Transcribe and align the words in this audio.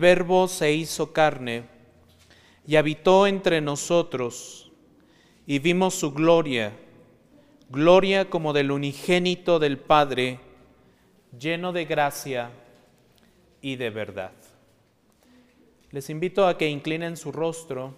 verbo 0.00 0.48
se 0.48 0.72
hizo 0.72 1.12
carne 1.12 1.64
y 2.66 2.76
habitó 2.76 3.26
entre 3.26 3.60
nosotros 3.60 4.72
y 5.46 5.58
vimos 5.58 5.94
su 5.94 6.12
gloria, 6.12 6.72
gloria 7.68 8.28
como 8.28 8.52
del 8.52 8.72
unigénito 8.72 9.58
del 9.58 9.78
Padre, 9.78 10.40
lleno 11.38 11.72
de 11.72 11.84
gracia 11.84 12.50
y 13.60 13.76
de 13.76 13.90
verdad. 13.90 14.32
Les 15.92 16.08
invito 16.10 16.46
a 16.46 16.56
que 16.56 16.68
inclinen 16.68 17.16
su 17.16 17.30
rostro 17.30 17.94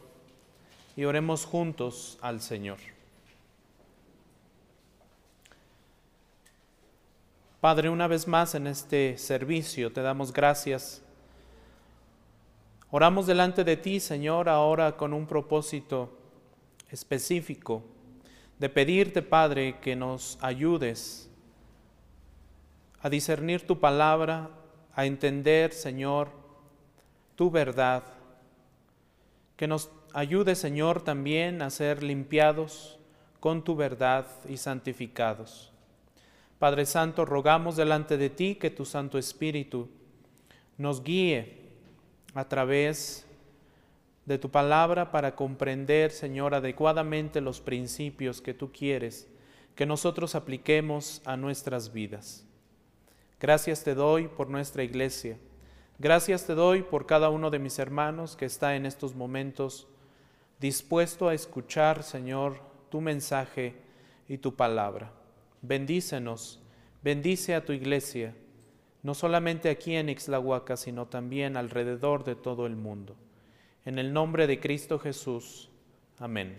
y 0.96 1.05
oremos 1.05 1.45
juntos 1.45 2.19
al 2.20 2.41
Señor. 2.41 2.78
Padre, 7.60 7.91
una 7.91 8.09
vez 8.09 8.27
más 8.27 8.55
en 8.56 8.66
este 8.66 9.16
servicio 9.19 9.92
te 9.92 10.02
damos 10.02 10.32
gracias 10.32 11.02
Oramos 12.95 13.27
delante 13.27 13.64
de 13.64 13.78
ti, 13.78 14.01
Señor, 14.01 14.51
ahora 14.51 14.98
con 14.98 15.14
un 15.14 15.27
propósito 15.27 16.10
específico 16.91 17.82
de 18.59 18.68
pedirte, 18.68 19.23
Padre, 19.23 19.78
que 19.80 19.96
nos 19.96 20.37
ayudes 20.42 21.30
a 23.01 23.09
discernir 23.09 23.66
tu 23.66 23.80
palabra, 23.80 24.51
a 24.95 25.06
entender, 25.06 25.73
Señor, 25.73 26.28
tu 27.34 27.51
verdad. 27.51 28.02
Que 29.56 29.66
nos 29.66 29.88
ayude, 30.12 30.54
Señor, 30.54 31.01
también 31.01 31.62
a 31.62 31.70
ser 31.70 32.02
limpiados 32.02 32.98
con 33.40 33.65
tu 33.65 33.74
verdad 33.74 34.26
y 34.46 34.59
santificados. 34.59 35.73
Padre 36.59 36.85
Santo, 36.85 37.24
rogamos 37.24 37.76
delante 37.76 38.18
de 38.18 38.29
ti 38.29 38.57
que 38.57 38.68
tu 38.68 38.85
Santo 38.85 39.16
Espíritu 39.16 39.88
nos 40.76 41.02
guíe 41.02 41.62
a 42.35 42.49
través 42.49 43.27
de 44.25 44.38
tu 44.38 44.51
palabra 44.51 45.11
para 45.11 45.35
comprender, 45.35 46.11
Señor, 46.11 46.55
adecuadamente 46.55 47.41
los 47.41 47.61
principios 47.61 48.41
que 48.41 48.55
tú 48.55 48.71
quieres 48.73 49.29
que 49.75 49.87
nosotros 49.87 50.35
apliquemos 50.35 51.23
a 51.25 51.37
nuestras 51.37 51.93
vidas. 51.93 52.45
Gracias 53.41 53.83
te 53.83 53.95
doy 53.95 54.29
por 54.29 54.49
nuestra 54.49 54.85
iglesia. 54.85 55.38
Gracias 55.99 56.47
te 56.47 56.55
doy 56.55 56.83
por 56.83 57.07
cada 57.07 57.30
uno 57.30 57.51
de 57.51 57.59
mis 57.59 57.79
hermanos 57.79 58.37
que 58.37 58.45
está 58.45 58.77
en 58.77 58.87
estos 58.87 59.15
momentos 59.15 59.88
dispuesto 60.60 61.29
a 61.29 61.35
escuchar, 61.35 62.03
Señor, 62.03 62.60
tu 62.88 63.01
mensaje 63.01 63.75
y 64.28 64.38
tu 64.38 64.55
palabra. 64.55 65.10
Bendícenos, 65.60 66.60
bendice 67.03 67.55
a 67.55 67.65
tu 67.65 67.72
iglesia 67.72 68.34
no 69.03 69.14
solamente 69.14 69.69
aquí 69.69 69.97
en 69.97 70.08
Ixlahuaca, 70.08 70.76
sino 70.76 71.06
también 71.06 71.56
alrededor 71.56 72.25
de 72.25 72.36
todo 72.36 72.66
el 72.66 72.76
mundo. 72.76 73.16
En 73.84 73.98
el 73.98 74.12
nombre 74.12 74.47
de 74.47 74.60
Cristo 74.60 74.98
Jesús. 74.98 75.69
Amén. 76.19 76.56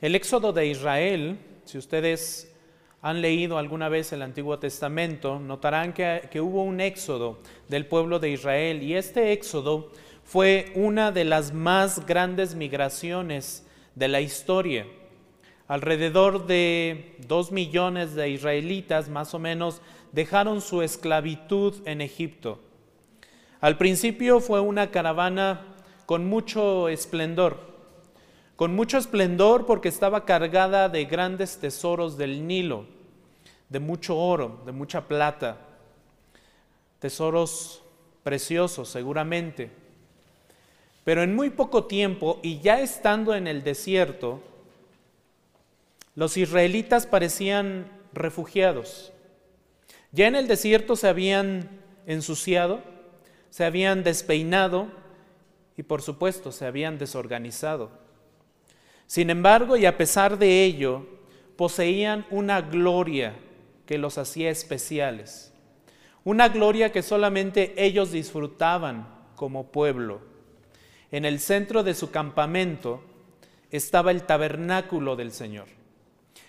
El 0.00 0.14
éxodo 0.14 0.52
de 0.52 0.66
Israel, 0.66 1.38
si 1.64 1.78
ustedes 1.78 2.52
han 3.02 3.20
leído 3.20 3.58
alguna 3.58 3.88
vez 3.88 4.12
el 4.12 4.22
Antiguo 4.22 4.58
Testamento, 4.58 5.40
notarán 5.40 5.92
que, 5.92 6.28
que, 6.30 6.40
hubo 6.40 6.62
un 6.62 6.80
éxodo 6.80 7.38
del 7.68 7.86
pueblo 7.86 8.18
de 8.18 8.30
Israel 8.30 8.82
y 8.82 8.94
este 8.94 9.32
éxodo 9.32 9.90
fue 10.22 10.72
una 10.74 11.10
de 11.10 11.24
las 11.24 11.52
más 11.52 12.06
grandes 12.06 12.54
migraciones 12.54 13.66
de 13.94 14.08
la 14.08 14.20
historia. 14.20 14.86
Alrededor 15.66 16.46
de 16.46 17.16
dos 17.26 17.50
millones 17.50 18.14
de 18.14 18.28
israelitas 18.28 19.08
más 19.08 19.32
o 19.32 19.38
menos 19.38 19.80
dejaron 20.12 20.60
su 20.60 20.82
esclavitud 20.82 21.74
en 21.86 22.02
Egipto. 22.02 22.60
Al 23.60 23.78
principio 23.78 24.40
fue 24.40 24.60
una 24.60 24.90
caravana 24.90 25.62
con 26.04 26.26
mucho 26.26 26.88
esplendor, 26.88 27.56
con 28.56 28.74
mucho 28.74 28.98
esplendor 28.98 29.64
porque 29.64 29.88
estaba 29.88 30.26
cargada 30.26 30.90
de 30.90 31.06
grandes 31.06 31.58
tesoros 31.58 32.18
del 32.18 32.46
Nilo, 32.46 32.84
de 33.70 33.80
mucho 33.80 34.18
oro, 34.18 34.60
de 34.66 34.72
mucha 34.72 35.08
plata, 35.08 35.56
tesoros 36.98 37.82
preciosos 38.22 38.90
seguramente. 38.90 39.70
Pero 41.04 41.22
en 41.22 41.34
muy 41.34 41.48
poco 41.48 41.84
tiempo 41.84 42.38
y 42.42 42.60
ya 42.60 42.80
estando 42.80 43.34
en 43.34 43.46
el 43.46 43.64
desierto, 43.64 44.42
los 46.14 46.36
israelitas 46.36 47.06
parecían 47.06 47.90
refugiados. 48.12 49.12
Ya 50.12 50.28
en 50.28 50.36
el 50.36 50.46
desierto 50.46 50.94
se 50.96 51.08
habían 51.08 51.80
ensuciado, 52.06 52.82
se 53.50 53.64
habían 53.64 54.04
despeinado 54.04 54.88
y 55.76 55.82
por 55.82 56.02
supuesto 56.02 56.52
se 56.52 56.66
habían 56.66 56.98
desorganizado. 56.98 57.90
Sin 59.06 59.30
embargo, 59.30 59.76
y 59.76 59.86
a 59.86 59.96
pesar 59.96 60.38
de 60.38 60.64
ello, 60.64 61.06
poseían 61.56 62.26
una 62.30 62.60
gloria 62.60 63.34
que 63.86 63.98
los 63.98 64.18
hacía 64.18 64.50
especiales, 64.50 65.52
una 66.24 66.48
gloria 66.48 66.90
que 66.90 67.02
solamente 67.02 67.74
ellos 67.76 68.12
disfrutaban 68.12 69.08
como 69.36 69.70
pueblo. 69.70 70.20
En 71.10 71.24
el 71.24 71.38
centro 71.38 71.82
de 71.82 71.94
su 71.94 72.10
campamento 72.10 73.02
estaba 73.70 74.10
el 74.10 74.24
tabernáculo 74.24 75.16
del 75.16 75.32
Señor. 75.32 75.66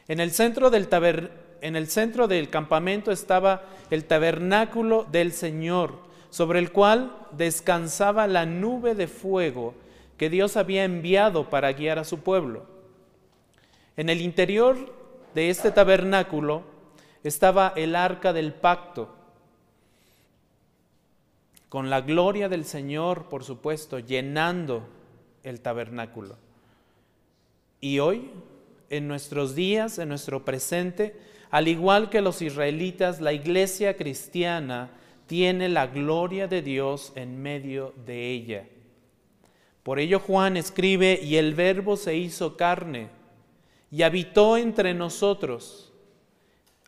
En 0.07 0.19
el 0.19 0.31
centro 0.31 0.69
del, 0.69 2.49
campamento 2.49 3.11
estaba 3.11 3.63
el 3.89 4.05
tabernáculo 4.05 5.05
del 5.11 5.31
Señor, 5.31 5.97
sobre 6.29 6.59
el 6.59 6.71
cual 6.71 7.15
descansaba 7.31 8.27
la 8.27 8.45
nube 8.45 8.93
de 8.93 9.07
fuego 9.07 9.73
que 10.17 10.29
Dios 10.29 10.57
había 10.57 10.83
enviado 10.83 11.49
para 11.49 11.73
guiar 11.73 11.97
a 11.97 12.03
su 12.03 12.19
pueblo. 12.19 12.65
En 13.97 14.09
el 14.09 14.21
interior 14.21 14.93
de 15.33 15.49
este 15.49 15.71
tabernáculo 15.71 16.63
estaba 17.23 17.73
el 17.75 17.95
arca 17.95 18.31
del 18.31 18.53
pacto, 18.53 19.15
con 21.67 21.89
la 21.89 22.01
gloria 22.01 22.47
del 22.47 22.63
Señor, 22.63 23.25
por 23.25 23.43
supuesto, 23.43 23.99
llenando 23.99 24.87
el 25.43 25.61
tabernáculo. 25.61 26.37
Y 27.81 27.99
hoy 27.99 28.31
en 28.89 29.07
nuestros 29.07 29.55
días, 29.55 29.99
en 29.99 30.09
nuestro 30.09 30.45
presente, 30.45 31.15
al 31.51 31.67
igual 31.67 32.09
que 32.09 32.21
los 32.21 32.41
israelitas, 32.41 33.21
la 33.21 33.33
iglesia 33.33 33.95
cristiana 33.95 34.91
tiene 35.27 35.69
la 35.69 35.87
gloria 35.87 36.47
de 36.47 36.61
Dios 36.61 37.13
en 37.15 37.41
medio 37.41 37.93
de 38.05 38.31
ella. 38.31 38.67
Por 39.83 39.99
ello 39.99 40.19
Juan 40.19 40.57
escribe, 40.57 41.19
y 41.21 41.35
el 41.35 41.53
verbo 41.53 41.97
se 41.97 42.15
hizo 42.15 42.57
carne 42.57 43.09
y 43.91 44.01
habitó 44.01 44.57
entre 44.57 44.93
nosotros, 44.93 45.93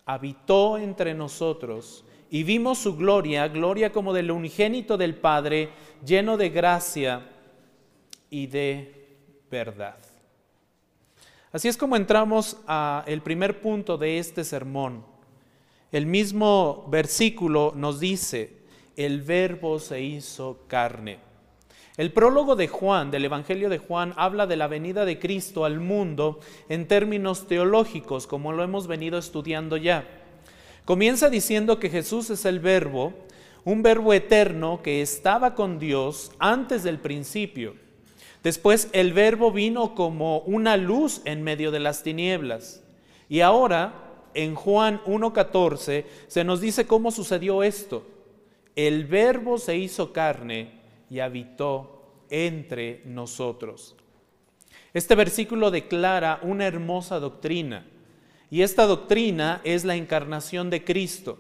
habitó 0.06 0.78
entre 0.78 1.14
nosotros, 1.14 2.04
y 2.30 2.44
vimos 2.44 2.80
su 2.80 2.98
gloria, 2.98 3.48
gloria 3.48 3.92
como 3.92 4.14
del 4.14 4.32
unigénito 4.32 4.98
del 4.98 5.16
Padre, 5.16 5.70
lleno 6.06 6.36
de 6.36 6.50
gracia 6.50 7.30
y 8.30 8.48
de 8.48 9.08
verdad. 9.50 10.07
Así 11.58 11.70
es 11.70 11.76
como 11.76 11.96
entramos 11.96 12.58
al 12.68 13.24
primer 13.24 13.62
punto 13.62 13.98
de 13.98 14.20
este 14.20 14.44
sermón. 14.44 15.04
El 15.92 16.06
mismo 16.06 16.86
versículo 16.88 17.74
nos 17.76 18.00
dice, 18.00 18.60
el 18.96 19.24
verbo 19.24 19.80
se 19.80 20.00
hizo 20.04 20.60
carne. 20.68 21.18
El 21.98 22.14
prólogo 22.14 22.56
de 22.56 22.68
Juan, 22.68 23.10
del 23.10 23.26
Evangelio 23.26 23.70
de 23.70 23.80
Juan, 23.80 24.14
habla 24.18 24.46
de 24.46 24.56
la 24.56 24.68
venida 24.68 25.04
de 25.04 25.18
Cristo 25.18 25.66
al 25.66 25.80
mundo 25.80 26.42
en 26.70 26.88
términos 26.88 27.48
teológicos, 27.48 28.28
como 28.28 28.54
lo 28.54 28.62
hemos 28.62 28.86
venido 28.86 29.18
estudiando 29.18 29.78
ya. 29.78 30.08
Comienza 30.86 31.28
diciendo 31.28 31.80
que 31.80 31.90
Jesús 31.90 32.30
es 32.30 32.46
el 32.46 32.60
verbo, 32.60 33.14
un 33.66 33.82
verbo 33.82 34.14
eterno 34.14 34.82
que 34.84 35.02
estaba 35.02 35.56
con 35.56 35.80
Dios 35.80 36.32
antes 36.38 36.84
del 36.84 37.00
principio 37.00 37.87
Después 38.44 38.90
el 38.94 39.14
verbo 39.14 39.52
vino 39.52 39.96
como 39.96 40.40
una 40.40 40.78
luz 40.78 41.22
en 41.26 41.44
medio 41.44 41.72
de 41.72 41.80
las 41.80 42.04
tinieblas. 42.04 42.84
Y 43.30 43.42
ahora, 43.42 43.94
en 44.34 44.56
Juan 44.56 45.02
1.14, 45.06 46.06
se 46.28 46.44
nos 46.44 46.62
dice 46.62 46.88
cómo 46.88 47.12
sucedió 47.12 47.64
esto. 47.64 48.06
El 48.76 49.06
verbo 49.06 49.58
se 49.58 49.76
hizo 49.76 50.14
carne 50.14 50.80
y 51.10 51.20
habitó 51.20 52.04
entre 52.30 53.02
nosotros. 53.06 53.96
Este 54.94 55.16
versículo 55.16 55.72
declara 55.72 56.40
una 56.44 56.66
hermosa 56.66 57.20
doctrina. 57.20 57.86
Y 58.50 58.62
esta 58.62 58.86
doctrina 58.86 59.62
es 59.64 59.84
la 59.84 59.96
encarnación 59.96 60.70
de 60.70 60.84
Cristo. 60.84 61.40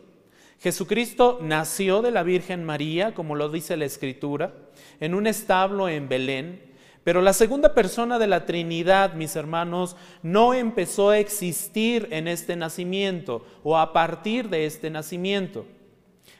Jesucristo 0.60 1.40
nació 1.42 2.02
de 2.02 2.12
la 2.12 2.24
Virgen 2.24 2.64
María, 2.64 3.14
como 3.14 3.36
lo 3.36 3.50
dice 3.50 3.78
la 3.78 3.86
Escritura, 3.86 4.54
en 5.00 5.14
un 5.14 5.28
establo 5.28 5.88
en 5.88 6.10
Belén, 6.10 6.62
pero 7.08 7.22
la 7.22 7.32
segunda 7.32 7.74
persona 7.74 8.20
de 8.20 8.28
la 8.28 8.46
Trinidad, 8.46 9.14
mis 9.14 9.38
hermanos, 9.38 9.96
no 10.24 10.54
empezó 10.54 11.12
a 11.12 11.20
existir 11.20 12.10
en 12.12 12.28
este 12.28 12.58
nacimiento 12.58 13.46
o 13.64 13.78
a 13.78 13.94
partir 13.94 14.50
de 14.50 14.66
este 14.66 14.90
nacimiento. 14.90 15.66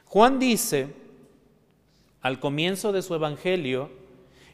Juan 0.04 0.40
dice, 0.40 0.90
al 2.20 2.42
comienzo 2.42 2.92
de 2.92 3.02
su 3.02 3.16
evangelio, 3.16 3.90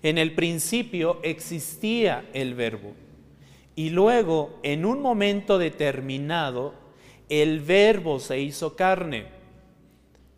en 0.03 0.19
el 0.19 0.35
principio 0.35 1.17
existía 1.23 2.29
el 2.33 2.53
verbo. 2.53 2.93
Y 3.75 3.89
luego, 3.89 4.59
en 4.61 4.85
un 4.85 5.01
momento 5.01 5.57
determinado, 5.57 6.75
el 7.27 7.59
verbo 7.59 8.19
se 8.19 8.39
hizo 8.39 8.75
carne. 8.75 9.25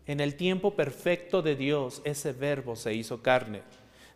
En 0.06 0.20
el 0.20 0.36
tiempo 0.36 0.70
perfecto 0.70 1.42
de 1.42 1.54
Dios, 1.54 2.00
ese 2.04 2.32
verbo 2.32 2.76
se 2.76 2.94
hizo 2.94 3.20
carne. 3.20 3.60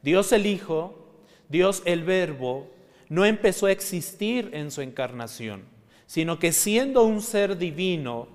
Dios 0.00 0.32
el 0.32 0.46
Hijo, 0.46 1.09
Dios 1.50 1.82
el 1.84 2.04
verbo, 2.04 2.70
no 3.08 3.24
empezó 3.24 3.66
a 3.66 3.72
existir 3.72 4.50
en 4.52 4.70
su 4.70 4.82
encarnación, 4.82 5.64
sino 6.06 6.38
que 6.38 6.52
siendo 6.52 7.02
un 7.02 7.20
ser 7.20 7.58
divino, 7.58 8.28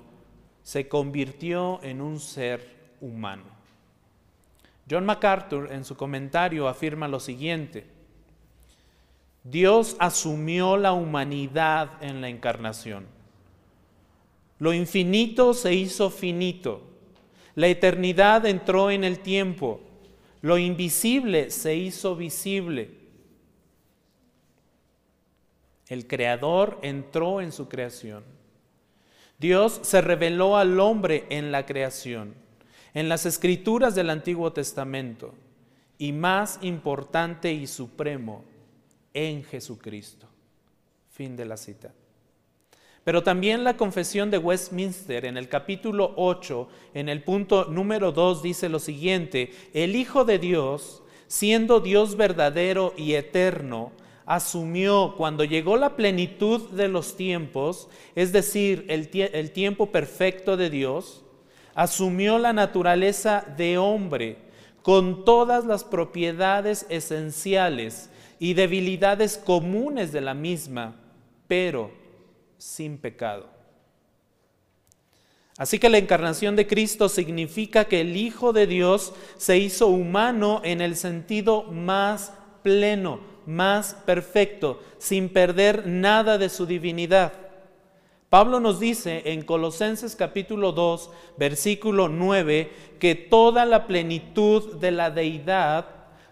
se 0.64 0.90
convirtió 0.90 1.82
en 1.82 2.02
un 2.02 2.20
ser 2.20 2.76
humano. 3.00 3.46
John 4.90 5.06
MacArthur 5.06 5.72
en 5.72 5.86
su 5.86 5.96
comentario 5.96 6.68
afirma 6.68 7.08
lo 7.08 7.22
siguiente, 7.22 7.88
Dios 9.46 9.96
asumió 10.00 10.76
la 10.76 10.92
humanidad 10.92 12.04
en 12.04 12.20
la 12.20 12.28
encarnación. 12.28 13.06
Lo 14.60 14.74
infinito 14.74 15.54
se 15.54 15.74
hizo 15.74 16.10
finito, 16.10 16.82
la 17.56 17.68
eternidad 17.68 18.46
entró 18.46 18.92
en 18.92 19.06
el 19.06 19.20
tiempo, 19.20 19.80
lo 20.42 20.58
invisible 20.58 21.50
se 21.50 21.76
hizo 21.76 22.18
visible 22.18 23.05
el 25.88 26.08
Creador 26.08 26.80
entró 26.82 27.42
en 27.42 27.52
su 27.52 27.70
creación. 27.70 28.24
Dios 29.38 29.80
se 29.84 30.02
reveló 30.02 30.58
al 30.58 30.80
hombre 30.80 31.26
en 31.30 31.52
la 31.52 31.66
creación, 31.66 32.36
en 32.94 33.10
las 33.10 33.26
escrituras 33.26 33.94
del 33.96 34.10
Antiguo 34.10 34.54
Testamento 34.54 35.34
y 35.98 36.12
más 36.14 36.60
importante 36.62 37.52
y 37.54 37.68
supremo, 37.68 38.44
en 39.14 39.44
Jesucristo. 39.44 40.28
Fin 41.10 41.36
de 41.36 41.46
la 41.46 41.58
cita. 41.58 41.94
Pero 43.06 43.24
también 43.24 43.64
la 43.64 43.78
confesión 43.78 44.32
de 44.32 44.40
Westminster 44.40 45.26
en 45.26 45.38
el 45.38 45.48
capítulo 45.48 46.14
8, 46.18 46.68
en 46.96 47.08
el 47.08 47.24
punto 47.24 47.66
número 47.66 48.12
2, 48.12 48.42
dice 48.42 48.68
lo 48.68 48.80
siguiente, 48.80 49.54
el 49.74 49.96
Hijo 49.96 50.26
de 50.26 50.40
Dios, 50.40 51.04
siendo 51.28 51.80
Dios 51.80 52.18
verdadero 52.18 52.94
y 52.98 53.14
eterno, 53.14 53.92
asumió 54.26 55.16
cuando 55.18 55.44
llegó 55.44 55.78
la 55.78 55.96
plenitud 55.96 56.70
de 56.72 56.88
los 56.88 57.16
tiempos, 57.16 57.90
es 58.16 58.32
decir, 58.32 58.86
el, 58.90 59.10
el, 59.14 59.52
tiempo 59.52 59.92
perfecto 59.92 60.58
de 60.58 60.70
Dios, 60.70 61.24
asumió 61.74 62.40
la 62.40 62.54
naturaleza 62.54 63.46
de 63.58 63.78
hombre 63.78 64.38
con 64.82 65.26
todas 65.26 65.66
las 65.66 65.84
propiedades 65.84 66.86
esenciales 66.90 68.10
y 68.40 68.54
debilidades 68.54 69.38
comunes 69.38 70.12
de 70.12 70.22
la 70.22 70.34
misma, 70.34 70.96
pero 71.48 71.92
sin 72.58 72.98
pecado. 72.98 73.56
Así 75.58 75.80
que 75.80 75.90
la 75.90 75.98
encarnación 75.98 76.56
de 76.56 76.68
Cristo 76.68 77.08
significa 77.08 77.86
que 77.86 78.02
el 78.02 78.18
Hijo 78.18 78.52
de 78.52 78.68
Dios 78.68 79.14
se 79.38 79.58
hizo 79.58 79.88
humano 79.88 80.62
en 80.66 80.82
el 80.82 80.98
sentido 80.98 81.64
más 81.64 82.34
pleno, 82.62 83.22
más 83.46 83.96
perfecto, 84.06 84.82
sin 84.98 85.30
perder 85.30 85.88
nada 85.88 86.38
de 86.38 86.50
su 86.50 86.66
divinidad. 86.66 87.34
Pablo 88.30 88.60
nos 88.60 88.80
dice 88.80 89.22
en 89.26 89.44
Colosenses 89.44 90.16
capítulo 90.16 90.72
2, 90.72 91.10
versículo 91.38 92.10
9, 92.10 92.72
que 93.00 93.16
toda 93.16 93.66
la 93.66 93.88
plenitud 93.88 94.76
de 94.76 94.92
la 94.92 95.12
deidad 95.12 95.86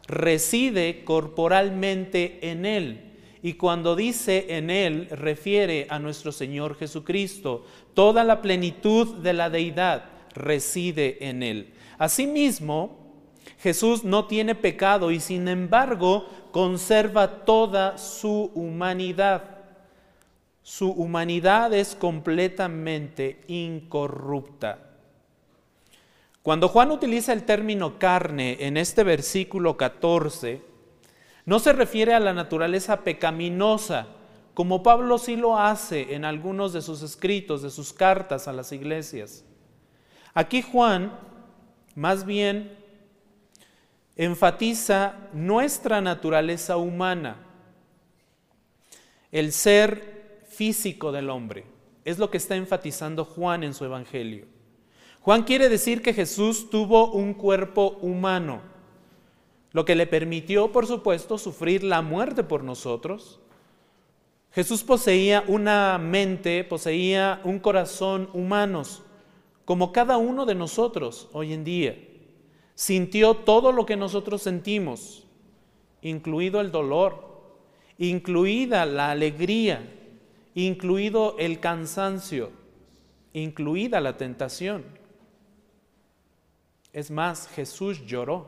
reside 0.08 1.04
corporalmente 1.06 2.40
en 2.50 2.66
Él. 2.66 3.14
Y 3.42 3.54
cuando 3.54 3.96
dice 3.96 4.48
en 4.50 4.70
Él, 4.70 5.08
refiere 5.12 5.86
a 5.90 6.00
nuestro 6.00 6.32
Señor 6.32 6.76
Jesucristo. 6.76 7.66
Toda 7.94 8.24
la 8.24 8.42
plenitud 8.42 9.18
de 9.18 9.34
la 9.34 9.50
deidad 9.50 10.06
reside 10.34 11.28
en 11.28 11.44
Él. 11.44 11.74
Asimismo, 11.98 13.03
Jesús 13.60 14.04
no 14.04 14.26
tiene 14.26 14.56
pecado 14.56 15.12
y 15.12 15.20
sin 15.20 15.48
embargo 15.48 16.28
conserva 16.52 17.46
toda 17.46 17.98
su 17.98 18.52
humanidad. 18.54 19.44
Su 20.62 20.92
humanidad 20.92 21.74
es 21.74 21.96
completamente 21.96 23.42
incorrupta. 23.48 24.80
Cuando 26.42 26.68
Juan 26.68 26.92
utiliza 26.92 27.32
el 27.32 27.44
término 27.44 27.98
carne 28.00 28.58
en 28.60 28.76
este 28.76 29.04
versículo 29.04 29.78
14, 29.78 30.62
no 31.46 31.60
se 31.60 31.74
refiere 31.74 32.14
a 32.14 32.20
la 32.20 32.34
naturaleza 32.34 33.02
pecaminosa, 33.02 34.08
como 34.54 34.84
Pablo 34.84 35.18
sí 35.18 35.36
lo 35.36 35.58
hace 35.58 36.14
en 36.14 36.26
algunos 36.26 36.74
de 36.74 36.82
sus 36.82 37.02
escritos, 37.02 37.62
de 37.62 37.70
sus 37.70 37.92
cartas 37.94 38.48
a 38.48 38.54
las 38.54 38.72
iglesias. 38.72 39.46
Aquí 40.34 40.62
Juan 40.62 41.18
más 41.96 42.26
bien 42.26 42.83
enfatiza 44.16 45.16
nuestra 45.34 46.02
naturaleza 46.02 46.78
humana, 46.78 47.38
el 49.32 49.52
ser 49.52 50.44
físico 50.48 51.12
del 51.12 51.30
hombre. 51.30 51.66
Es 52.06 52.20
lo 52.20 52.30
que 52.30 52.38
está 52.38 52.56
enfatizando 52.56 53.26
Juan 53.26 53.64
en 53.64 53.74
su 53.74 53.86
Evangelio. 53.86 54.46
Juan 55.22 55.44
quiere 55.44 55.70
decir 55.70 56.02
que 56.02 56.14
Jesús 56.14 56.70
tuvo 56.70 57.12
un 57.12 57.34
cuerpo 57.34 57.98
humano, 58.02 58.62
lo 59.72 59.86
que 59.86 59.96
le 59.96 60.06
permitió, 60.06 60.72
por 60.72 60.86
supuesto, 60.86 61.38
sufrir 61.38 61.84
la 61.84 62.02
muerte 62.02 62.44
por 62.44 62.64
nosotros. 62.64 63.40
Jesús 64.52 64.84
poseía 64.84 65.44
una 65.48 65.98
mente, 65.98 66.64
poseía 66.64 67.42
un 67.44 67.58
corazón 67.58 68.30
humanos, 68.34 69.02
como 69.66 69.92
cada 69.92 70.18
uno 70.18 70.46
de 70.46 70.54
nosotros 70.54 71.30
hoy 71.32 71.54
en 71.54 71.64
día 71.64 72.13
sintió 72.76 73.36
todo 73.36 73.72
lo 73.72 73.86
que 73.86 73.96
nosotros 73.96 74.42
sentimos, 74.42 75.26
incluido 76.02 76.62
el 76.62 76.72
dolor, 76.72 77.34
incluida 77.98 78.86
la 78.86 79.12
alegría, 79.12 79.84
incluido 80.56 81.36
el 81.40 81.60
cansancio, 81.60 82.52
incluida 83.34 84.02
la 84.02 84.18
tentación. 84.18 84.84
Es 86.92 87.10
más, 87.10 87.48
Jesús 87.48 88.06
lloró 88.06 88.48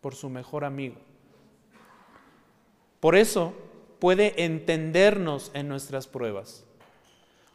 por 0.00 0.14
su 0.14 0.28
mejor 0.28 0.64
amigo. 0.64 0.96
Por 3.00 3.16
eso 3.16 3.54
puede 3.98 4.44
entendernos 4.44 5.50
en 5.54 5.68
nuestras 5.68 6.06
pruebas. 6.06 6.64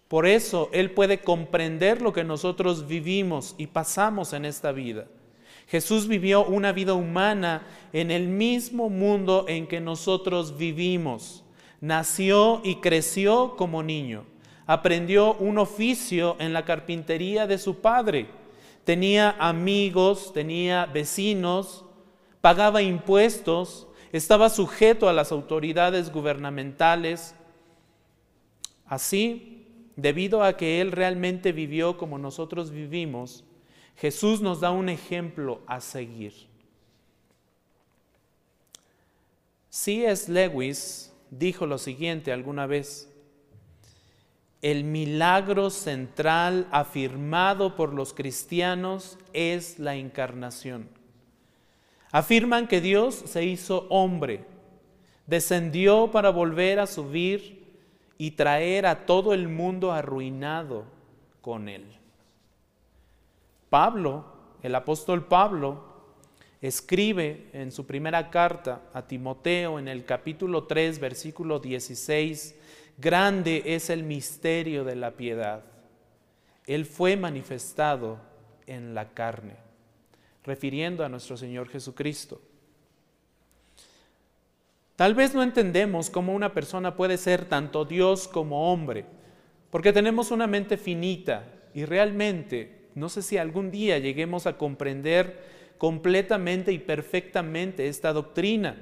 Por 0.08 0.26
eso 0.26 0.70
Él 0.72 0.92
puede 0.92 1.20
comprender 1.20 2.02
lo 2.02 2.14
que 2.14 2.24
nosotros 2.24 2.88
vivimos 2.88 3.56
y 3.58 3.68
pasamos 3.68 4.34
en 4.34 4.46
esta 4.46 4.72
vida. 4.72 5.08
Jesús 5.68 6.08
vivió 6.08 6.46
una 6.46 6.72
vida 6.72 6.94
humana 6.94 7.64
en 7.92 8.12
el 8.12 8.28
mismo 8.28 8.90
mundo 8.90 9.46
en 9.48 9.68
que 9.68 9.80
nosotros 9.80 10.58
vivimos. 10.58 11.44
Nació 11.82 12.62
y 12.64 12.76
creció 12.76 13.56
como 13.56 13.84
niño. 13.84 14.26
Aprendió 14.68 15.34
un 15.36 15.58
oficio 15.58 16.36
en 16.40 16.54
la 16.54 16.66
carpintería 16.66 17.48
de 17.48 17.58
su 17.58 17.80
padre. 17.80 18.28
Tenía 18.84 19.36
amigos, 19.40 20.34
tenía 20.34 20.86
vecinos, 20.86 21.86
pagaba 22.42 22.82
impuestos, 22.82 23.88
estaba 24.12 24.50
sujeto 24.50 25.10
a 25.10 25.14
las 25.14 25.32
autoridades 25.32 26.12
gubernamentales. 26.12 27.36
Así, 28.86 29.66
debido 29.96 30.44
a 30.44 30.56
que 30.58 30.82
él 30.82 30.92
realmente 30.92 31.52
vivió 31.52 31.98
como 31.98 32.20
nosotros 32.20 32.70
vivimos, 32.70 33.44
Jesús 33.98 34.42
nos 34.42 34.60
da 34.60 34.72
un 34.72 34.90
ejemplo 34.90 35.62
a 35.68 35.80
seguir. 35.82 36.34
C.S. 39.70 40.32
Lewis 40.32 41.14
dijo 41.30 41.66
lo 41.66 41.78
siguiente 41.78 42.32
alguna 42.32 42.66
vez, 42.66 43.10
el 44.62 44.84
milagro 44.84 45.70
central 45.70 46.68
afirmado 46.72 47.76
por 47.76 47.94
los 47.94 48.14
cristianos 48.14 49.18
es 49.34 49.78
la 49.80 49.96
encarnación. 49.96 50.90
Afirman 52.12 52.68
que 52.68 52.82
Dios 52.82 53.16
se 53.16 53.44
hizo 53.44 53.86
hombre, 53.90 54.46
descendió 55.28 56.10
para 56.12 56.30
volver 56.30 56.80
a 56.80 56.88
subir 56.88 57.66
y 58.18 58.32
traer 58.32 58.86
a 58.86 59.06
todo 59.06 59.34
el 59.34 59.50
mundo 59.50 59.92
arruinado 59.92 60.86
con 61.42 61.68
él. 61.68 61.84
Pablo, 63.70 64.26
el 64.64 64.76
apóstol 64.76 65.26
Pablo, 65.26 65.96
escribe 66.62 67.50
en 67.54 67.72
su 67.72 67.86
primera 67.86 68.30
carta 68.30 68.82
a 68.94 69.08
Timoteo 69.08 69.80
en 69.80 69.88
el 69.88 70.06
capítulo 70.06 70.64
3, 70.64 71.00
versículo 71.00 71.60
16, 71.60 72.56
grande 72.98 73.64
es 73.66 73.90
el 73.90 74.04
misterio 74.04 74.84
de 74.84 74.96
la 74.96 75.12
piedad. 75.12 75.64
Él 76.66 76.86
fue 76.86 77.18
manifestado 77.18 78.20
en 78.66 78.96
la 78.96 79.10
carne, 79.10 79.56
refiriendo 80.44 81.04
a 81.04 81.10
nuestro 81.10 81.38
Señor 81.38 81.70
Jesucristo. 81.70 82.42
Tal 84.96 85.14
vez 85.14 85.36
no 85.36 85.44
entendemos 85.44 86.10
cómo 86.10 86.34
una 86.34 86.54
persona 86.54 86.96
puede 86.96 87.18
ser 87.18 87.46
tanto 87.46 87.86
Dios 87.86 88.28
como 88.28 88.72
hombre, 88.72 89.06
porque 89.70 89.92
tenemos 89.92 90.32
una 90.32 90.48
mente 90.48 90.78
finita 90.78 91.46
y 91.74 91.84
realmente 91.84 92.85
no 92.96 93.10
sé 93.10 93.22
si 93.22 93.38
algún 93.38 93.72
día 93.72 94.00
lleguemos 94.00 94.48
a 94.48 94.58
comprender 94.58 95.44
completamente 95.78 96.72
y 96.72 96.80
perfectamente 96.80 97.88
esta 97.88 98.14
doctrina. 98.14 98.78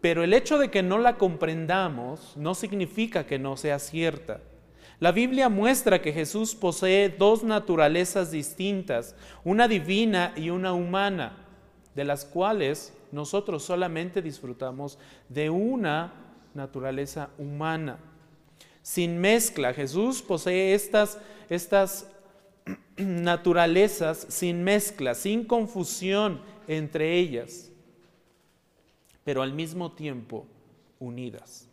Pero 0.00 0.22
el 0.22 0.32
hecho 0.32 0.58
de 0.58 0.70
que 0.70 0.82
no 0.82 0.98
la 0.98 1.16
comprendamos 1.16 2.36
no 2.36 2.54
significa 2.54 3.26
que 3.26 3.38
no 3.38 3.56
sea 3.56 3.80
cierta. 3.80 4.40
La 5.00 5.12
Biblia 5.12 5.48
muestra 5.48 6.00
que 6.00 6.12
Jesús 6.12 6.54
posee 6.54 7.08
dos 7.08 7.44
naturalezas 7.44 8.30
distintas, 8.30 9.14
una 9.44 9.68
divina 9.68 10.32
y 10.36 10.50
una 10.50 10.72
humana, 10.72 11.36
de 11.94 12.04
las 12.04 12.24
cuales 12.24 12.92
nosotros 13.12 13.64
solamente 13.64 14.22
disfrutamos 14.22 14.98
de 15.28 15.50
una 15.50 16.12
naturaleza 16.54 17.30
humana. 17.38 17.98
Sin 18.82 19.18
mezcla, 19.18 19.72
Jesús 19.72 20.22
posee 20.22 20.74
estas, 20.74 21.18
estas 21.48 22.10
naturalezas 22.96 24.26
sin 24.28 24.64
mezcla, 24.64 25.14
sin 25.14 25.44
confusión 25.44 26.40
entre 26.66 27.18
ellas, 27.18 27.70
pero 29.24 29.42
al 29.42 29.52
mismo 29.52 29.92
tiempo 29.92 30.46
unidas. 30.98 31.68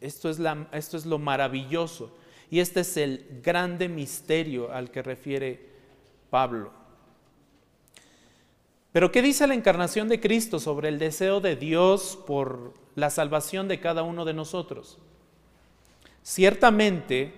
Esto 0.00 0.28
es, 0.28 1.06
lo 1.06 1.18
maravilloso 1.18 2.12
y 2.50 2.58
este 2.58 2.80
es 2.80 2.96
el 2.96 3.40
grande 3.42 3.88
misterio 3.88 4.72
al 4.72 4.90
que 4.90 5.02
refiere 5.02 5.70
Pablo. 6.28 6.72
Pero 8.90 9.12
¿qué 9.12 9.22
dice 9.22 9.46
la 9.46 9.54
encarnación 9.54 10.08
de 10.08 10.20
Cristo 10.20 10.58
sobre 10.58 10.88
el 10.88 10.98
deseo 10.98 11.40
de 11.40 11.56
Dios 11.56 12.18
por 12.26 12.74
la 12.94 13.10
salvación 13.10 13.68
de 13.68 13.80
cada 13.80 14.02
uno 14.02 14.24
de 14.24 14.34
nosotros? 14.34 14.98
Ciertamente, 16.22 17.32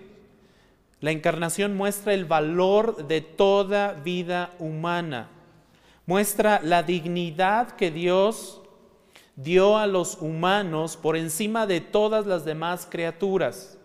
la 1.05 1.11
encarnación 1.11 1.77
muestra 1.77 2.15
el 2.15 2.25
valor 2.25 3.07
de 3.07 3.21
toda 3.21 3.93
vida 3.93 4.55
humana, 4.59 5.29
muestra 6.07 6.63
la 6.63 6.83
dignidad 6.83 7.73
que 7.73 7.91
Dios 7.91 8.63
dio 9.37 9.77
a 9.77 9.87
los 9.87 10.17
humanos 10.23 10.97
por 10.97 11.19
encima 11.19 11.67
de 11.67 11.83
todas 11.83 12.25
las 12.25 12.47
demás 12.47 12.89
criaturas. 12.91 13.77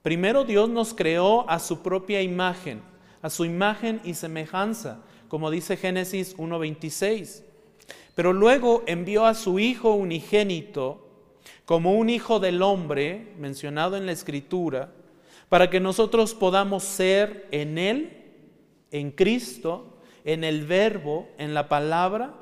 Primero 0.00 0.44
Dios 0.44 0.70
nos 0.70 0.94
creó 0.94 1.48
a 1.50 1.58
su 1.58 1.82
propia 1.82 2.22
imagen, 2.22 2.80
a 3.20 3.28
su 3.28 3.44
imagen 3.44 4.00
y 4.02 4.14
semejanza 4.14 5.02
como 5.28 5.50
dice 5.50 5.76
Génesis 5.76 6.34
1.26. 6.38 7.42
Pero 8.14 8.32
luego 8.32 8.84
envió 8.86 9.26
a 9.26 9.34
su 9.34 9.58
Hijo 9.58 9.92
unigénito 9.92 11.06
como 11.66 11.92
un 11.92 12.08
Hijo 12.08 12.40
del 12.40 12.62
hombre, 12.62 13.34
mencionado 13.38 13.98
en 13.98 14.06
la 14.06 14.12
Escritura, 14.12 14.92
para 15.48 15.70
que 15.70 15.80
nosotros 15.80 16.34
podamos 16.34 16.82
ser 16.82 17.48
en 17.50 17.78
Él, 17.78 18.24
en 18.90 19.10
Cristo, 19.10 19.98
en 20.24 20.44
el 20.44 20.66
Verbo, 20.66 21.28
en 21.38 21.54
la 21.54 21.68
palabra, 21.68 22.34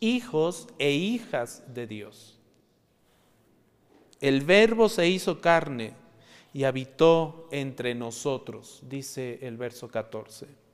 hijos 0.00 0.68
e 0.78 0.92
hijas 0.92 1.62
de 1.72 1.86
Dios. 1.86 2.38
El 4.20 4.42
Verbo 4.44 4.88
se 4.88 5.08
hizo 5.08 5.40
carne 5.40 5.94
y 6.52 6.64
habitó 6.64 7.48
entre 7.50 7.94
nosotros, 7.94 8.80
dice 8.88 9.38
el 9.42 9.56
verso 9.56 9.88
14 9.88 10.66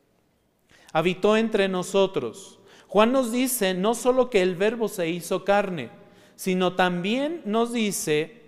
habitó 0.92 1.37
entre 1.37 1.68
nosotros. 1.68 2.59
Juan 2.87 3.12
nos 3.12 3.32
dice 3.32 3.75
no 3.75 3.94
solo 3.94 4.30
que 4.30 4.42
el 4.42 4.54
verbo 4.54 4.88
se 4.88 5.09
hizo 5.09 5.44
carne, 5.44 5.90
sino 6.37 6.75
también 6.75 7.42
nos 7.44 7.73
dice 7.73 8.42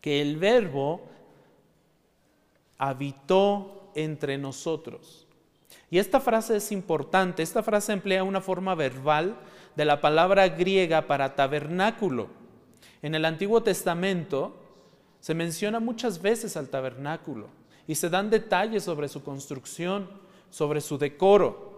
que 0.00 0.20
el 0.20 0.36
verbo 0.36 1.02
habitó 2.78 3.90
entre 3.94 4.38
nosotros. 4.38 5.26
Y 5.90 5.98
esta 5.98 6.20
frase 6.20 6.56
es 6.56 6.72
importante, 6.72 7.42
esta 7.42 7.62
frase 7.62 7.92
emplea 7.92 8.24
una 8.24 8.40
forma 8.40 8.74
verbal 8.74 9.36
de 9.76 9.84
la 9.84 10.00
palabra 10.00 10.48
griega 10.48 11.06
para 11.06 11.34
tabernáculo. 11.34 12.28
En 13.02 13.14
el 13.14 13.24
Antiguo 13.24 13.62
Testamento 13.62 14.56
se 15.20 15.34
menciona 15.34 15.80
muchas 15.80 16.22
veces 16.22 16.56
al 16.56 16.68
tabernáculo 16.68 17.48
y 17.86 17.94
se 17.94 18.10
dan 18.10 18.30
detalles 18.30 18.84
sobre 18.84 19.08
su 19.08 19.22
construcción 19.22 20.08
sobre 20.50 20.80
su 20.80 20.98
decoro. 20.98 21.68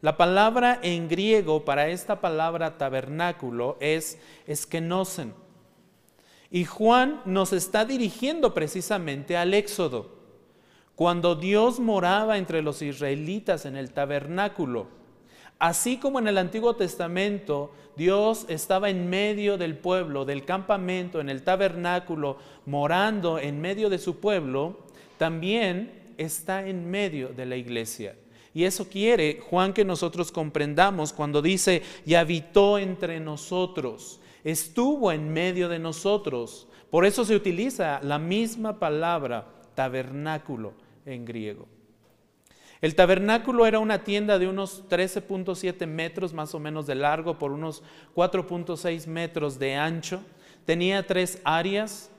La 0.00 0.16
palabra 0.16 0.78
en 0.82 1.08
griego 1.08 1.64
para 1.64 1.88
esta 1.88 2.20
palabra 2.20 2.78
tabernáculo 2.78 3.76
es 3.80 4.18
esquenosen. 4.46 5.34
Y 6.50 6.64
Juan 6.64 7.22
nos 7.24 7.52
está 7.52 7.84
dirigiendo 7.84 8.54
precisamente 8.54 9.36
al 9.36 9.54
Éxodo, 9.54 10.19
cuando 11.00 11.34
Dios 11.34 11.80
moraba 11.80 12.36
entre 12.36 12.60
los 12.60 12.82
israelitas 12.82 13.64
en 13.64 13.74
el 13.74 13.90
tabernáculo. 13.90 14.86
Así 15.58 15.96
como 15.96 16.18
en 16.18 16.28
el 16.28 16.36
Antiguo 16.36 16.76
Testamento 16.76 17.72
Dios 17.96 18.44
estaba 18.50 18.90
en 18.90 19.08
medio 19.08 19.56
del 19.56 19.78
pueblo, 19.78 20.26
del 20.26 20.44
campamento, 20.44 21.18
en 21.18 21.30
el 21.30 21.42
tabernáculo, 21.42 22.36
morando 22.66 23.38
en 23.38 23.62
medio 23.62 23.88
de 23.88 23.96
su 23.96 24.20
pueblo, 24.20 24.76
también 25.16 26.12
está 26.18 26.68
en 26.68 26.90
medio 26.90 27.30
de 27.30 27.46
la 27.46 27.56
iglesia. 27.56 28.14
Y 28.52 28.64
eso 28.64 28.86
quiere 28.90 29.40
Juan 29.48 29.72
que 29.72 29.86
nosotros 29.86 30.30
comprendamos 30.30 31.14
cuando 31.14 31.40
dice, 31.40 31.82
y 32.04 32.12
habitó 32.12 32.76
entre 32.76 33.20
nosotros, 33.20 34.20
estuvo 34.44 35.12
en 35.12 35.32
medio 35.32 35.70
de 35.70 35.78
nosotros. 35.78 36.68
Por 36.90 37.06
eso 37.06 37.24
se 37.24 37.34
utiliza 37.34 38.00
la 38.02 38.18
misma 38.18 38.78
palabra 38.78 39.46
tabernáculo 39.74 40.74
en 41.06 41.24
griego. 41.24 41.68
El 42.80 42.94
tabernáculo 42.94 43.66
era 43.66 43.78
una 43.78 44.04
tienda 44.04 44.38
de 44.38 44.48
unos 44.48 44.88
13.7 44.88 45.86
metros 45.86 46.32
más 46.32 46.54
o 46.54 46.58
menos 46.58 46.86
de 46.86 46.94
largo 46.94 47.38
por 47.38 47.52
unos 47.52 47.82
4.6 48.14 49.06
metros 49.06 49.58
de 49.58 49.74
ancho. 49.74 50.22
Tenía 50.64 51.06
tres 51.06 51.40
áreas. 51.44 52.10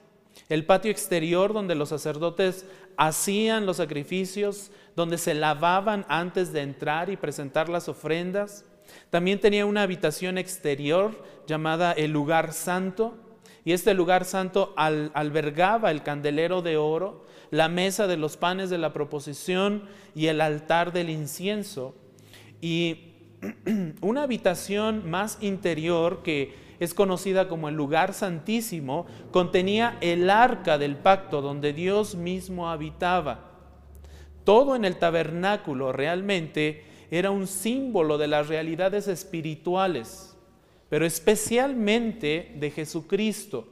El 0.50 0.66
patio 0.66 0.92
exterior 0.92 1.52
donde 1.52 1.74
los 1.74 1.90
sacerdotes 1.90 2.66
hacían 2.96 3.66
los 3.66 3.78
sacrificios, 3.78 4.72
donde 4.96 5.18
se 5.18 5.34
lavaban 5.34 6.06
antes 6.08 6.54
de 6.54 6.62
entrar 6.62 7.10
y 7.10 7.18
presentar 7.18 7.68
las 7.68 7.90
ofrendas. 7.90 8.66
También 9.10 9.40
tenía 9.40 9.66
una 9.66 9.82
habitación 9.82 10.38
exterior 10.38 11.24
llamada 11.48 11.92
el 11.94 12.12
lugar 12.12 12.54
santo, 12.54 13.16
y 13.64 13.74
este 13.74 13.94
lugar 13.94 14.26
santo 14.26 14.74
albergaba 14.76 15.92
el 15.92 16.04
candelero 16.04 16.62
de 16.62 16.78
oro, 16.78 17.26
la 17.52 17.70
mesa 17.70 18.08
de 18.08 18.18
los 18.18 18.38
panes 18.38 18.70
de 18.70 18.78
la 18.78 18.94
proposición 18.94 19.84
y 20.16 20.28
el 20.28 20.42
altar 20.42 20.94
del 20.94 21.10
incienso. 21.10 21.94
Y 22.62 23.14
una 24.02 24.24
habitación 24.24 25.10
más 25.10 25.38
interior 25.42 26.24
que 26.24 26.56
es 26.82 26.96
conocida 26.96 27.48
como 27.48 27.70
el 27.70 27.76
lugar 27.76 28.14
santísimo, 28.16 29.06
contenía 29.30 30.00
el 30.02 30.32
arca 30.32 30.80
del 30.80 30.96
pacto 30.96 31.42
donde 31.42 31.74
Dios 31.74 32.16
mismo 32.16 32.72
habitaba. 32.72 33.52
Todo 34.44 34.76
en 34.76 34.84
el 34.84 34.98
tabernáculo 34.98 35.92
realmente 35.92 36.84
era 37.12 37.30
un 37.30 37.46
símbolo 37.46 38.18
de 38.18 38.28
las 38.28 38.48
realidades 38.48 39.08
espirituales, 39.08 40.36
pero 40.90 41.06
especialmente 41.06 42.56
de 42.58 42.72
Jesucristo. 42.72 43.68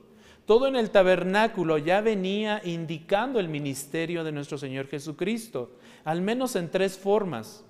Todo 0.50 0.66
en 0.66 0.76
el 0.76 0.90
tabernáculo 0.90 1.78
ya 1.78 2.02
venía 2.02 2.60
indicando 2.66 3.40
el 3.40 3.50
ministerio 3.50 4.24
de 4.24 4.32
nuestro 4.32 4.58
Señor 4.58 4.88
Jesucristo, 4.88 5.74
al 6.04 6.24
menos 6.24 6.56
en 6.56 6.72
tres 6.72 6.98
formas. 6.98 7.64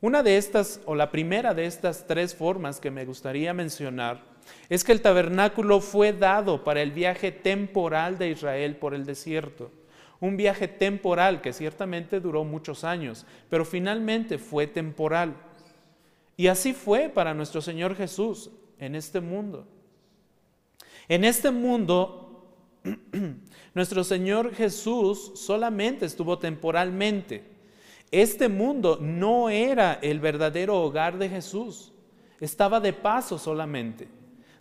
Una 0.00 0.22
de 0.22 0.38
estas, 0.38 0.80
o 0.86 0.94
la 0.94 1.10
primera 1.10 1.52
de 1.52 1.66
estas 1.66 2.06
tres 2.06 2.34
formas 2.34 2.80
que 2.80 2.90
me 2.90 3.04
gustaría 3.04 3.52
mencionar, 3.52 4.22
es 4.70 4.82
que 4.82 4.92
el 4.92 5.02
tabernáculo 5.02 5.82
fue 5.82 6.14
dado 6.14 6.64
para 6.64 6.80
el 6.80 6.90
viaje 6.90 7.32
temporal 7.32 8.16
de 8.16 8.30
Israel 8.30 8.76
por 8.76 8.94
el 8.94 9.04
desierto. 9.04 9.70
Un 10.20 10.38
viaje 10.38 10.68
temporal 10.68 11.42
que 11.42 11.52
ciertamente 11.52 12.20
duró 12.20 12.44
muchos 12.44 12.82
años, 12.82 13.26
pero 13.50 13.66
finalmente 13.66 14.38
fue 14.38 14.68
temporal. 14.68 15.34
Y 16.34 16.46
así 16.46 16.72
fue 16.72 17.10
para 17.10 17.34
nuestro 17.34 17.60
Señor 17.60 17.94
Jesús 17.94 18.50
en 18.78 18.94
este 18.94 19.20
mundo. 19.20 19.66
En 21.08 21.24
este 21.24 21.50
mundo, 21.50 22.54
nuestro 23.74 24.04
Señor 24.04 24.54
Jesús 24.54 25.32
solamente 25.34 26.06
estuvo 26.06 26.38
temporalmente. 26.38 27.44
Este 28.10 28.48
mundo 28.48 28.98
no 29.00 29.48
era 29.48 29.94
el 30.02 30.20
verdadero 30.20 30.80
hogar 30.82 31.18
de 31.18 31.28
Jesús, 31.28 31.92
estaba 32.40 32.78
de 32.78 32.92
paso 32.92 33.38
solamente. 33.38 34.08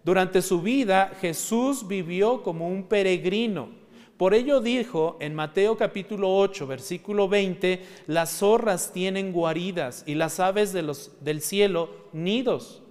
Durante 0.03 0.41
su 0.41 0.61
vida 0.61 1.11
Jesús 1.19 1.87
vivió 1.87 2.41
como 2.43 2.67
un 2.67 2.83
peregrino. 2.83 3.81
Por 4.17 4.33
ello 4.33 4.61
dijo 4.61 5.17
en 5.19 5.35
Mateo 5.35 5.77
capítulo 5.77 6.35
8, 6.37 6.65
versículo 6.67 7.27
20, 7.27 7.83
las 8.07 8.37
zorras 8.37 8.93
tienen 8.93 9.31
guaridas 9.33 10.03
y 10.05 10.15
las 10.15 10.39
aves 10.39 10.73
del 10.73 11.41
cielo 11.41 11.89
nidos, 12.13 12.83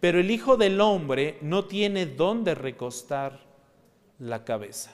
pero 0.00 0.20
el 0.20 0.30
Hijo 0.30 0.56
del 0.56 0.80
Hombre 0.80 1.38
no 1.40 1.64
tiene 1.64 2.06
dónde 2.06 2.54
recostar 2.54 3.40
la 4.18 4.44
cabeza, 4.44 4.92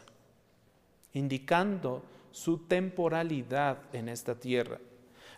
indicando 1.12 2.02
su 2.30 2.58
temporalidad 2.58 3.78
en 3.92 4.08
esta 4.08 4.34
tierra. 4.34 4.78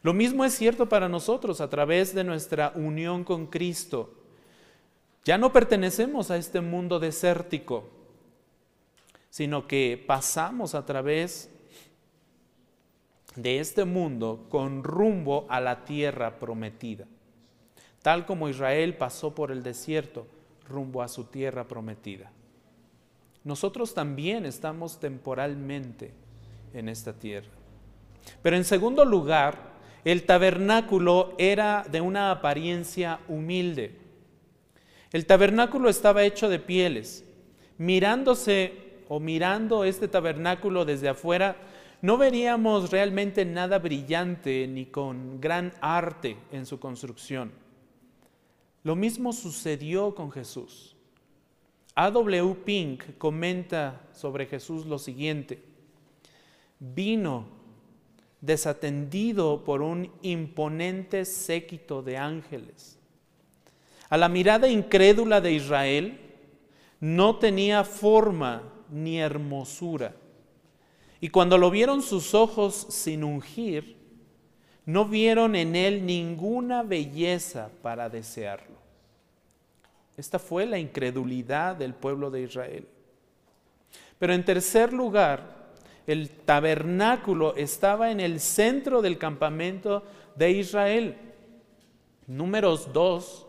Lo 0.03 0.13
mismo 0.13 0.45
es 0.45 0.55
cierto 0.55 0.89
para 0.89 1.09
nosotros 1.09 1.61
a 1.61 1.71
través 1.71 2.15
de 2.15 2.25
nuestra 2.25 2.73
unión 2.75 3.25
con 3.25 3.47
Cristo. 3.47 4.13
Ya 5.25 5.39
no 5.39 5.53
pertenecemos 5.53 6.31
a 6.31 6.37
este 6.37 6.61
mundo 6.61 7.01
desértico, 7.01 7.89
sino 9.31 9.67
que 9.67 10.03
pasamos 10.07 10.75
a 10.75 10.85
través 10.85 11.51
de 13.35 13.59
este 13.59 13.85
mundo 13.85 14.47
con 14.49 14.85
rumbo 14.85 15.47
a 15.49 15.61
la 15.61 15.85
tierra 15.85 16.39
prometida, 16.39 17.07
tal 18.05 18.27
como 18.27 18.51
Israel 18.51 18.99
pasó 18.99 19.35
por 19.35 19.51
el 19.51 19.63
desierto 19.63 20.27
rumbo 20.69 21.01
a 21.01 21.09
su 21.09 21.25
tierra 21.25 21.67
prometida. 21.67 22.31
Nosotros 23.45 23.95
también 23.95 24.45
estamos 24.45 25.01
temporalmente 25.01 26.13
en 26.75 26.91
esta 26.91 27.15
tierra. 27.15 27.49
Pero 28.43 28.57
en 28.57 28.65
segundo 28.65 29.07
lugar, 29.07 29.73
el 30.05 30.25
tabernáculo 30.25 31.35
era 31.39 31.83
de 31.91 32.03
una 32.03 32.31
apariencia 32.31 33.21
humilde. 33.27 33.97
El 35.11 35.25
tabernáculo 35.25 35.89
estaba 35.89 36.25
hecho 36.25 36.51
de 36.51 36.59
pieles. 36.59 37.25
Mirándose 37.79 38.99
o 39.09 39.19
mirando 39.19 39.83
este 39.83 40.09
tabernáculo 40.09 40.85
desde 40.85 41.09
afuera, 41.09 41.57
no 42.03 42.19
veríamos 42.19 42.91
realmente 42.91 43.47
nada 43.47 43.79
brillante 43.79 44.67
ni 44.69 44.85
con 44.85 45.41
gran 45.41 45.73
arte 45.81 46.37
en 46.53 46.67
su 46.67 46.79
construcción. 46.79 47.64
Lo 48.85 48.95
mismo 48.95 49.33
sucedió 49.33 50.15
con 50.15 50.31
Jesús. 50.31 50.95
A.W. 51.97 52.55
Pink 52.65 53.19
comenta 53.19 54.09
sobre 54.13 54.47
Jesús 54.47 54.87
lo 54.87 54.99
siguiente 54.99 55.75
vino 56.93 57.47
desatendido 58.41 59.65
por 59.65 59.81
un 59.81 60.11
imponente 60.23 61.25
séquito 61.25 62.03
de 62.03 62.19
ángeles. 62.19 62.99
A 64.11 64.19
la 64.19 64.29
mirada 64.29 64.69
incrédula 64.69 65.41
de 65.41 65.53
Israel 65.53 66.21
no 67.01 67.37
tenía 67.37 67.85
forma 67.85 68.63
ni 68.91 69.19
hermosura. 69.19 70.15
Y 71.21 71.31
cuando 71.31 71.57
lo 71.57 71.71
vieron 71.71 72.03
sus 72.03 72.35
ojos 72.35 72.87
sin 72.91 73.25
ungir, 73.25 73.97
no 74.87 75.07
vieron 75.07 75.57
en 75.57 75.77
él 75.77 76.05
ninguna 76.05 76.83
belleza 76.83 77.71
para 77.83 78.09
desearlo. 78.09 78.77
Esta 80.17 80.39
fue 80.39 80.67
la 80.67 80.79
incredulidad 80.79 81.77
del 81.77 81.95
pueblo 81.95 82.31
de 82.31 82.43
Israel. 82.43 82.87
Pero 84.19 84.33
en 84.33 84.45
tercer 84.45 84.93
lugar, 84.93 85.65
el 86.07 86.31
tabernáculo 86.31 87.57
estaba 87.57 88.11
en 88.11 88.21
el 88.21 88.41
centro 88.41 89.03
del 89.03 89.19
campamento 89.19 90.03
de 90.37 90.51
Israel. 90.53 91.17
Números 92.27 92.93
2, 92.93 93.47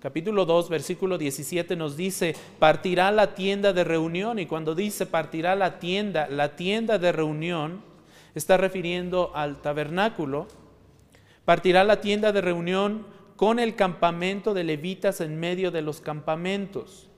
capítulo 0.00 0.44
2, 0.44 0.68
versículo 0.68 1.18
17 1.18 1.76
nos 1.76 1.96
dice, 1.96 2.34
partirá 2.58 3.10
la 3.10 3.34
tienda 3.34 3.72
de 3.72 3.84
reunión. 3.84 4.38
Y 4.38 4.46
cuando 4.46 4.74
dice 4.74 5.06
partirá 5.06 5.56
la 5.56 5.78
tienda, 5.78 6.28
la 6.28 6.56
tienda 6.56 6.98
de 6.98 7.12
reunión 7.12 7.82
está 8.34 8.56
refiriendo 8.56 9.30
al 9.34 9.62
tabernáculo. 9.62 10.48
Partirá 11.44 11.84
la 11.84 12.00
tienda 12.00 12.32
de 12.32 12.40
reunión 12.40 13.06
con 13.36 13.58
el 13.58 13.74
campamento 13.74 14.54
de 14.54 14.64
levitas 14.64 15.20
en 15.20 15.38
medio 15.38 15.70
de 15.70 15.82
los 15.82 16.00
campamentos. 16.00 17.08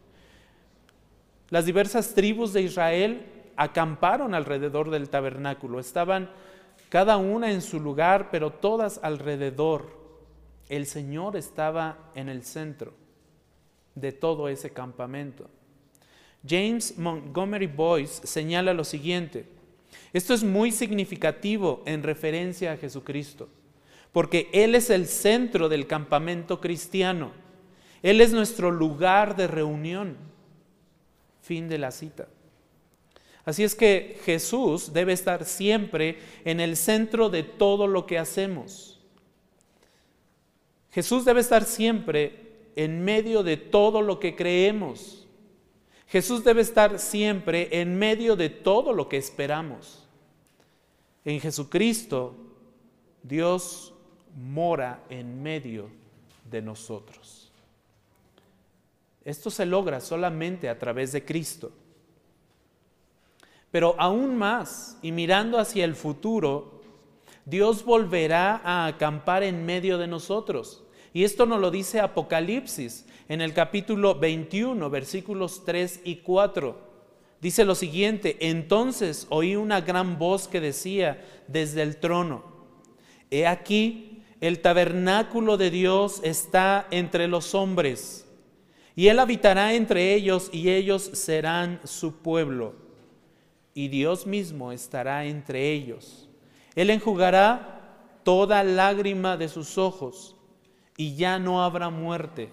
Las 1.50 1.66
diversas 1.66 2.14
tribus 2.14 2.52
de 2.52 2.62
Israel 2.62 3.26
acamparon 3.56 4.34
alrededor 4.34 4.90
del 4.90 5.08
tabernáculo. 5.08 5.78
Estaban 5.78 6.30
cada 6.88 7.16
una 7.16 7.52
en 7.52 7.62
su 7.62 7.80
lugar, 7.80 8.30
pero 8.30 8.50
todas 8.50 9.00
alrededor. 9.02 9.96
El 10.68 10.86
Señor 10.86 11.36
estaba 11.36 12.10
en 12.14 12.28
el 12.28 12.42
centro 12.42 12.94
de 13.94 14.12
todo 14.12 14.48
ese 14.48 14.70
campamento. 14.70 15.48
James 16.46 16.96
Montgomery 16.98 17.66
Boyce 17.66 18.26
señala 18.26 18.72
lo 18.74 18.84
siguiente. 18.84 19.46
Esto 20.12 20.34
es 20.34 20.44
muy 20.44 20.70
significativo 20.70 21.82
en 21.86 22.02
referencia 22.02 22.72
a 22.72 22.76
Jesucristo, 22.76 23.48
porque 24.16 24.48
Él 24.54 24.74
es 24.74 24.88
el 24.88 25.08
centro 25.08 25.68
del 25.68 25.86
campamento 25.86 26.58
cristiano. 26.58 27.32
Él 28.02 28.22
es 28.22 28.32
nuestro 28.32 28.70
lugar 28.70 29.36
de 29.36 29.46
reunión. 29.46 30.16
Fin 31.42 31.68
de 31.68 31.76
la 31.76 31.90
cita. 31.90 32.26
Así 33.44 33.62
es 33.62 33.74
que 33.74 34.18
Jesús 34.24 34.94
debe 34.94 35.12
estar 35.12 35.44
siempre 35.44 36.18
en 36.46 36.60
el 36.60 36.78
centro 36.78 37.28
de 37.28 37.42
todo 37.42 37.86
lo 37.86 38.06
que 38.06 38.16
hacemos. 38.16 38.98
Jesús 40.92 41.26
debe 41.26 41.42
estar 41.42 41.64
siempre 41.64 42.70
en 42.74 43.04
medio 43.04 43.42
de 43.42 43.58
todo 43.58 44.00
lo 44.00 44.18
que 44.18 44.34
creemos. 44.34 45.28
Jesús 46.06 46.42
debe 46.42 46.62
estar 46.62 46.98
siempre 47.00 47.68
en 47.82 47.98
medio 47.98 48.34
de 48.34 48.48
todo 48.48 48.94
lo 48.94 49.10
que 49.10 49.18
esperamos. 49.18 50.08
En 51.22 51.38
Jesucristo, 51.38 52.34
Dios 53.22 53.92
mora 54.36 55.02
en 55.10 55.42
medio 55.42 55.88
de 56.48 56.62
nosotros. 56.62 57.50
Esto 59.24 59.50
se 59.50 59.66
logra 59.66 60.00
solamente 60.00 60.68
a 60.68 60.78
través 60.78 61.10
de 61.10 61.24
Cristo. 61.24 61.72
Pero 63.72 63.96
aún 63.98 64.36
más, 64.36 64.98
y 65.02 65.10
mirando 65.10 65.58
hacia 65.58 65.84
el 65.84 65.96
futuro, 65.96 66.80
Dios 67.44 67.84
volverá 67.84 68.60
a 68.64 68.86
acampar 68.86 69.42
en 69.42 69.66
medio 69.66 69.98
de 69.98 70.06
nosotros. 70.06 70.84
Y 71.12 71.24
esto 71.24 71.46
nos 71.46 71.60
lo 71.60 71.70
dice 71.70 72.00
Apocalipsis 72.00 73.06
en 73.28 73.40
el 73.40 73.52
capítulo 73.52 74.14
21, 74.14 74.88
versículos 74.90 75.64
3 75.64 76.02
y 76.04 76.16
4. 76.16 76.86
Dice 77.40 77.64
lo 77.64 77.74
siguiente, 77.74 78.36
entonces 78.40 79.26
oí 79.30 79.56
una 79.56 79.80
gran 79.80 80.18
voz 80.18 80.48
que 80.48 80.60
decía 80.60 81.24
desde 81.48 81.82
el 81.82 81.98
trono, 81.98 82.44
he 83.30 83.46
aquí, 83.46 84.15
el 84.40 84.60
tabernáculo 84.60 85.56
de 85.56 85.70
Dios 85.70 86.20
está 86.22 86.86
entre 86.90 87.28
los 87.28 87.54
hombres, 87.54 88.26
y 88.94 89.08
él 89.08 89.18
habitará 89.18 89.74
entre 89.74 90.14
ellos 90.14 90.48
y 90.52 90.70
ellos 90.70 91.02
serán 91.12 91.80
su 91.84 92.16
pueblo 92.16 92.86
y 93.76 93.88
Dios 93.88 94.26
mismo 94.26 94.72
estará 94.72 95.26
entre 95.26 95.70
ellos. 95.70 96.30
Él 96.74 96.88
enjugará 96.88 97.82
toda 98.24 98.64
lágrima 98.64 99.36
de 99.36 99.50
sus 99.50 99.76
ojos 99.76 100.34
y 100.96 101.14
ya 101.14 101.38
no 101.38 101.62
habrá 101.62 101.90
muerte, 101.90 102.48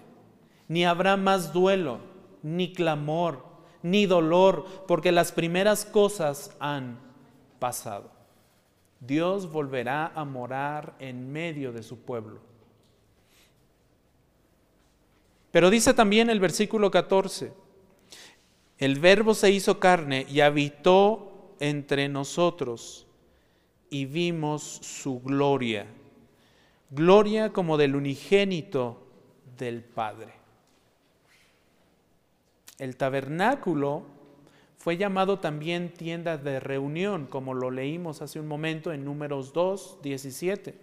ni 0.68 0.84
habrá 0.84 1.16
más 1.16 1.54
duelo, 1.54 2.00
ni 2.42 2.74
clamor, 2.74 3.42
ni 3.82 4.04
dolor, 4.04 4.66
porque 4.86 5.12
las 5.12 5.32
primeras 5.32 5.86
cosas 5.86 6.54
han 6.60 6.98
pasado. 7.58 8.10
Dios 9.06 9.50
volverá 9.50 10.12
a 10.14 10.24
morar 10.24 10.94
en 10.98 11.32
medio 11.32 11.72
de 11.72 11.82
su 11.82 12.00
pueblo. 12.00 12.40
Pero 15.50 15.70
dice 15.70 15.94
también 15.94 16.30
el 16.30 16.40
versículo 16.40 16.90
14, 16.90 17.52
el 18.78 18.98
verbo 18.98 19.34
se 19.34 19.50
hizo 19.50 19.78
carne 19.78 20.26
y 20.28 20.40
habitó 20.40 21.54
entre 21.60 22.08
nosotros 22.08 23.06
y 23.88 24.06
vimos 24.06 24.62
su 24.62 25.20
gloria, 25.20 25.86
gloria 26.90 27.52
como 27.52 27.76
del 27.76 27.94
unigénito 27.94 29.06
del 29.56 29.84
Padre. 29.84 30.32
El 32.78 32.96
tabernáculo 32.96 34.13
fue 34.84 34.98
llamado 34.98 35.38
también 35.38 35.94
tienda 35.94 36.36
de 36.36 36.60
reunión, 36.60 37.24
como 37.24 37.54
lo 37.54 37.70
leímos 37.70 38.20
hace 38.20 38.38
un 38.38 38.46
momento 38.46 38.92
en 38.92 39.02
números 39.02 39.54
2, 39.54 40.00
17. 40.02 40.74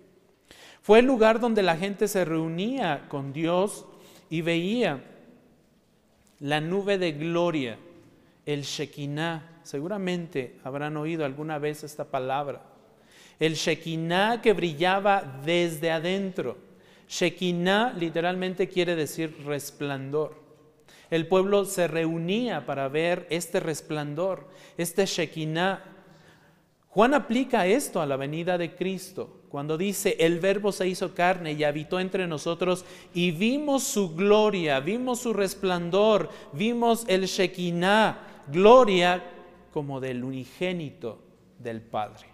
Fue 0.82 0.98
el 0.98 1.06
lugar 1.06 1.40
donde 1.40 1.62
la 1.62 1.78
gente 1.78 2.08
se 2.08 2.26
reunía 2.26 3.06
con 3.10 3.32
Dios 3.32 3.86
y 4.28 4.42
veía 4.42 5.04
la 6.40 6.60
nube 6.60 6.98
de 6.98 7.12
gloria, 7.12 7.78
el 8.48 8.64
Shekinah. 8.64 9.60
Seguramente 9.62 10.58
habrán 10.64 10.98
oído 10.98 11.24
alguna 11.24 11.60
vez 11.60 11.84
esta 11.84 12.06
palabra. 12.06 12.64
El 13.40 13.54
Shekinah 13.54 14.42
que 14.42 14.54
brillaba 14.54 15.42
desde 15.46 15.92
adentro. 15.92 16.58
Shekinah 17.08 17.94
literalmente 17.94 18.68
quiere 18.68 18.96
decir 18.96 19.44
resplandor. 19.46 20.42
El 21.12 21.28
pueblo 21.28 21.66
se 21.66 21.88
reunía 21.90 22.66
para 22.66 22.88
ver 22.88 23.28
este 23.30 23.60
resplandor, 23.60 24.48
este 24.78 25.06
Shekinah. 25.06 25.84
Juan 26.88 27.14
aplica 27.14 27.68
esto 27.68 28.02
a 28.02 28.06
la 28.06 28.16
venida 28.16 28.58
de 28.58 28.74
Cristo, 28.74 29.42
cuando 29.50 29.78
dice, 29.78 30.16
el 30.20 30.40
verbo 30.40 30.72
se 30.72 30.88
hizo 30.88 31.14
carne 31.14 31.52
y 31.52 31.66
habitó 31.66 32.00
entre 32.00 32.28
nosotros 32.28 32.86
y 33.14 33.32
vimos 33.32 33.84
su 33.84 34.16
gloria, 34.16 34.80
vimos 34.80 35.20
su 35.20 35.34
resplandor, 35.34 36.30
vimos 36.54 37.04
el 37.10 37.26
Shekinah, 37.26 38.46
gloria 38.48 39.22
como 39.74 40.00
del 40.00 40.24
unigénito 40.24 41.20
del 41.60 41.82
Padre. 41.82 42.28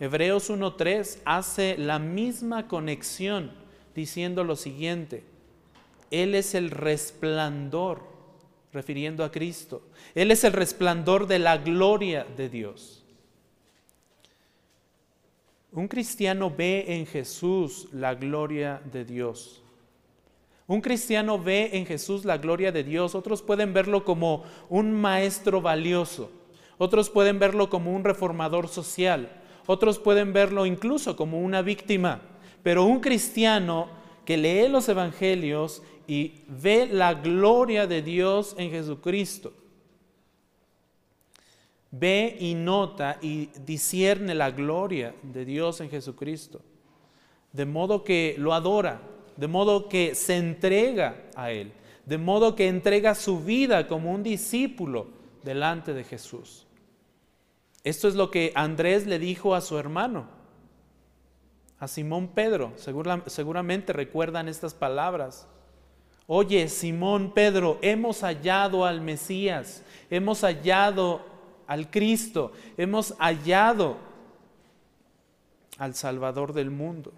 Hebreos 0.00 0.48
1.3 0.48 1.20
hace 1.26 1.76
la 1.76 1.98
misma 1.98 2.66
conexión 2.66 3.52
diciendo 3.94 4.42
lo 4.42 4.56
siguiente, 4.56 5.33
Él 6.22 6.34
es 6.34 6.54
el 6.54 6.70
resplandor, 6.70 8.02
refiriendo 8.72 9.24
a 9.24 9.32
Cristo, 9.32 9.82
Él 10.14 10.30
es 10.30 10.44
el 10.44 10.52
resplandor 10.52 11.26
de 11.26 11.38
la 11.38 11.58
gloria 11.58 12.26
de 12.36 12.48
Dios. 12.48 13.04
Un 15.72 15.88
cristiano 15.88 16.52
ve 16.56 16.84
en 16.86 17.06
Jesús 17.06 17.88
la 17.92 18.14
gloria 18.14 18.80
de 18.92 19.04
Dios. 19.04 19.60
Un 20.68 20.80
cristiano 20.80 21.38
ve 21.38 21.70
en 21.72 21.84
Jesús 21.84 22.24
la 22.24 22.38
gloria 22.38 22.70
de 22.70 22.84
Dios. 22.84 23.16
Otros 23.16 23.42
pueden 23.42 23.74
verlo 23.74 24.04
como 24.04 24.44
un 24.68 24.92
maestro 24.92 25.60
valioso. 25.60 26.30
Otros 26.78 27.10
pueden 27.10 27.40
verlo 27.40 27.68
como 27.68 27.92
un 27.92 28.04
reformador 28.04 28.68
social. 28.68 29.42
Otros 29.66 29.98
pueden 29.98 30.32
verlo 30.32 30.64
incluso 30.64 31.16
como 31.16 31.40
una 31.40 31.60
víctima. 31.60 32.22
Pero 32.62 32.84
un 32.84 33.00
cristiano 33.00 33.88
que 34.24 34.36
lee 34.36 34.68
los 34.68 34.88
evangelios 34.88 35.82
y 36.06 36.42
ve 36.48 36.88
la 36.90 37.14
gloria 37.14 37.86
de 37.86 38.02
Dios 38.02 38.54
en 38.58 38.70
Jesucristo, 38.70 39.52
ve 41.90 42.36
y 42.40 42.54
nota 42.54 43.18
y 43.22 43.46
discierne 43.64 44.34
la 44.34 44.50
gloria 44.50 45.14
de 45.22 45.44
Dios 45.44 45.80
en 45.80 45.90
Jesucristo, 45.90 46.60
de 47.52 47.66
modo 47.66 48.04
que 48.04 48.34
lo 48.38 48.52
adora, 48.52 49.00
de 49.36 49.46
modo 49.48 49.88
que 49.88 50.14
se 50.14 50.36
entrega 50.36 51.22
a 51.36 51.50
Él, 51.50 51.72
de 52.04 52.18
modo 52.18 52.54
que 52.54 52.68
entrega 52.68 53.14
su 53.14 53.40
vida 53.40 53.86
como 53.86 54.12
un 54.12 54.22
discípulo 54.22 55.06
delante 55.42 55.94
de 55.94 56.04
Jesús. 56.04 56.66
Esto 57.84 58.08
es 58.08 58.14
lo 58.14 58.30
que 58.30 58.50
Andrés 58.54 59.06
le 59.06 59.18
dijo 59.18 59.54
a 59.54 59.60
su 59.60 59.78
hermano, 59.78 60.26
a 61.78 61.86
Simón 61.86 62.28
Pedro. 62.28 62.72
seguramente 62.76 63.92
recuerdan 63.92 64.48
estas 64.48 64.74
palabras. 64.74 65.46
Oye, 66.26 66.68
Simón 66.68 67.32
Pedro, 67.34 67.78
hemos 67.82 68.22
hallado 68.22 68.86
al 68.86 69.00
Mesías, 69.02 69.82
hemos 70.08 70.40
hallado 70.40 71.20
al 71.66 71.90
Cristo, 71.90 72.52
hemos 72.76 73.14
hallado 73.18 73.96
al 75.78 75.94
Salvador 75.94 76.54
del 76.54 76.70
mundo. 76.70 77.12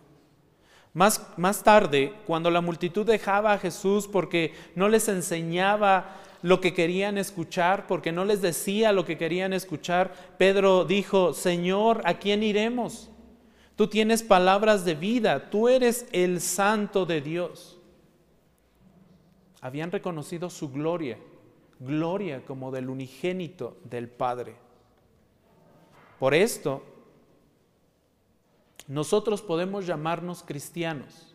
Más, 0.93 1.25
más, 1.37 1.63
tarde, 1.63 2.15
cuando 2.27 2.51
la 2.51 2.63
multitud 2.63 3.07
dejaba 3.07 3.53
a 3.53 3.59
Jesús 3.59 4.09
porque 4.09 4.55
no 4.75 4.89
les 4.89 5.09
enseñaba 5.09 6.17
lo 6.43 6.61
que 6.61 6.73
querían 6.73 7.19
escuchar, 7.19 7.87
porque 7.87 8.13
no 8.13 8.25
les 8.25 8.41
decía 8.41 8.93
lo 8.93 9.05
que 9.05 9.19
querían 9.19 9.53
escuchar, 9.53 10.13
Pedro 10.39 10.85
dijo, 10.85 11.35
Señor, 11.35 12.01
¿a 12.05 12.15
quién 12.15 12.43
iremos? 12.43 13.11
Tú 13.77 13.89
tienes 13.89 14.23
palabras 14.23 14.87
de 14.87 14.95
vida, 14.95 15.51
tú 15.51 15.69
eres 15.69 16.07
el 16.13 16.41
santo 16.41 17.05
de 17.05 17.21
Dios. 17.21 17.76
Habían 19.67 19.91
reconocido 19.91 20.49
su 20.49 20.71
gloria, 20.71 21.19
gloria 21.81 22.45
como 22.45 22.71
del 22.71 22.89
unigénito 22.89 23.77
del 23.83 24.09
Padre. 24.09 24.55
Por 26.21 26.35
esto, 26.35 26.85
nosotros 28.87 29.43
podemos 29.43 29.85
llamarnos 29.85 30.45
cristianos, 30.45 31.35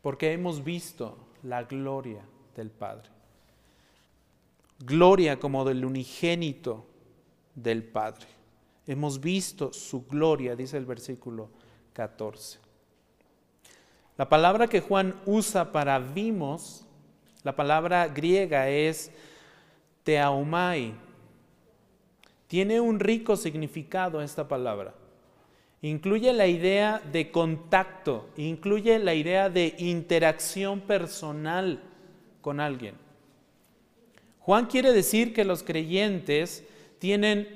porque 0.00 0.32
hemos 0.32 0.64
visto 0.64 1.18
la 1.42 1.64
gloria 1.64 2.22
del 2.56 2.70
Padre. 2.70 3.10
Gloria 4.78 5.38
como 5.38 5.66
del 5.66 5.84
unigénito 5.84 6.86
del 7.54 7.84
Padre. 7.84 8.26
Hemos 8.86 9.20
visto 9.20 9.74
su 9.74 10.06
gloria, 10.06 10.56
dice 10.56 10.78
el 10.78 10.86
versículo 10.86 11.50
14. 11.92 12.69
La 14.20 14.28
palabra 14.28 14.66
que 14.66 14.82
Juan 14.82 15.14
usa 15.24 15.72
para 15.72 15.98
vimos, 15.98 16.84
la 17.42 17.56
palabra 17.56 18.06
griega 18.06 18.68
es 18.68 19.10
teaumai. 20.04 20.92
Tiene 22.46 22.82
un 22.82 23.00
rico 23.00 23.34
significado 23.34 24.20
esta 24.20 24.46
palabra. 24.46 24.92
Incluye 25.80 26.34
la 26.34 26.46
idea 26.46 27.00
de 27.10 27.30
contacto, 27.30 28.28
incluye 28.36 28.98
la 28.98 29.14
idea 29.14 29.48
de 29.48 29.74
interacción 29.78 30.82
personal 30.82 31.80
con 32.42 32.60
alguien. 32.60 32.96
Juan 34.40 34.66
quiere 34.66 34.92
decir 34.92 35.32
que 35.32 35.46
los 35.46 35.62
creyentes 35.62 36.62
tienen 36.98 37.48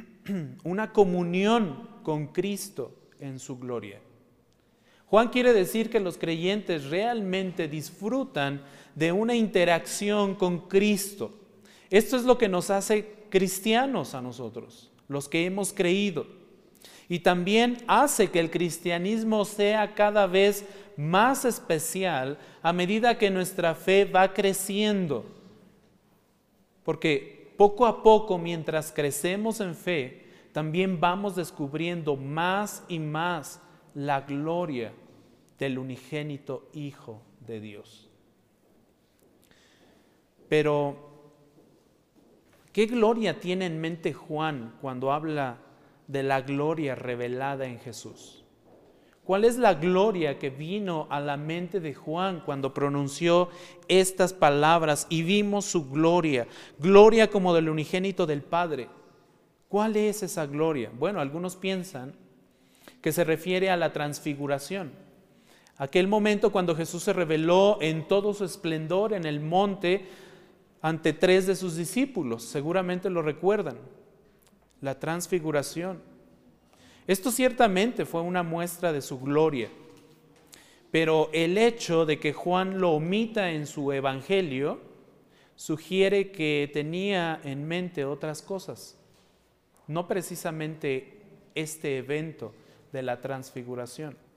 una 0.64 0.94
comunión 0.94 1.90
con 2.02 2.28
Cristo 2.28 2.94
en 3.18 3.38
su 3.38 3.58
gloria. 3.58 4.00
Juan 5.10 5.28
quiere 5.30 5.52
decir 5.52 5.90
que 5.90 5.98
los 5.98 6.16
creyentes 6.16 6.84
realmente 6.84 7.66
disfrutan 7.66 8.62
de 8.94 9.10
una 9.10 9.34
interacción 9.34 10.36
con 10.36 10.68
Cristo. 10.68 11.32
Esto 11.90 12.16
es 12.16 12.22
lo 12.22 12.38
que 12.38 12.48
nos 12.48 12.70
hace 12.70 13.24
cristianos 13.28 14.14
a 14.14 14.22
nosotros, 14.22 14.88
los 15.08 15.28
que 15.28 15.46
hemos 15.46 15.72
creído. 15.72 16.28
Y 17.08 17.18
también 17.18 17.78
hace 17.88 18.30
que 18.30 18.38
el 18.38 18.52
cristianismo 18.52 19.44
sea 19.44 19.96
cada 19.96 20.28
vez 20.28 20.64
más 20.96 21.44
especial 21.44 22.38
a 22.62 22.72
medida 22.72 23.18
que 23.18 23.30
nuestra 23.30 23.74
fe 23.74 24.04
va 24.04 24.32
creciendo. 24.32 25.24
Porque 26.84 27.52
poco 27.56 27.84
a 27.84 28.04
poco, 28.04 28.38
mientras 28.38 28.92
crecemos 28.92 29.58
en 29.58 29.74
fe, 29.74 30.28
también 30.52 31.00
vamos 31.00 31.34
descubriendo 31.34 32.14
más 32.14 32.84
y 32.86 33.00
más 33.00 33.60
la 33.92 34.20
gloria 34.20 34.92
del 35.60 35.78
unigénito 35.78 36.68
Hijo 36.72 37.22
de 37.46 37.60
Dios. 37.60 38.08
Pero, 40.48 40.96
¿qué 42.72 42.86
gloria 42.86 43.38
tiene 43.38 43.66
en 43.66 43.80
mente 43.80 44.12
Juan 44.12 44.74
cuando 44.80 45.12
habla 45.12 45.58
de 46.08 46.24
la 46.24 46.40
gloria 46.40 46.96
revelada 46.96 47.66
en 47.66 47.78
Jesús? 47.78 48.44
¿Cuál 49.22 49.44
es 49.44 49.58
la 49.58 49.74
gloria 49.74 50.40
que 50.40 50.50
vino 50.50 51.06
a 51.08 51.20
la 51.20 51.36
mente 51.36 51.78
de 51.78 51.94
Juan 51.94 52.42
cuando 52.44 52.74
pronunció 52.74 53.50
estas 53.86 54.32
palabras 54.32 55.06
y 55.08 55.22
vimos 55.22 55.66
su 55.66 55.88
gloria? 55.88 56.48
Gloria 56.78 57.30
como 57.30 57.54
del 57.54 57.68
unigénito 57.68 58.26
del 58.26 58.42
Padre. 58.42 58.88
¿Cuál 59.68 59.94
es 59.94 60.24
esa 60.24 60.46
gloria? 60.46 60.90
Bueno, 60.98 61.20
algunos 61.20 61.54
piensan 61.54 62.14
que 63.00 63.12
se 63.12 63.22
refiere 63.22 63.70
a 63.70 63.76
la 63.76 63.92
transfiguración. 63.92 65.09
Aquel 65.80 66.08
momento 66.08 66.52
cuando 66.52 66.76
Jesús 66.76 67.04
se 67.04 67.14
reveló 67.14 67.78
en 67.80 68.06
todo 68.06 68.34
su 68.34 68.44
esplendor 68.44 69.14
en 69.14 69.24
el 69.24 69.40
monte 69.40 70.04
ante 70.82 71.14
tres 71.14 71.46
de 71.46 71.56
sus 71.56 71.74
discípulos, 71.74 72.42
seguramente 72.42 73.08
lo 73.08 73.22
recuerdan. 73.22 73.78
La 74.82 74.98
transfiguración. 74.98 76.02
Esto 77.06 77.30
ciertamente 77.30 78.04
fue 78.04 78.20
una 78.20 78.42
muestra 78.42 78.92
de 78.92 79.00
su 79.00 79.20
gloria, 79.20 79.70
pero 80.90 81.30
el 81.32 81.56
hecho 81.56 82.04
de 82.04 82.20
que 82.20 82.34
Juan 82.34 82.78
lo 82.78 82.90
omita 82.90 83.50
en 83.52 83.66
su 83.66 83.90
evangelio 83.90 84.80
sugiere 85.56 86.30
que 86.30 86.68
tenía 86.74 87.40
en 87.42 87.66
mente 87.66 88.04
otras 88.04 88.42
cosas, 88.42 88.98
no 89.86 90.06
precisamente 90.06 91.22
este 91.54 91.96
evento 91.96 92.52
de 92.92 93.00
la 93.00 93.22
transfiguración. 93.22 94.29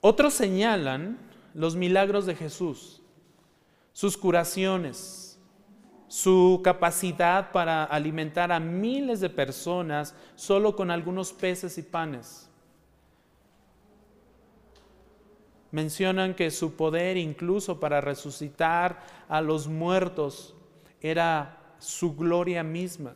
Otros 0.00 0.34
señalan 0.34 1.18
los 1.54 1.76
milagros 1.76 2.26
de 2.26 2.34
Jesús, 2.34 3.02
sus 3.92 4.16
curaciones, 4.16 5.38
su 6.08 6.60
capacidad 6.64 7.52
para 7.52 7.84
alimentar 7.84 8.50
a 8.50 8.58
miles 8.60 9.20
de 9.20 9.30
personas 9.30 10.14
solo 10.34 10.74
con 10.74 10.90
algunos 10.90 11.32
peces 11.32 11.76
y 11.78 11.82
panes. 11.82 12.48
Mencionan 15.70 16.34
que 16.34 16.50
su 16.50 16.74
poder 16.74 17.16
incluso 17.16 17.78
para 17.78 18.00
resucitar 18.00 19.04
a 19.28 19.40
los 19.40 19.68
muertos 19.68 20.54
era 21.00 21.74
su 21.78 22.16
gloria 22.16 22.64
misma. 22.64 23.14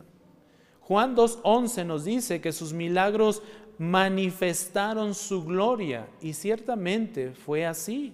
Juan 0.79 1.15
2.11 1.15 1.85
nos 1.85 2.05
dice 2.05 2.41
que 2.41 2.51
sus 2.51 2.71
milagros 2.71 3.41
manifestaron 3.77 5.13
su 5.13 5.43
gloria 5.43 6.07
y 6.21 6.33
ciertamente 6.33 7.31
fue 7.31 7.65
así. 7.65 8.13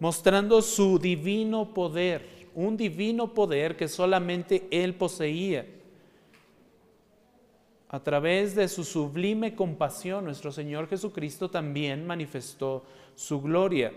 mostrando 0.00 0.62
su 0.62 0.96
divino 0.98 1.74
poder, 1.74 2.46
un 2.54 2.76
divino 2.76 3.34
poder 3.34 3.76
que 3.76 3.88
solamente 3.88 4.68
Él 4.70 4.94
poseía. 4.94 5.66
A 7.88 8.00
través 8.00 8.54
de 8.54 8.68
su 8.68 8.84
sublime 8.84 9.54
compasión, 9.54 10.24
nuestro 10.24 10.52
Señor 10.52 10.88
Jesucristo 10.88 11.50
también 11.50 12.06
manifestó 12.06 12.84
su 13.14 13.40
gloria. 13.40 13.92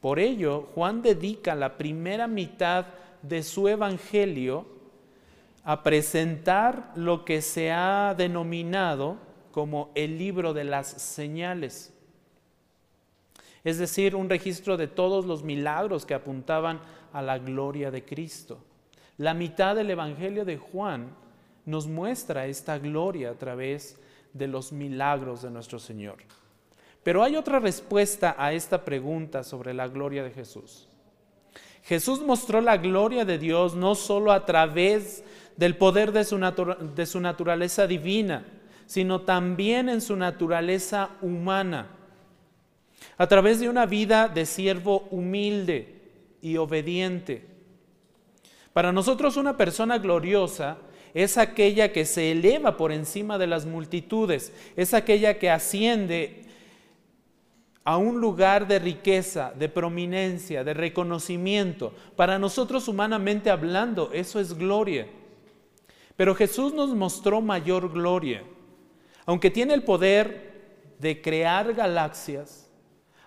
Por 0.00 0.18
ello, 0.18 0.68
Juan 0.74 1.02
dedica 1.02 1.54
la 1.54 1.76
primera 1.76 2.26
mitad 2.26 2.86
de 3.22 3.42
su 3.42 3.68
evangelio 3.68 4.64
a 5.62 5.82
presentar 5.82 6.92
lo 6.96 7.24
que 7.24 7.42
se 7.42 7.70
ha 7.70 8.14
denominado 8.16 9.18
como 9.52 9.90
el 9.94 10.18
libro 10.18 10.54
de 10.54 10.64
las 10.64 10.88
señales. 10.88 11.92
Es 13.64 13.78
decir, 13.78 14.16
un 14.16 14.30
registro 14.30 14.76
de 14.76 14.86
todos 14.86 15.26
los 15.26 15.42
milagros 15.42 16.06
que 16.06 16.14
apuntaban 16.14 16.80
a 17.12 17.20
la 17.20 17.38
gloria 17.38 17.90
de 17.90 18.04
Cristo. 18.04 18.58
La 19.18 19.34
mitad 19.34 19.76
del 19.76 19.90
Evangelio 19.90 20.44
de 20.44 20.56
Juan 20.56 21.10
nos 21.66 21.86
muestra 21.86 22.46
esta 22.46 22.78
gloria 22.78 23.30
a 23.30 23.34
través 23.34 23.98
de 24.32 24.46
los 24.46 24.72
milagros 24.72 25.42
de 25.42 25.50
nuestro 25.50 25.78
Señor. 25.78 26.16
Pero 27.02 27.22
hay 27.22 27.36
otra 27.36 27.58
respuesta 27.58 28.34
a 28.38 28.52
esta 28.52 28.84
pregunta 28.84 29.42
sobre 29.44 29.74
la 29.74 29.88
gloria 29.88 30.22
de 30.22 30.30
Jesús. 30.30 30.88
Jesús 31.82 32.20
mostró 32.20 32.60
la 32.60 32.76
gloria 32.76 33.24
de 33.24 33.38
Dios 33.38 33.74
no 33.74 33.94
solo 33.94 34.32
a 34.32 34.44
través 34.44 35.24
del 35.56 35.76
poder 35.76 36.12
de 36.12 36.24
su, 36.24 36.38
de 36.94 37.06
su 37.06 37.20
naturaleza 37.20 37.86
divina, 37.86 38.44
sino 38.90 39.20
también 39.20 39.88
en 39.88 40.00
su 40.00 40.16
naturaleza 40.16 41.10
humana, 41.22 41.86
a 43.16 43.28
través 43.28 43.60
de 43.60 43.68
una 43.68 43.86
vida 43.86 44.26
de 44.26 44.44
siervo 44.44 45.06
humilde 45.12 46.10
y 46.42 46.56
obediente. 46.56 47.46
Para 48.72 48.90
nosotros 48.90 49.36
una 49.36 49.56
persona 49.56 49.98
gloriosa 49.98 50.78
es 51.14 51.38
aquella 51.38 51.92
que 51.92 52.04
se 52.04 52.32
eleva 52.32 52.76
por 52.76 52.90
encima 52.90 53.38
de 53.38 53.46
las 53.46 53.64
multitudes, 53.64 54.52
es 54.74 54.92
aquella 54.92 55.38
que 55.38 55.50
asciende 55.50 56.46
a 57.84 57.96
un 57.96 58.20
lugar 58.20 58.66
de 58.66 58.80
riqueza, 58.80 59.52
de 59.56 59.68
prominencia, 59.68 60.64
de 60.64 60.74
reconocimiento. 60.74 61.94
Para 62.16 62.40
nosotros 62.40 62.88
humanamente 62.88 63.50
hablando, 63.50 64.10
eso 64.12 64.40
es 64.40 64.58
gloria. 64.58 65.06
Pero 66.16 66.34
Jesús 66.34 66.74
nos 66.74 66.92
mostró 66.92 67.40
mayor 67.40 67.92
gloria. 67.92 68.42
Aunque 69.26 69.50
tiene 69.50 69.74
el 69.74 69.82
poder 69.82 70.94
de 70.98 71.20
crear 71.20 71.74
galaxias, 71.74 72.70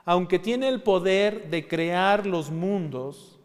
aunque 0.05 0.39
tiene 0.39 0.67
el 0.67 0.81
poder 0.81 1.49
de 1.49 1.67
crear 1.67 2.25
los 2.25 2.51
mundos, 2.51 3.39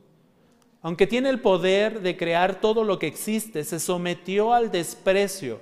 aunque 0.83 1.07
tiene 1.07 1.29
el 1.29 1.41
poder 1.41 2.01
de 2.01 2.17
crear 2.17 2.61
todo 2.61 2.85
lo 2.85 2.99
que 2.99 3.07
existe, 3.07 3.65
se 3.65 3.81
sometió 3.81 4.53
al 4.53 4.71
desprecio, 4.71 5.61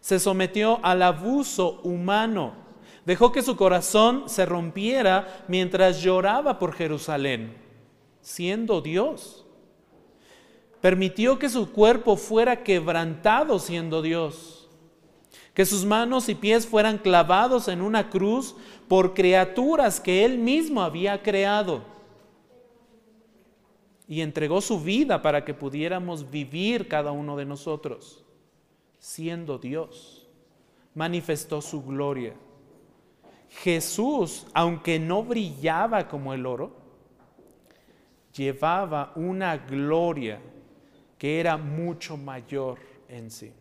se 0.00 0.18
sometió 0.18 0.80
al 0.82 1.02
abuso 1.02 1.80
humano 1.82 2.62
Dejó 3.04 3.32
que 3.32 3.42
su 3.42 3.56
corazón 3.56 4.28
se 4.28 4.46
rompiera 4.46 5.44
mientras 5.48 6.00
lloraba 6.02 6.58
por 6.58 6.72
Jerusalén, 6.72 7.56
siendo 8.20 8.80
Dios. 8.80 9.44
Permitió 10.80 11.38
que 11.38 11.48
su 11.48 11.72
cuerpo 11.72 12.16
fuera 12.16 12.62
quebrantado 12.62 13.58
siendo 13.58 14.02
Dios. 14.02 14.61
Que 15.54 15.66
sus 15.66 15.84
manos 15.84 16.28
y 16.28 16.34
pies 16.34 16.66
fueran 16.66 16.98
clavados 16.98 17.68
en 17.68 17.82
una 17.82 18.08
cruz 18.08 18.54
por 18.88 19.14
criaturas 19.14 20.00
que 20.00 20.24
él 20.24 20.38
mismo 20.38 20.82
había 20.82 21.22
creado. 21.22 21.82
Y 24.08 24.20
entregó 24.20 24.60
su 24.60 24.80
vida 24.80 25.20
para 25.22 25.44
que 25.44 25.54
pudiéramos 25.54 26.30
vivir 26.30 26.88
cada 26.88 27.12
uno 27.12 27.36
de 27.36 27.44
nosotros, 27.44 28.24
siendo 28.98 29.58
Dios. 29.58 30.26
Manifestó 30.94 31.60
su 31.60 31.82
gloria. 31.82 32.34
Jesús, 33.48 34.46
aunque 34.54 34.98
no 34.98 35.22
brillaba 35.22 36.08
como 36.08 36.32
el 36.32 36.46
oro, 36.46 36.72
llevaba 38.34 39.12
una 39.14 39.56
gloria 39.58 40.40
que 41.18 41.38
era 41.38 41.56
mucho 41.56 42.16
mayor 42.16 42.78
en 43.08 43.30
sí. 43.30 43.52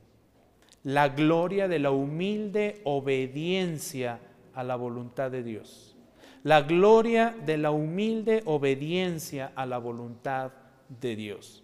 La 0.83 1.09
gloria 1.09 1.67
de 1.67 1.79
la 1.79 1.91
humilde 1.91 2.81
obediencia 2.83 4.19
a 4.53 4.63
la 4.63 4.75
voluntad 4.75 5.29
de 5.29 5.43
Dios. 5.43 5.95
La 6.43 6.63
gloria 6.63 7.35
de 7.45 7.57
la 7.57 7.71
humilde 7.71 8.41
obediencia 8.45 9.51
a 9.55 9.65
la 9.65 9.77
voluntad 9.77 10.51
de 10.99 11.15
Dios. 11.15 11.63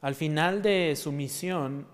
Al 0.00 0.14
final 0.14 0.62
de 0.62 0.94
su 0.96 1.10
misión, 1.10 1.86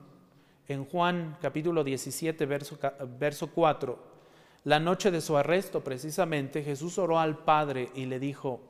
en 0.67 0.85
Juan 0.85 1.39
capítulo 1.41 1.85
17, 1.85 2.45
verso, 2.47 2.79
verso 3.19 3.51
4, 3.51 4.15
la 4.65 4.81
noche 4.81 5.11
de 5.11 5.21
su 5.21 5.37
arresto, 5.37 5.85
precisamente, 5.85 6.63
Jesús 6.63 6.99
oró 6.99 7.19
al 7.19 7.39
Padre 7.39 7.91
y 7.95 8.07
le 8.07 8.19
dijo, 8.19 8.61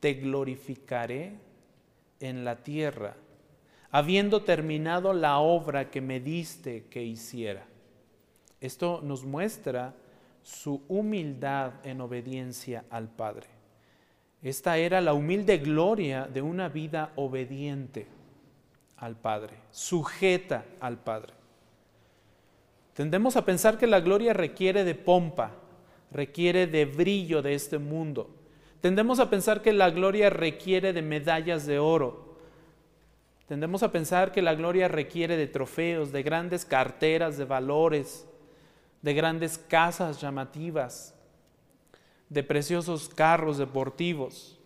te 0.00 0.14
glorificaré 0.14 1.34
en 2.20 2.44
la 2.44 2.62
tierra, 2.62 3.16
habiendo 3.92 4.42
terminado 4.42 5.12
la 5.12 5.38
obra 5.38 5.90
que 5.90 6.00
me 6.00 6.18
diste 6.18 6.86
que 6.90 7.04
hiciera. 7.04 7.66
Esto 8.60 9.00
nos 9.02 9.24
muestra 9.24 9.94
su 10.42 10.82
humildad 10.88 11.74
en 11.84 12.00
obediencia 12.00 12.84
al 12.90 13.08
Padre. 13.08 13.46
Esta 14.42 14.78
era 14.78 15.00
la 15.00 15.14
humilde 15.14 15.58
gloria 15.58 16.26
de 16.26 16.42
una 16.42 16.68
vida 16.68 17.12
obediente 17.16 18.08
al 18.96 19.14
Padre, 19.14 19.56
sujeta 19.70 20.64
al 20.80 20.98
Padre. 20.98 21.34
Tendemos 22.94 23.36
a 23.36 23.44
pensar 23.44 23.78
que 23.78 23.86
la 23.86 24.00
gloria 24.00 24.32
requiere 24.32 24.84
de 24.84 24.94
pompa, 24.94 25.52
requiere 26.10 26.66
de 26.66 26.86
brillo 26.86 27.42
de 27.42 27.54
este 27.54 27.78
mundo. 27.78 28.30
Tendemos 28.80 29.20
a 29.20 29.30
pensar 29.30 29.62
que 29.62 29.72
la 29.72 29.90
gloria 29.90 30.30
requiere 30.30 30.92
de 30.92 31.02
medallas 31.02 31.66
de 31.66 31.78
oro. 31.78 32.31
Tendemos 33.52 33.82
a 33.82 33.92
pensar 33.92 34.32
que 34.32 34.40
la 34.40 34.54
gloria 34.54 34.88
requiere 34.88 35.36
de 35.36 35.46
trofeos, 35.46 36.10
de 36.10 36.22
grandes 36.22 36.64
carteras 36.64 37.36
de 37.36 37.44
valores, 37.44 38.26
de 39.02 39.12
grandes 39.12 39.58
casas 39.58 40.18
llamativas, 40.22 41.14
de 42.30 42.42
preciosos 42.42 43.10
carros 43.10 43.58
deportivos. 43.58 44.58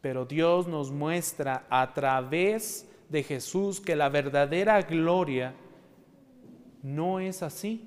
Pero 0.00 0.24
Dios 0.24 0.66
nos 0.66 0.90
muestra 0.90 1.66
a 1.68 1.92
través 1.92 2.90
de 3.10 3.22
Jesús 3.22 3.82
que 3.82 3.96
la 3.96 4.08
verdadera 4.08 4.80
gloria 4.80 5.52
no 6.82 7.20
es 7.20 7.42
así. 7.42 7.86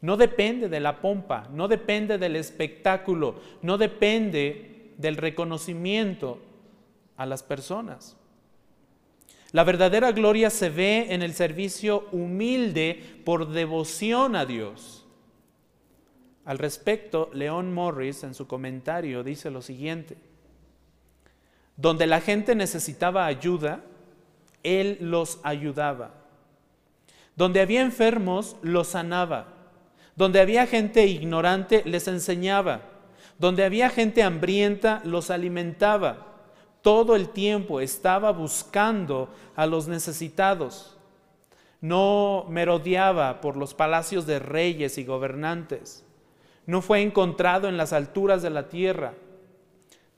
No 0.00 0.16
depende 0.16 0.70
de 0.70 0.80
la 0.80 1.02
pompa, 1.02 1.50
no 1.52 1.68
depende 1.68 2.16
del 2.16 2.36
espectáculo, 2.36 3.34
no 3.60 3.76
depende 3.76 4.94
del 4.96 5.18
reconocimiento 5.18 6.45
a 7.16 7.26
las 7.26 7.42
personas. 7.42 8.16
La 9.52 9.64
verdadera 9.64 10.12
gloria 10.12 10.50
se 10.50 10.68
ve 10.70 11.06
en 11.14 11.22
el 11.22 11.32
servicio 11.32 12.08
humilde 12.12 13.22
por 13.24 13.48
devoción 13.48 14.36
a 14.36 14.44
Dios. 14.44 15.06
Al 16.44 16.58
respecto, 16.58 17.30
León 17.32 17.72
Morris 17.72 18.22
en 18.22 18.34
su 18.34 18.46
comentario 18.46 19.24
dice 19.24 19.50
lo 19.50 19.62
siguiente, 19.62 20.16
donde 21.76 22.06
la 22.06 22.20
gente 22.20 22.54
necesitaba 22.54 23.26
ayuda, 23.26 23.82
Él 24.62 24.98
los 25.00 25.40
ayudaba. 25.42 26.14
Donde 27.34 27.60
había 27.60 27.82
enfermos, 27.82 28.56
los 28.62 28.88
sanaba. 28.88 29.48
Donde 30.16 30.40
había 30.40 30.66
gente 30.66 31.06
ignorante, 31.06 31.82
les 31.84 32.08
enseñaba. 32.08 32.82
Donde 33.38 33.64
había 33.64 33.90
gente 33.90 34.22
hambrienta, 34.22 35.02
los 35.04 35.30
alimentaba. 35.30 36.35
Todo 36.86 37.16
el 37.16 37.30
tiempo 37.30 37.80
estaba 37.80 38.30
buscando 38.30 39.28
a 39.56 39.66
los 39.66 39.88
necesitados. 39.88 40.96
No 41.80 42.46
merodeaba 42.48 43.40
por 43.40 43.56
los 43.56 43.74
palacios 43.74 44.24
de 44.24 44.38
reyes 44.38 44.96
y 44.96 45.04
gobernantes. 45.04 46.04
No 46.64 46.82
fue 46.82 47.02
encontrado 47.02 47.66
en 47.66 47.76
las 47.76 47.92
alturas 47.92 48.40
de 48.40 48.50
la 48.50 48.68
tierra. 48.68 49.14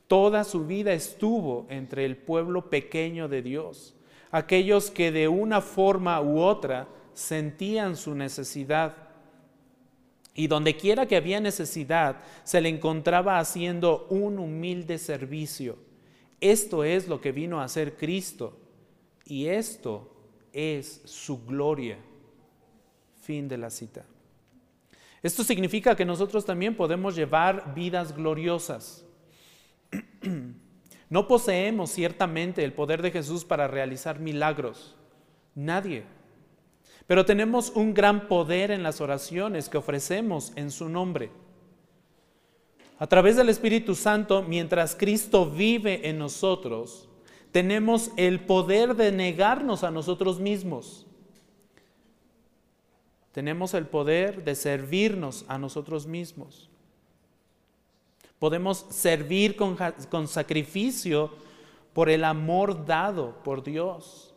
Toda 0.07 0.43
su 0.43 0.67
vida 0.67 0.93
estuvo 0.93 1.65
entre 1.69 2.05
el 2.05 2.17
pueblo 2.17 2.69
pequeño 2.69 3.27
de 3.27 3.41
Dios, 3.41 3.95
aquellos 4.29 4.91
que 4.91 5.11
de 5.11 5.27
una 5.27 5.61
forma 5.61 6.21
u 6.21 6.39
otra 6.39 6.87
sentían 7.15 7.97
su 7.97 8.13
necesidad. 8.13 8.95
Y 10.35 10.45
donde 10.45 10.77
quiera 10.77 11.07
que 11.07 11.15
había 11.15 11.39
necesidad, 11.39 12.17
se 12.43 12.61
le 12.61 12.69
encontraba 12.69 13.39
haciendo 13.39 14.05
un 14.11 14.37
humilde 14.37 14.99
servicio. 14.99 15.88
Esto 16.41 16.83
es 16.83 17.07
lo 17.07 17.19
que 17.19 17.31
vino 17.31 17.59
a 17.59 17.65
hacer 17.65 17.95
Cristo. 17.97 18.57
Y 19.25 19.47
esto 19.47 20.11
es 20.53 21.01
su 21.05 21.45
gloria. 21.45 21.97
Fin 23.21 23.47
de 23.47 23.57
la 23.57 23.69
cita. 23.69 24.05
Esto 25.21 25.43
significa 25.43 25.95
que 25.95 26.05
nosotros 26.05 26.45
también 26.45 26.75
podemos 26.75 27.15
llevar 27.15 27.73
vidas 27.75 28.15
gloriosas. 28.15 29.05
No 31.11 31.27
poseemos 31.27 31.89
ciertamente 31.89 32.63
el 32.63 32.71
poder 32.71 33.01
de 33.01 33.09
Jesús 33.09 33.43
para 33.43 33.67
realizar 33.67 34.19
milagros. 34.19 34.95
Nadie. 35.55 36.03
Pero 37.07 37.25
tenemos 37.25 37.71
un 37.71 37.95
gran 37.95 38.27
poder 38.27 38.69
en 38.69 38.83
las 38.83 39.01
oraciones 39.01 39.69
que 39.69 39.79
ofrecemos 39.79 40.53
en 40.55 40.69
su 40.69 40.87
nombre. 40.87 41.31
A 42.99 43.07
través 43.07 43.37
del 43.37 43.47
Espíritu 43.47 43.95
Santo, 43.95 44.43
mientras 44.43 44.93
Cristo 44.93 45.49
vive 45.49 46.09
en 46.09 46.19
nosotros, 46.19 47.07
tenemos 47.53 48.11
el 48.17 48.41
poder 48.41 48.93
de 48.95 49.13
negarnos 49.13 49.85
a 49.85 49.89
nosotros 49.89 50.39
mismos. 50.39 51.05
Tenemos 53.31 53.73
el 53.73 53.85
poder 53.85 54.43
de 54.43 54.53
servirnos 54.53 55.45
a 55.47 55.57
nosotros 55.57 56.05
mismos. 56.05 56.69
Podemos 58.37 58.85
servir 58.89 59.55
con, 59.55 59.77
con, 60.09 60.27
sacrificio 60.27 61.31
por 61.93 62.09
el 62.09 62.25
amor 62.25 62.85
dado 62.85 63.35
por 63.43 63.63
Dios. 63.63 64.33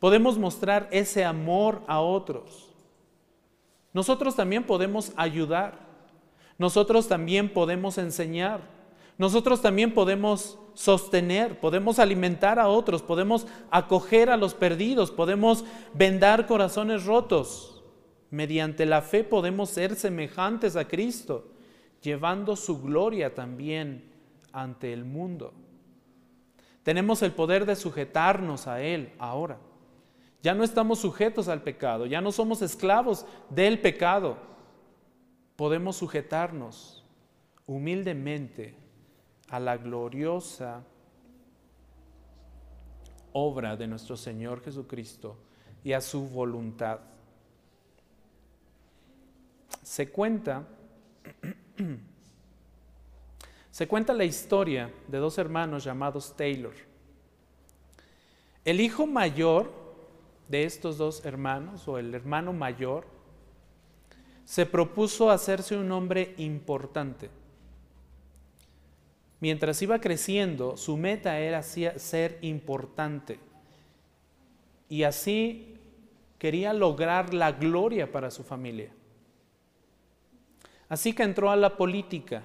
Podemos 0.00 0.38
mostrar 0.38 0.88
ese 0.90 1.24
amor 1.24 1.82
a 1.86 2.00
otros. 2.00 2.68
Nosotros 3.92 4.34
también 4.34 4.64
podemos 4.64 5.12
ayudar. 5.14 5.91
Nosotros 6.58 7.08
también 7.08 7.52
podemos 7.52 7.98
enseñar. 7.98 8.60
Nosotros 9.18 9.60
también 9.60 9.94
podemos 9.94 10.58
sostener, 10.74 11.60
podemos 11.60 11.98
alimentar 11.98 12.58
a 12.58 12.68
otros, 12.68 13.02
podemos 13.02 13.46
acoger 13.70 14.30
a 14.30 14.36
los 14.36 14.54
perdidos, 14.54 15.10
podemos 15.10 15.64
vendar 15.92 16.46
corazones 16.46 17.04
rotos. 17.04 17.82
Mediante 18.30 18.86
la 18.86 19.02
fe 19.02 19.24
podemos 19.24 19.68
ser 19.70 19.94
semejantes 19.94 20.76
a 20.76 20.88
Cristo, 20.88 21.44
llevando 22.00 22.56
su 22.56 22.80
gloria 22.80 23.34
también 23.34 24.10
ante 24.52 24.92
el 24.92 25.04
mundo. 25.04 25.52
Tenemos 26.82 27.22
el 27.22 27.32
poder 27.32 27.66
de 27.66 27.76
sujetarnos 27.76 28.66
a 28.66 28.80
Él 28.80 29.12
ahora. 29.18 29.58
Ya 30.42 30.54
no 30.54 30.64
estamos 30.64 30.98
sujetos 30.98 31.46
al 31.46 31.62
pecado, 31.62 32.06
ya 32.06 32.20
no 32.20 32.32
somos 32.32 32.62
esclavos 32.62 33.26
del 33.50 33.78
pecado. 33.78 34.36
Podemos 35.56 35.96
sujetarnos 35.96 37.04
humildemente 37.66 38.74
a 39.48 39.60
la 39.60 39.76
gloriosa 39.76 40.82
obra 43.32 43.76
de 43.76 43.86
nuestro 43.86 44.16
Señor 44.16 44.62
Jesucristo 44.62 45.36
y 45.84 45.92
a 45.92 46.00
su 46.00 46.28
voluntad. 46.28 47.00
Se 49.82 50.10
cuenta, 50.10 50.66
se 53.70 53.88
cuenta 53.88 54.12
la 54.12 54.24
historia 54.24 54.92
de 55.08 55.18
dos 55.18 55.38
hermanos 55.38 55.84
llamados 55.84 56.34
Taylor. 56.36 56.74
El 58.64 58.80
hijo 58.80 59.06
mayor 59.06 59.72
de 60.48 60.64
estos 60.64 60.98
dos 60.98 61.24
hermanos, 61.24 61.88
o 61.88 61.98
el 61.98 62.14
hermano 62.14 62.52
mayor, 62.52 63.06
se 64.44 64.66
propuso 64.66 65.30
hacerse 65.30 65.76
un 65.76 65.90
hombre 65.92 66.34
importante 66.38 67.30
mientras 69.42 69.82
iba 69.82 70.00
creciendo, 70.00 70.76
su 70.76 70.96
meta 70.96 71.40
era 71.40 71.64
ser 71.64 72.38
importante. 72.42 73.40
Y 74.88 75.02
así 75.02 75.80
quería 76.38 76.72
lograr 76.72 77.34
la 77.34 77.50
gloria 77.50 78.12
para 78.12 78.30
su 78.30 78.44
familia. 78.44 78.92
Así 80.88 81.12
que 81.12 81.24
entró 81.24 81.50
a 81.50 81.56
la 81.56 81.76
política, 81.76 82.44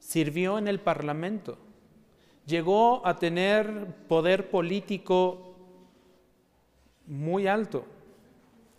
sirvió 0.00 0.58
en 0.58 0.66
el 0.66 0.80
parlamento, 0.80 1.58
llegó 2.44 3.06
a 3.06 3.16
tener 3.16 3.94
poder 4.08 4.50
político 4.50 5.54
muy 7.06 7.46
alto, 7.46 7.84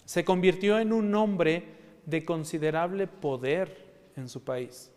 se 0.05 0.23
convirtió 0.23 0.79
en 0.79 0.93
un 0.93 1.13
hombre 1.15 1.63
de 2.05 2.23
considerable 2.23 3.07
poder 3.07 4.11
en 4.15 4.29
su 4.29 4.43
país. 4.43 4.91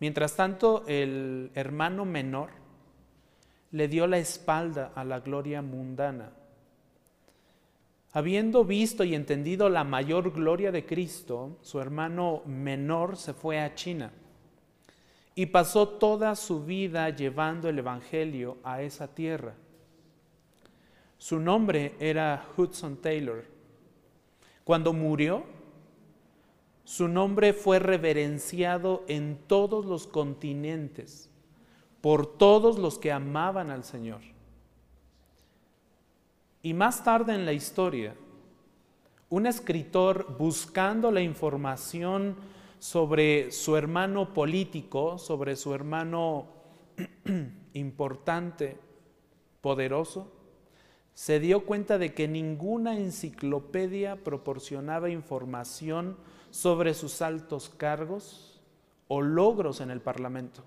Mientras 0.00 0.36
tanto, 0.36 0.84
el 0.86 1.50
hermano 1.54 2.04
menor 2.04 2.50
le 3.70 3.88
dio 3.88 4.06
la 4.06 4.18
espalda 4.18 4.92
a 4.94 5.04
la 5.04 5.20
gloria 5.20 5.62
mundana. 5.62 6.30
Habiendo 8.12 8.64
visto 8.64 9.02
y 9.02 9.14
entendido 9.14 9.68
la 9.68 9.82
mayor 9.82 10.32
gloria 10.32 10.70
de 10.70 10.86
Cristo, 10.86 11.58
su 11.62 11.80
hermano 11.80 12.42
menor 12.46 13.16
se 13.16 13.32
fue 13.34 13.58
a 13.58 13.74
China 13.74 14.12
y 15.34 15.46
pasó 15.46 15.88
toda 15.88 16.36
su 16.36 16.64
vida 16.64 17.10
llevando 17.10 17.68
el 17.68 17.78
Evangelio 17.78 18.58
a 18.62 18.82
esa 18.82 19.12
tierra. 19.12 19.54
Su 21.24 21.40
nombre 21.40 21.94
era 22.00 22.46
Hudson 22.54 22.98
Taylor. 22.98 23.46
Cuando 24.62 24.92
murió, 24.92 25.44
su 26.84 27.08
nombre 27.08 27.54
fue 27.54 27.78
reverenciado 27.78 29.04
en 29.08 29.38
todos 29.46 29.86
los 29.86 30.06
continentes 30.06 31.30
por 32.02 32.26
todos 32.36 32.78
los 32.78 32.98
que 32.98 33.10
amaban 33.10 33.70
al 33.70 33.84
Señor. 33.84 34.20
Y 36.62 36.74
más 36.74 37.02
tarde 37.02 37.34
en 37.34 37.46
la 37.46 37.54
historia, 37.54 38.14
un 39.30 39.46
escritor 39.46 40.36
buscando 40.36 41.10
la 41.10 41.22
información 41.22 42.36
sobre 42.78 43.50
su 43.50 43.78
hermano 43.78 44.34
político, 44.34 45.16
sobre 45.16 45.56
su 45.56 45.72
hermano 45.72 46.48
importante, 47.72 48.76
poderoso, 49.62 50.33
se 51.14 51.38
dio 51.40 51.64
cuenta 51.64 51.96
de 51.96 52.12
que 52.12 52.28
ninguna 52.28 52.98
enciclopedia 52.98 54.16
proporcionaba 54.16 55.10
información 55.10 56.16
sobre 56.50 56.94
sus 56.94 57.22
altos 57.22 57.68
cargos 57.68 58.60
o 59.08 59.22
logros 59.22 59.80
en 59.80 59.90
el 59.90 60.00
Parlamento. 60.00 60.64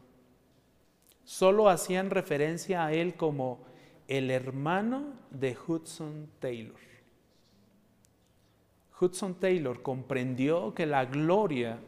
Solo 1.23 1.69
hacían 1.69 2.09
referencia 2.09 2.85
a 2.85 2.93
él 2.93 3.15
como 3.15 3.59
el 4.07 4.31
hermano 4.31 5.13
de 5.31 5.57
Hudson 5.67 6.29
Taylor. 6.39 6.79
Hudson 8.99 9.35
Taylor 9.35 9.81
comprendió 9.81 10.73
que 10.73 10.85
la 10.85 11.05
gloria 11.05 11.79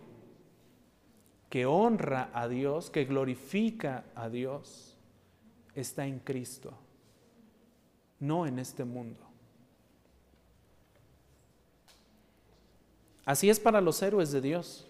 que 1.50 1.66
honra 1.66 2.30
a 2.34 2.48
Dios, 2.48 2.90
que 2.90 3.06
glorifica 3.06 4.06
a 4.14 4.30
Dios, 4.30 4.98
está 5.74 6.06
en 6.06 6.20
Cristo, 6.20 6.78
no 8.20 8.46
en 8.46 8.60
este 8.60 8.84
mundo. 8.84 9.20
Así 13.26 13.50
es 13.50 13.60
para 13.60 13.82
los 13.82 14.02
héroes 14.02 14.32
de 14.32 14.42
Dios. 14.42 14.88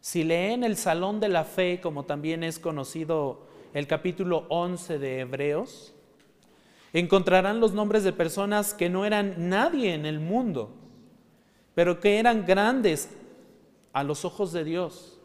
Si 0.00 0.22
leen 0.22 0.62
el 0.62 0.76
Salón 0.76 1.18
de 1.18 1.28
la 1.28 1.44
Fe, 1.44 1.80
como 1.80 2.04
también 2.04 2.44
es 2.44 2.60
conocido 2.60 3.46
el 3.74 3.88
capítulo 3.88 4.46
11 4.50 4.98
de 5.00 5.20
Hebreos, 5.20 5.92
encontrarán 6.92 7.58
los 7.58 7.72
nombres 7.72 8.04
de 8.04 8.12
personas 8.12 8.72
que 8.72 8.88
no 8.88 9.04
eran 9.04 9.48
nadie 9.48 9.94
en 9.94 10.06
el 10.06 10.20
mundo, 10.20 10.70
pero 11.74 11.98
que 11.98 12.18
eran 12.18 12.46
grandes 12.46 13.10
a 13.92 14.04
los 14.04 14.24
ojos 14.24 14.52
de 14.52 14.62
Dios. 14.62 15.15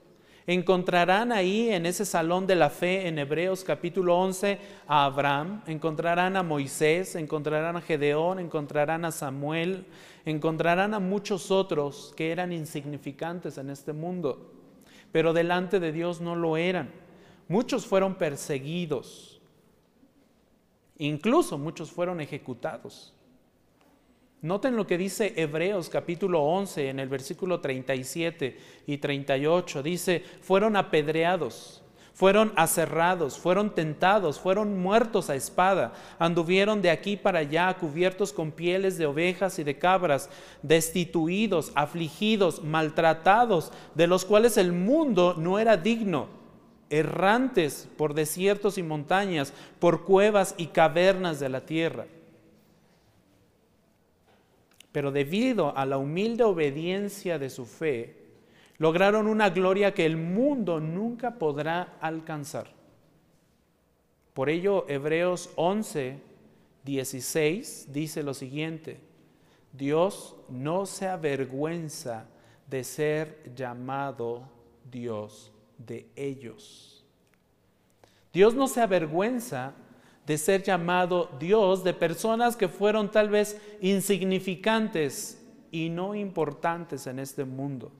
Encontrarán 0.47 1.31
ahí 1.31 1.69
en 1.69 1.85
ese 1.85 2.03
salón 2.03 2.47
de 2.47 2.55
la 2.55 2.71
fe 2.71 3.07
en 3.07 3.19
Hebreos 3.19 3.63
capítulo 3.63 4.17
11 4.17 4.57
a 4.87 5.05
Abraham, 5.05 5.61
encontrarán 5.67 6.35
a 6.35 6.41
Moisés, 6.41 7.13
encontrarán 7.15 7.77
a 7.77 7.81
Gedeón, 7.81 8.39
encontrarán 8.39 9.05
a 9.05 9.11
Samuel, 9.11 9.85
encontrarán 10.25 10.95
a 10.95 10.99
muchos 10.99 11.51
otros 11.51 12.11
que 12.17 12.31
eran 12.31 12.51
insignificantes 12.51 13.59
en 13.59 13.69
este 13.69 13.93
mundo, 13.93 14.51
pero 15.11 15.31
delante 15.31 15.79
de 15.79 15.91
Dios 15.91 16.21
no 16.21 16.35
lo 16.35 16.57
eran. 16.57 16.91
Muchos 17.47 17.85
fueron 17.85 18.15
perseguidos, 18.15 19.39
incluso 20.97 21.59
muchos 21.59 21.91
fueron 21.91 22.19
ejecutados. 22.19 23.13
Noten 24.41 24.75
lo 24.75 24.87
que 24.87 24.97
dice 24.97 25.33
Hebreos 25.35 25.89
capítulo 25.89 26.41
11 26.41 26.89
en 26.89 26.99
el 26.99 27.09
versículo 27.09 27.59
37 27.59 28.57
y 28.87 28.97
38. 28.97 29.83
Dice, 29.83 30.23
fueron 30.41 30.75
apedreados 30.75 31.81
fueron 32.13 32.51
aserrados, 32.55 33.39
fueron 33.39 33.73
tentados, 33.73 34.39
fueron 34.39 34.79
muertos 34.79 35.29
a 35.29 35.35
espada, 35.35 35.93
anduvieron 36.19 36.81
de 36.81 36.91
aquí 36.91 37.17
para 37.17 37.39
allá 37.39 37.73
cubiertos 37.73 38.31
con 38.33 38.51
pieles 38.51 38.97
de 38.97 39.07
ovejas 39.07 39.57
y 39.59 39.63
de 39.63 39.79
cabras, 39.79 40.29
destituidos, 40.61 41.71
afligidos, 41.73 42.63
maltratados, 42.63 43.71
de 43.95 44.05
los 44.07 44.25
cuales 44.25 44.57
el 44.57 44.71
mundo 44.71 45.35
no 45.35 45.57
era 45.57 45.77
digno, 45.77 46.27
errantes 46.91 47.87
por 47.97 48.13
desiertos 48.13 48.77
y 48.77 48.83
montañas, 48.83 49.53
por 49.79 50.03
cuevas 50.03 50.53
y 50.57 50.67
cavernas 50.67 51.39
de 51.39 51.49
la 51.49 51.61
tierra. 51.61 52.05
Pero 54.91 55.11
debido 55.11 55.75
a 55.77 55.85
la 55.85 55.97
humilde 55.97 56.43
obediencia 56.43 57.39
de 57.39 57.49
su 57.49 57.65
fe, 57.65 58.21
lograron 58.77 59.27
una 59.27 59.49
gloria 59.49 59.93
que 59.93 60.05
el 60.05 60.17
mundo 60.17 60.79
nunca 60.79 61.35
podrá 61.35 61.97
alcanzar. 62.01 62.73
Por 64.33 64.49
ello, 64.49 64.85
Hebreos 64.87 65.51
11, 65.55 66.19
16 66.83 67.87
dice 67.91 68.23
lo 68.23 68.33
siguiente, 68.33 68.99
Dios 69.73 70.35
no 70.49 70.85
se 70.85 71.07
avergüenza 71.07 72.25
de 72.67 72.83
ser 72.83 73.53
llamado 73.55 74.49
Dios 74.89 75.51
de 75.77 76.07
ellos. 76.15 77.05
Dios 78.33 78.55
no 78.55 78.67
se 78.67 78.81
avergüenza 78.81 79.73
de 80.31 80.37
ser 80.37 80.63
llamado 80.63 81.29
Dios 81.41 81.83
de 81.83 81.93
personas 81.93 82.55
que 82.55 82.69
fueron 82.69 83.11
tal 83.11 83.27
vez 83.27 83.61
insignificantes 83.81 85.45
y 85.71 85.89
no 85.89 86.15
importantes 86.15 87.05
en 87.05 87.19
este 87.19 87.43
mundo. 87.43 87.91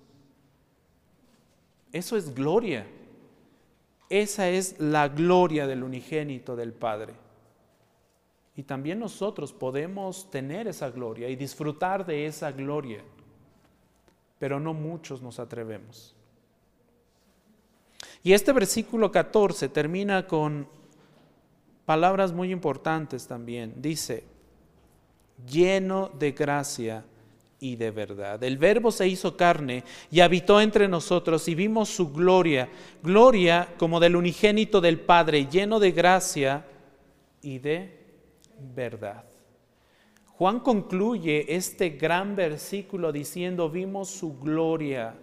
Eso 1.92 2.16
es 2.16 2.34
gloria. 2.34 2.88
Esa 4.08 4.48
es 4.48 4.80
la 4.80 5.10
gloria 5.10 5.68
del 5.68 5.84
unigénito 5.84 6.56
del 6.56 6.72
Padre. 6.72 7.16
Y 8.56 8.64
también 8.64 9.00
nosotros 9.00 9.52
podemos 9.52 10.32
tener 10.32 10.70
esa 10.70 10.90
gloria 10.90 11.28
y 11.28 11.36
disfrutar 11.36 12.06
de 12.06 12.28
esa 12.28 12.54
gloria, 12.54 13.04
pero 14.40 14.58
no 14.58 14.74
muchos 14.74 15.22
nos 15.22 15.38
atrevemos. 15.38 16.16
Y 18.24 18.32
este 18.32 18.54
versículo 18.54 19.12
14 19.12 19.68
termina 19.68 20.26
con 20.26 20.80
palabras 21.92 22.32
muy 22.32 22.54
importantes 22.54 23.28
también. 23.28 23.74
Dice, 23.76 24.24
lleno 25.46 26.10
de 26.18 26.32
gracia 26.32 27.04
y 27.60 27.76
de 27.76 27.92
verdad. 27.92 28.42
El 28.46 28.58
verbo 28.58 28.94
se 28.94 29.10
hizo 29.10 29.36
carne 29.36 29.84
y 30.10 30.22
habitó 30.22 30.62
entre 30.62 30.88
nosotros 30.88 31.50
y 31.50 31.54
vimos 31.54 31.90
su 31.90 32.14
gloria, 32.14 32.70
gloria 33.04 33.68
como 33.78 34.00
del 34.00 34.16
unigénito 34.16 34.80
del 34.80 35.02
Padre, 35.02 35.48
lleno 35.48 35.82
de 35.82 35.92
gracia 35.92 36.66
y 37.42 37.60
de 37.60 38.00
verdad. 38.74 39.26
Juan 40.28 40.62
concluye 40.62 41.54
este 41.54 41.90
gran 41.90 42.38
versículo 42.38 43.12
diciendo, 43.12 43.70
vimos 43.70 44.08
su 44.08 44.40
gloria, 44.40 45.16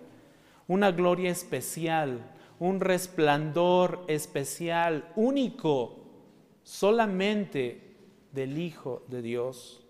una 0.66 0.90
gloria 0.90 1.30
especial, 1.30 2.30
un 2.58 2.78
resplandor 2.80 4.04
especial, 4.06 5.10
único, 5.16 6.07
solamente 6.68 7.80
del 8.30 8.58
Hijo 8.58 9.02
de 9.08 9.22
Dios. 9.22 9.82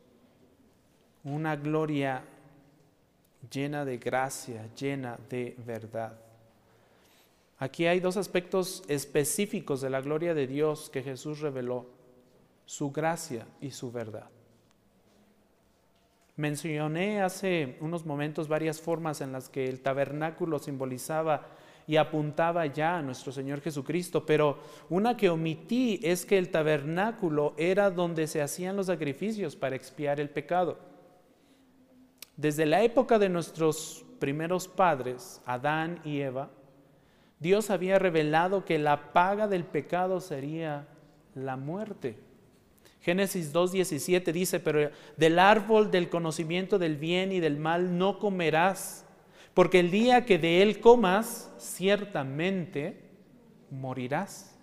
Una 1.25 1.57
gloria 1.57 2.23
llena 3.51 3.85
de 3.85 3.99
gracia, 3.99 4.73
llena 4.77 5.19
de 5.29 5.57
verdad. 5.67 6.17
Aquí 7.59 7.87
hay 7.87 7.99
dos 7.99 8.17
aspectos 8.17 8.85
específicos 8.87 9.81
de 9.81 9.91
la 9.91 10.01
gloria 10.01 10.35
de 10.35 10.47
Dios 10.47 10.89
que 10.89 11.03
Jesús 11.03 11.41
reveló, 11.41 11.87
su 12.65 12.93
gracia 12.93 13.45
y 13.61 13.73
su 13.73 13.91
verdad. 13.91 14.31
Mencioné 16.37 17.23
hace 17.23 17.77
unos 17.81 18.07
momentos 18.07 18.47
varias 18.47 18.81
formas 18.81 19.21
en 19.21 19.33
las 19.33 19.49
que 19.49 19.69
el 19.69 19.81
tabernáculo 19.81 20.61
simbolizaba 20.61 21.49
y 21.89 21.97
apuntaba 21.97 22.67
ya 22.67 22.99
a 22.99 23.03
nuestro 23.03 23.33
Señor 23.33 23.63
Jesucristo, 23.63 24.27
pero 24.27 24.59
una 24.91 25.17
que 25.17 25.31
omití 25.31 25.99
es 26.03 26.27
que 26.27 26.37
el 26.37 26.51
tabernáculo 26.51 27.55
era 27.57 27.91
donde 27.91 28.27
se 28.27 28.43
hacían 28.43 28.77
los 28.77 28.87
sacrificios 28.87 29.57
para 29.57 29.75
expiar 29.75 30.21
el 30.21 30.29
pecado. 30.29 30.79
Desde 32.37 32.67
la 32.67 32.83
época 32.83 33.19
de 33.19 33.31
nuestros 33.31 34.05
primeros 34.19 34.69
padres, 34.69 35.41
Adán 35.47 35.99
y 36.05 36.21
Eva, 36.21 36.51
Dios 37.41 37.71
había 37.71 37.99
revelado 37.99 38.67
que 38.67 38.79
la 38.79 39.15
paga 39.15 39.49
del 39.49 39.65
pecado 39.65 40.21
sería 40.21 40.87
la 41.35 41.57
muerte. 41.57 42.19
Génesis 43.01 43.55
2.17 43.55 44.31
dice, 44.33 44.61
pero 44.61 44.91
del 45.17 45.39
árbol 45.39 45.91
del 45.91 46.11
conocimiento 46.11 46.79
del 46.79 46.99
bien 46.99 47.33
y 47.33 47.41
del 47.41 47.57
mal 47.57 47.97
no 47.97 48.19
comerás 48.19 49.07
porque 49.59 49.81
el 49.81 49.91
día 49.91 50.25
que 50.25 50.39
de 50.39 50.63
él 50.63 50.79
comas, 50.79 51.53
ciertamente 51.59 52.97
morirás. 53.73 54.57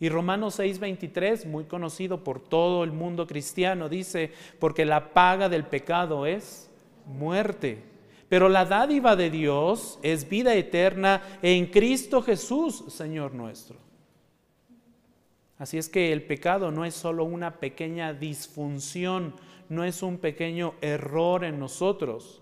Y 0.00 0.08
Romanos 0.08 0.58
6:23, 0.58 1.44
muy 1.44 1.64
conocido 1.64 2.24
por 2.24 2.40
todo 2.40 2.84
el 2.84 2.92
mundo 2.92 3.26
cristiano, 3.26 3.90
dice, 3.90 4.32
porque 4.58 4.86
la 4.86 5.12
paga 5.12 5.50
del 5.50 5.66
pecado 5.66 6.24
es 6.24 6.70
muerte, 7.04 7.82
pero 8.30 8.48
la 8.48 8.64
dádiva 8.64 9.14
de 9.14 9.28
Dios 9.28 9.98
es 10.02 10.26
vida 10.26 10.54
eterna 10.54 11.20
en 11.42 11.66
Cristo 11.66 12.22
Jesús, 12.22 12.84
Señor 12.88 13.34
nuestro. 13.34 13.76
Así 15.58 15.76
es 15.76 15.90
que 15.90 16.14
el 16.14 16.22
pecado 16.22 16.70
no 16.70 16.86
es 16.86 16.94
solo 16.94 17.24
una 17.24 17.56
pequeña 17.60 18.14
disfunción, 18.14 19.34
no 19.68 19.84
es 19.84 20.02
un 20.02 20.16
pequeño 20.16 20.76
error 20.80 21.44
en 21.44 21.60
nosotros. 21.60 22.40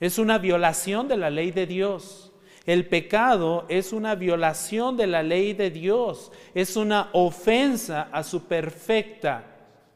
Es 0.00 0.18
una 0.18 0.38
violación 0.38 1.08
de 1.08 1.16
la 1.16 1.30
ley 1.30 1.50
de 1.50 1.66
Dios. 1.66 2.32
El 2.66 2.86
pecado 2.88 3.64
es 3.68 3.92
una 3.92 4.14
violación 4.14 4.96
de 4.96 5.06
la 5.06 5.22
ley 5.22 5.52
de 5.52 5.70
Dios. 5.70 6.32
Es 6.54 6.76
una 6.76 7.10
ofensa 7.12 8.08
a 8.12 8.22
su 8.22 8.44
perfecta 8.44 9.44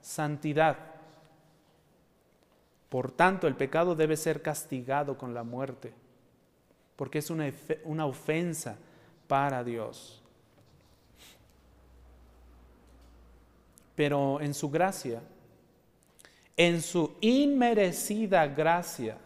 santidad. 0.01 0.79
Por 2.89 3.11
tanto, 3.11 3.47
el 3.47 3.57
pecado 3.57 3.95
debe 3.95 4.17
ser 4.17 4.43
castigado 4.43 5.19
con 5.19 5.35
la 5.35 5.43
muerte, 5.43 5.93
porque 6.97 7.19
es 7.19 7.31
una, 7.31 7.53
una 7.85 8.07
ofensa 8.07 8.77
para 9.27 9.63
Dios. 9.63 10.23
Pero 13.95 14.41
en 14.41 14.55
su 14.55 14.71
gracia, 14.71 15.21
en 16.57 16.81
su 16.81 17.17
inmerecida 17.21 18.47
gracia, 18.47 19.19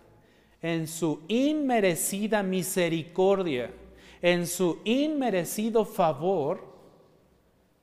en 0.64 0.88
su 0.88 1.20
inmerecida 1.28 2.42
misericordia, 2.42 3.70
en 4.22 4.46
su 4.46 4.78
inmerecido 4.84 5.84
favor, 5.84 6.64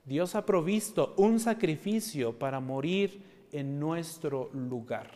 Dios 0.04 0.34
ha 0.34 0.44
provisto 0.44 1.14
un 1.18 1.40
sacrificio 1.40 2.40
para 2.40 2.60
morir 2.60 3.22
en 3.52 3.80
nuestro 3.80 4.50
lugar. 4.54 5.12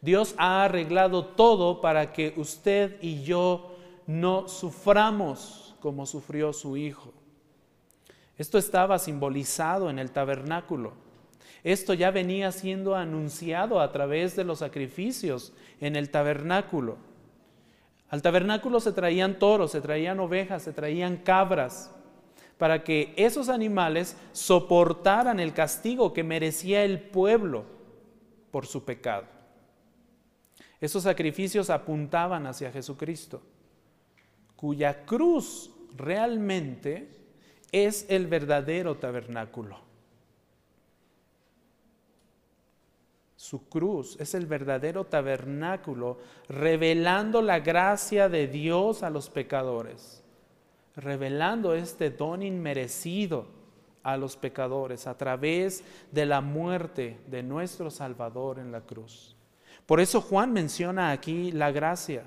Dios 0.00 0.34
ha 0.36 0.64
arreglado 0.64 1.26
todo 1.26 1.80
para 1.80 2.12
que 2.12 2.34
usted 2.36 3.00
y 3.02 3.22
yo 3.22 3.76
no 4.08 4.48
suframos 4.48 5.76
como 5.78 6.06
sufrió 6.06 6.52
su 6.52 6.76
Hijo. 6.76 7.12
Esto 8.36 8.58
estaba 8.58 8.98
simbolizado 8.98 9.90
en 9.90 10.00
el 10.00 10.10
tabernáculo. 10.10 10.94
Esto 11.64 11.94
ya 11.94 12.10
venía 12.10 12.52
siendo 12.52 12.94
anunciado 12.94 13.80
a 13.80 13.92
través 13.92 14.36
de 14.36 14.44
los 14.44 14.60
sacrificios 14.60 15.52
en 15.80 15.96
el 15.96 16.10
tabernáculo. 16.10 16.96
Al 18.10 18.22
tabernáculo 18.22 18.80
se 18.80 18.92
traían 18.92 19.38
toros, 19.38 19.72
se 19.72 19.80
traían 19.80 20.20
ovejas, 20.20 20.62
se 20.62 20.72
traían 20.72 21.16
cabras, 21.16 21.90
para 22.56 22.82
que 22.82 23.12
esos 23.16 23.48
animales 23.48 24.16
soportaran 24.32 25.40
el 25.40 25.52
castigo 25.52 26.12
que 26.12 26.24
merecía 26.24 26.84
el 26.84 27.00
pueblo 27.00 27.64
por 28.50 28.66
su 28.66 28.84
pecado. 28.84 29.26
Esos 30.80 31.02
sacrificios 31.02 31.70
apuntaban 31.70 32.46
hacia 32.46 32.72
Jesucristo, 32.72 33.42
cuya 34.56 35.04
cruz 35.04 35.70
realmente 35.96 37.08
es 37.72 38.06
el 38.08 38.26
verdadero 38.26 38.96
tabernáculo. 38.96 39.87
Su 43.48 43.66
cruz 43.66 44.14
es 44.20 44.34
el 44.34 44.44
verdadero 44.44 45.04
tabernáculo, 45.04 46.18
revelando 46.50 47.40
la 47.40 47.60
gracia 47.60 48.28
de 48.28 48.46
Dios 48.46 49.02
a 49.02 49.08
los 49.08 49.30
pecadores, 49.30 50.22
revelando 50.96 51.72
este 51.72 52.10
don 52.10 52.42
inmerecido 52.42 53.46
a 54.02 54.18
los 54.18 54.36
pecadores 54.36 55.06
a 55.06 55.16
través 55.16 55.82
de 56.12 56.26
la 56.26 56.42
muerte 56.42 57.20
de 57.26 57.42
nuestro 57.42 57.90
Salvador 57.90 58.58
en 58.58 58.70
la 58.70 58.82
cruz. 58.82 59.34
Por 59.86 60.00
eso 60.00 60.20
Juan 60.20 60.52
menciona 60.52 61.10
aquí 61.10 61.50
la 61.50 61.70
gracia. 61.70 62.24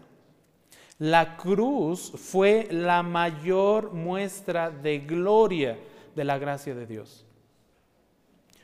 La 0.97 1.37
cruz 1.37 2.13
fue 2.15 2.67
la 2.71 3.03
mayor 3.03 3.93
muestra 3.93 4.71
de 4.71 4.97
gloria 4.97 5.77
de 6.15 6.23
la 6.23 6.39
gracia 6.39 6.73
de 6.73 6.87
Dios 6.87 7.27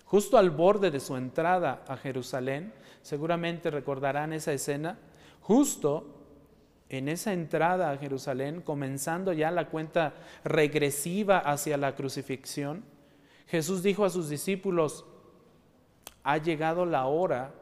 justo 0.08 0.38
al 0.38 0.50
borde 0.50 0.90
de 0.92 1.00
su 1.00 1.16
entrada 1.16 1.84
a 1.88 1.98
Jerusalén, 1.98 2.74
seguramente 3.02 3.70
recordarán 3.70 4.34
esa 4.34 4.54
escena, 4.54 4.98
justo 5.42 6.16
en 6.90 7.10
esa 7.10 7.34
entrada 7.34 7.92
a 7.92 7.98
Jerusalén, 7.98 8.62
comenzando 8.62 9.34
ya 9.34 9.52
la 9.52 9.70
cuenta 9.70 10.14
regresiva 10.44 11.40
hacia 11.40 11.78
la 11.78 11.96
crucifixión, 11.96 12.84
Jesús 13.48 13.84
dijo 13.84 14.06
a 14.06 14.10
sus 14.10 14.30
discípulos, 14.30 15.06
ha 16.24 16.38
llegado 16.38 16.86
la 16.86 17.06
hora 17.06 17.54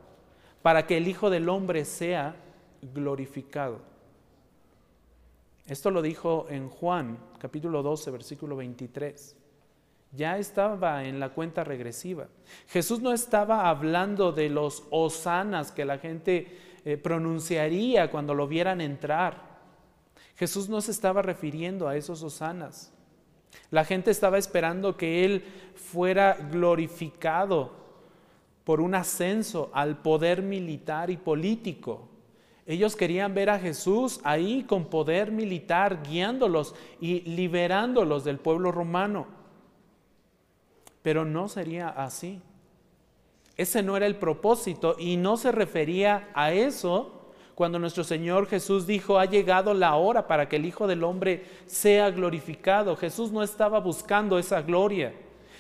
para 0.62 0.88
que 0.88 0.98
el 0.98 1.08
Hijo 1.08 1.30
del 1.30 1.50
Hombre 1.50 1.86
sea 1.86 2.36
glorificado. 2.82 3.82
Esto 5.68 5.90
lo 5.90 6.02
dijo 6.02 6.46
en 6.50 6.70
Juan, 6.70 7.18
capítulo 7.40 7.82
12, 7.82 8.12
versículo 8.12 8.56
23. 8.56 9.36
Ya 10.12 10.38
estaba 10.38 11.04
en 11.04 11.20
la 11.20 11.30
cuenta 11.30 11.64
regresiva. 11.64 12.28
Jesús 12.68 13.02
no 13.02 13.12
estaba 13.12 13.70
hablando 13.70 14.32
de 14.32 14.50
los 14.50 14.84
hosanas 14.92 15.72
que 15.72 15.86
la 15.86 15.98
gente 15.98 16.58
eh, 16.86 16.98
pronunciaría 16.98 18.12
cuando 18.12 18.34
lo 18.34 18.48
vieran 18.48 18.80
entrar. 18.82 19.56
Jesús 20.36 20.70
no 20.70 20.82
se 20.82 20.92
estaba 20.92 21.22
refiriendo 21.22 21.88
a 21.88 21.96
esos 21.96 22.24
hosanas. 22.24 22.94
La 23.72 23.86
gente 23.86 24.12
estaba 24.12 24.38
esperando 24.38 24.98
que 24.98 25.26
Él 25.26 25.44
fuera 25.76 26.34
glorificado 26.52 27.72
por 28.64 28.82
un 28.82 28.96
ascenso 28.96 29.70
al 29.74 29.98
poder 29.98 30.42
militar 30.42 31.10
y 31.10 31.18
político. 31.18 32.10
Ellos 32.66 32.96
querían 32.96 33.34
ver 33.36 33.52
a 33.52 33.60
Jesús 33.60 34.20
ahí 34.24 34.64
con 34.64 34.86
poder 34.86 35.32
militar, 35.32 36.02
guiándolos 36.04 36.74
y 37.00 37.22
liberándolos 37.22 38.24
del 38.24 38.40
pueblo 38.40 38.72
romano. 38.72 39.28
Pero 41.06 41.24
no 41.24 41.48
sería 41.48 41.90
así. 41.90 42.42
Ese 43.58 43.84
no 43.84 43.96
era 43.96 44.08
el 44.08 44.16
propósito 44.16 44.96
y 44.98 45.18
no 45.18 45.38
se 45.38 45.52
refería 45.52 46.32
a 46.34 46.52
eso 46.52 47.30
cuando 47.54 47.78
nuestro 47.78 48.04
Señor 48.04 48.48
Jesús 48.48 48.88
dijo, 48.88 49.20
ha 49.20 49.26
llegado 49.26 49.76
la 49.76 49.94
hora 49.98 50.26
para 50.26 50.50
que 50.50 50.56
el 50.56 50.66
Hijo 50.66 50.88
del 50.88 51.04
Hombre 51.04 51.46
sea 51.68 52.10
glorificado. 52.10 52.96
Jesús 52.96 53.32
no 53.32 53.44
estaba 53.44 53.80
buscando 53.80 54.40
esa 54.40 54.64
gloria. 54.64 55.14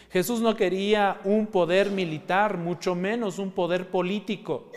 Jesús 0.09 0.41
no 0.41 0.55
quería 0.55 1.21
un 1.23 1.45
poder 1.45 1.91
militar, 1.91 2.57
mucho 2.57 2.95
menos 2.95 3.37
un 3.37 3.51
poder 3.51 3.91
político. 3.91 4.71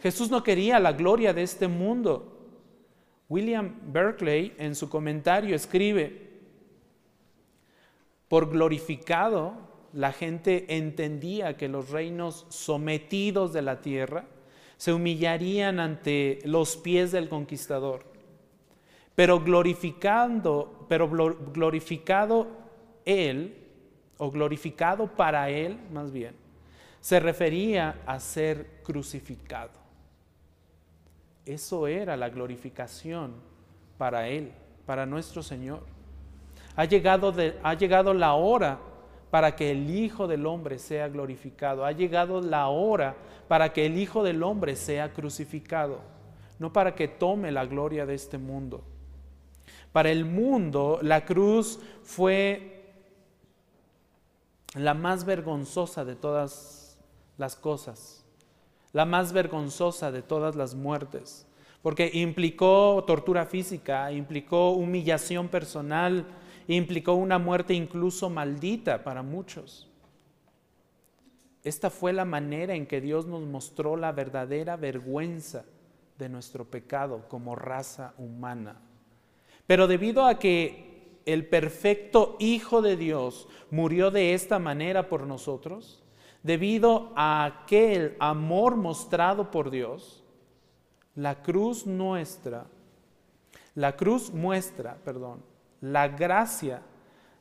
Jesús 0.00 0.30
no 0.30 0.44
quería 0.44 0.78
la 0.78 0.92
gloria 0.92 1.34
de 1.34 1.42
este 1.42 1.66
mundo. 1.66 2.46
William 3.28 3.74
Berkeley 3.88 4.54
en 4.56 4.76
su 4.76 4.88
comentario 4.88 5.56
escribe, 5.56 6.30
por 8.28 8.48
glorificado 8.48 9.66
la 9.96 10.12
gente 10.12 10.76
entendía 10.76 11.56
que 11.56 11.68
los 11.68 11.88
reinos 11.88 12.44
sometidos 12.50 13.54
de 13.54 13.62
la 13.62 13.80
tierra 13.80 14.26
se 14.76 14.92
humillarían 14.92 15.80
ante 15.80 16.40
los 16.44 16.76
pies 16.76 17.12
del 17.12 17.30
conquistador. 17.30 18.04
Pero 19.14 19.40
glorificando, 19.40 20.84
pero 20.86 21.08
glorificado 21.08 22.46
él, 23.06 23.56
o 24.18 24.30
glorificado 24.30 25.06
para 25.06 25.48
él 25.48 25.78
más 25.90 26.12
bien, 26.12 26.34
se 27.00 27.18
refería 27.18 28.02
a 28.04 28.20
ser 28.20 28.82
crucificado. 28.82 29.80
Eso 31.46 31.86
era 31.86 32.18
la 32.18 32.28
glorificación 32.28 33.32
para 33.96 34.28
él, 34.28 34.52
para 34.84 35.06
nuestro 35.06 35.42
Señor. 35.42 35.80
Ha 36.76 36.84
llegado, 36.84 37.34
ha 37.62 37.72
llegado 37.72 38.12
la 38.12 38.34
hora 38.34 38.78
para 39.36 39.54
que 39.54 39.70
el 39.70 39.90
Hijo 39.90 40.26
del 40.26 40.46
Hombre 40.46 40.78
sea 40.78 41.08
glorificado. 41.08 41.84
Ha 41.84 41.92
llegado 41.92 42.40
la 42.40 42.68
hora 42.68 43.16
para 43.48 43.70
que 43.74 43.84
el 43.84 43.98
Hijo 43.98 44.22
del 44.22 44.42
Hombre 44.42 44.76
sea 44.76 45.12
crucificado, 45.12 46.00
no 46.58 46.72
para 46.72 46.94
que 46.94 47.06
tome 47.06 47.52
la 47.52 47.66
gloria 47.66 48.06
de 48.06 48.14
este 48.14 48.38
mundo. 48.38 48.82
Para 49.92 50.10
el 50.10 50.24
mundo 50.24 51.00
la 51.02 51.26
cruz 51.26 51.78
fue 52.02 52.94
la 54.72 54.94
más 54.94 55.26
vergonzosa 55.26 56.06
de 56.06 56.16
todas 56.16 56.98
las 57.36 57.56
cosas, 57.56 58.24
la 58.94 59.04
más 59.04 59.34
vergonzosa 59.34 60.10
de 60.12 60.22
todas 60.22 60.56
las 60.56 60.74
muertes, 60.74 61.46
porque 61.82 62.10
implicó 62.10 63.04
tortura 63.06 63.44
física, 63.44 64.10
implicó 64.12 64.70
humillación 64.70 65.48
personal, 65.48 66.24
implicó 66.74 67.14
una 67.14 67.38
muerte 67.38 67.74
incluso 67.74 68.28
maldita 68.30 69.04
para 69.04 69.22
muchos. 69.22 69.88
Esta 71.62 71.90
fue 71.90 72.12
la 72.12 72.24
manera 72.24 72.74
en 72.74 72.86
que 72.86 73.00
Dios 73.00 73.26
nos 73.26 73.42
mostró 73.42 73.96
la 73.96 74.12
verdadera 74.12 74.76
vergüenza 74.76 75.64
de 76.18 76.28
nuestro 76.28 76.64
pecado 76.64 77.28
como 77.28 77.56
raza 77.56 78.14
humana. 78.18 78.80
Pero 79.66 79.86
debido 79.86 80.26
a 80.26 80.38
que 80.38 81.20
el 81.26 81.46
perfecto 81.48 82.36
Hijo 82.38 82.82
de 82.82 82.96
Dios 82.96 83.48
murió 83.70 84.10
de 84.10 84.34
esta 84.34 84.58
manera 84.58 85.08
por 85.08 85.26
nosotros, 85.26 86.04
debido 86.42 87.12
a 87.16 87.44
aquel 87.44 88.16
amor 88.20 88.76
mostrado 88.76 89.50
por 89.50 89.70
Dios, 89.70 90.22
la 91.16 91.42
cruz 91.42 91.86
nuestra, 91.86 92.66
la 93.74 93.96
cruz 93.96 94.32
muestra, 94.32 94.98
perdón, 95.04 95.42
la 95.80 96.08
gracia 96.08 96.82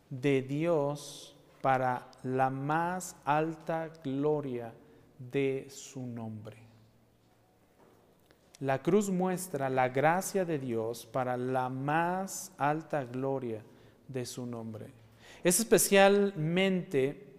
de 0.10 0.42
Dios 0.42 1.36
para 1.62 2.12
la 2.24 2.50
más 2.50 3.16
alta 3.26 3.90
gloria 4.04 4.74
de 5.18 5.68
su 5.70 6.06
nombre. 6.06 6.58
La 8.60 8.82
cruz 8.82 9.10
muestra 9.10 9.70
la 9.70 9.90
gracia 9.90 10.46
de 10.46 10.60
Dios 10.60 11.06
para 11.06 11.36
la 11.38 11.70
más 11.70 12.52
alta 12.58 13.04
gloria 13.04 13.62
de 14.08 14.26
su 14.26 14.46
nombre. 14.46 14.94
Es 15.44 15.60
especialmente 15.60 17.36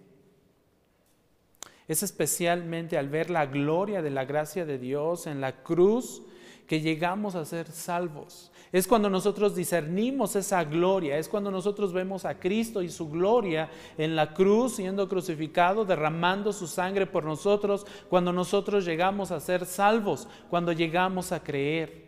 es 1.88 2.02
especialmente 2.02 2.98
al 2.98 3.08
ver 3.08 3.30
la 3.30 3.46
gloria 3.46 4.02
de 4.02 4.10
la 4.10 4.24
gracia 4.24 4.64
de 4.66 4.78
Dios 4.78 5.26
en 5.26 5.40
la 5.40 5.62
cruz 5.62 6.22
que 6.66 6.80
llegamos 6.80 7.36
a 7.36 7.44
ser 7.44 7.70
salvos. 7.70 8.50
Es 8.76 8.86
cuando 8.86 9.08
nosotros 9.08 9.54
discernimos 9.54 10.36
esa 10.36 10.62
gloria, 10.62 11.16
es 11.16 11.30
cuando 11.30 11.50
nosotros 11.50 11.94
vemos 11.94 12.26
a 12.26 12.38
Cristo 12.38 12.82
y 12.82 12.90
su 12.90 13.08
gloria 13.08 13.70
en 13.96 14.14
la 14.14 14.34
cruz 14.34 14.76
siendo 14.76 15.08
crucificado, 15.08 15.86
derramando 15.86 16.52
su 16.52 16.66
sangre 16.66 17.06
por 17.06 17.24
nosotros, 17.24 17.86
cuando 18.10 18.34
nosotros 18.34 18.84
llegamos 18.84 19.30
a 19.30 19.40
ser 19.40 19.64
salvos, 19.64 20.28
cuando 20.50 20.72
llegamos 20.72 21.32
a 21.32 21.42
creer. 21.42 22.04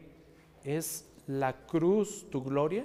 ¿Es 0.63 1.09
la 1.27 1.55
cruz 1.55 2.27
tu 2.29 2.45
gloria? 2.45 2.85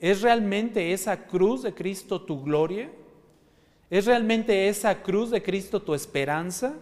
¿Es 0.00 0.22
realmente 0.22 0.94
esa 0.94 1.26
cruz 1.26 1.62
de 1.62 1.74
Cristo 1.74 2.22
tu 2.22 2.42
gloria? 2.42 2.90
¿Es 3.90 4.06
realmente 4.06 4.68
esa 4.68 5.02
cruz 5.02 5.30
de 5.30 5.42
Cristo 5.42 5.82
tu 5.82 5.92
esperanza? 5.92 6.72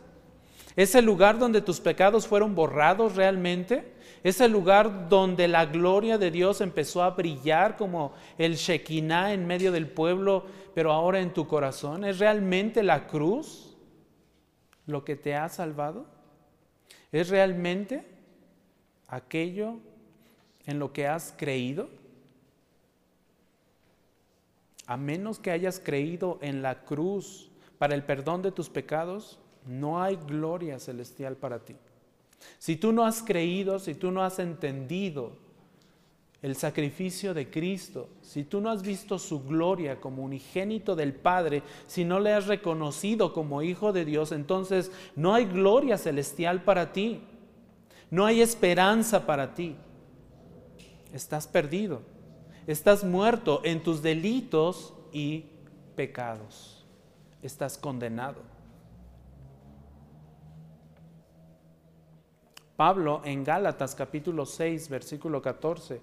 ¿Es 0.77 0.95
el 0.95 1.05
lugar 1.05 1.37
donde 1.37 1.61
tus 1.61 1.81
pecados 1.81 2.29
fueron 2.29 2.55
borrados 2.55 3.17
realmente? 3.17 4.01
¿Es 4.23 4.41
el 4.41 4.53
lugar 4.53 5.09
donde 5.09 5.49
la 5.49 5.67
gloria 5.67 6.17
de 6.17 6.31
Dios 6.31 6.61
empezó 6.61 7.03
a 7.03 7.11
brillar 7.11 7.77
como 7.77 8.13
el 8.39 8.55
Shekinah 8.55 9.33
en 9.33 9.47
medio 9.47 9.73
del 9.73 9.89
pueblo, 9.89 10.47
pero 10.75 10.93
ahora 10.93 11.21
en 11.21 11.33
tu 11.33 11.49
corazón? 11.49 12.05
¿Es 12.05 12.21
realmente 12.21 12.85
la 12.85 13.09
cruz 13.09 13.77
lo 14.87 15.05
que 15.05 15.17
te 15.17 15.35
ha 15.35 15.49
salvado? 15.49 16.07
¿Es 17.11 17.31
realmente 17.31 18.07
aquello 19.09 19.79
en 20.67 20.79
lo 20.79 20.93
que 20.93 21.09
has 21.09 21.35
creído? 21.37 21.91
A 24.87 24.97
menos 24.97 25.41
que 25.41 25.51
hayas 25.51 25.81
creído 25.81 26.39
en 26.43 26.63
la 26.63 26.85
cruz 26.85 27.51
para 27.77 27.97
el 27.97 28.05
perdón 28.05 28.43
de 28.43 28.53
tus 28.53 28.71
pecados, 28.71 29.41
no 29.67 30.01
hay 30.01 30.15
gloria 30.15 30.79
celestial 30.79 31.37
para 31.37 31.59
ti. 31.59 31.75
Si 32.59 32.77
tú 32.77 32.93
no 32.93 33.05
has 33.05 33.23
creído, 33.23 33.79
si 33.79 33.95
tú 33.95 34.11
no 34.11 34.23
has 34.23 34.39
entendido 34.39 35.33
el 36.43 36.57
sacrificio 36.57 37.35
de 37.35 37.49
Cristo, 37.49 38.09
si 38.21 38.43
tú 38.43 38.61
no 38.61 38.71
has 38.71 38.83
visto 38.83 39.19
su 39.19 39.45
gloria 39.45 40.01
como 40.01 40.25
unigénito 40.25 40.97
del 40.97 41.15
Padre, 41.15 41.63
si 41.87 42.05
no 42.05 42.19
le 42.19 42.33
has 42.33 42.49
reconocido 42.49 43.33
como 43.33 43.63
hijo 43.63 43.93
de 43.93 44.05
Dios, 44.05 44.33
entonces 44.33 44.91
no 45.15 45.35
hay 45.35 45.45
gloria 45.45 45.97
celestial 45.99 46.65
para 46.65 46.93
ti. 46.93 47.21
No 48.11 48.27
hay 48.27 48.43
esperanza 48.43 49.25
para 49.25 49.55
ti. 49.55 49.77
Estás 51.13 51.47
perdido. 51.47 52.03
Estás 52.67 53.05
muerto 53.05 53.63
en 53.65 53.83
tus 53.83 54.03
delitos 54.03 54.93
y 55.13 55.47
pecados. 55.95 56.85
Estás 57.43 57.79
condenado. 57.79 58.52
Pablo 62.77 63.21
en 63.25 63.45
Gálatas 63.45 63.95
capítulo 63.95 64.47
6, 64.47 64.89
versículo 64.89 65.43
14, 65.43 66.01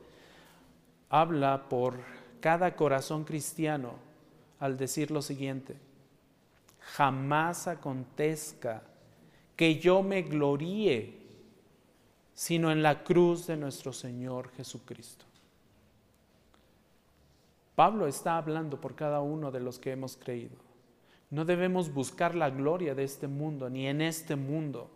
habla 1.09 1.67
por 1.67 1.99
cada 2.39 2.75
corazón 2.75 3.23
cristiano 3.23 3.93
al 4.59 4.77
decir 4.77 5.09
lo 5.09 5.21
siguiente, 5.21 5.75
jamás 6.79 7.67
acontezca 7.67 8.83
que 9.55 9.79
yo 9.79 10.03
me 10.03 10.21
gloríe, 10.21 11.17
sino 12.33 12.71
en 12.71 12.83
la 12.83 13.03
cruz 13.03 13.47
de 13.47 13.57
nuestro 13.57 13.91
Señor 13.91 14.51
Jesucristo. 14.51 15.25
Pablo 17.75 18.07
está 18.07 18.37
hablando 18.37 18.79
por 18.79 18.95
cada 18.95 19.21
uno 19.21 19.51
de 19.51 19.59
los 19.59 19.79
que 19.79 19.91
hemos 19.91 20.17
creído. 20.17 20.55
No 21.31 21.45
debemos 21.45 21.93
buscar 21.93 22.35
la 22.35 22.49
gloria 22.49 22.93
de 22.93 23.03
este 23.03 23.27
mundo, 23.27 23.69
ni 23.69 23.87
en 23.87 24.01
este 24.01 24.35
mundo 24.35 24.89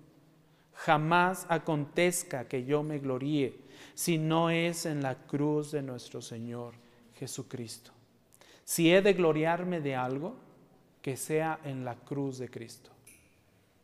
jamás 0.74 1.45
acontezca 1.49 2.47
que 2.47 2.65
yo 2.65 2.84
me 2.84 2.99
gloríe 2.99 3.55
si 3.93 4.17
no 4.17 4.49
es 4.49 4.86
en 4.86 5.01
la 5.01 5.15
cruz 5.15 5.71
de 5.71 5.82
nuestro 5.82 6.21
Señor 6.21 6.74
Jesucristo. 7.15 7.91
Si 8.65 8.93
he 8.93 9.01
de 9.01 9.13
gloriarme 9.13 9.82
de 9.82 9.95
algo, 9.95 10.36
que 11.01 11.17
sea 11.17 11.59
en 11.65 11.84
la 11.84 11.95
cruz 11.95 12.38
de 12.38 12.49
Cristo, 12.49 12.89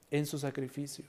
en 0.10 0.26
su 0.26 0.40
sacrificio. 0.40 1.06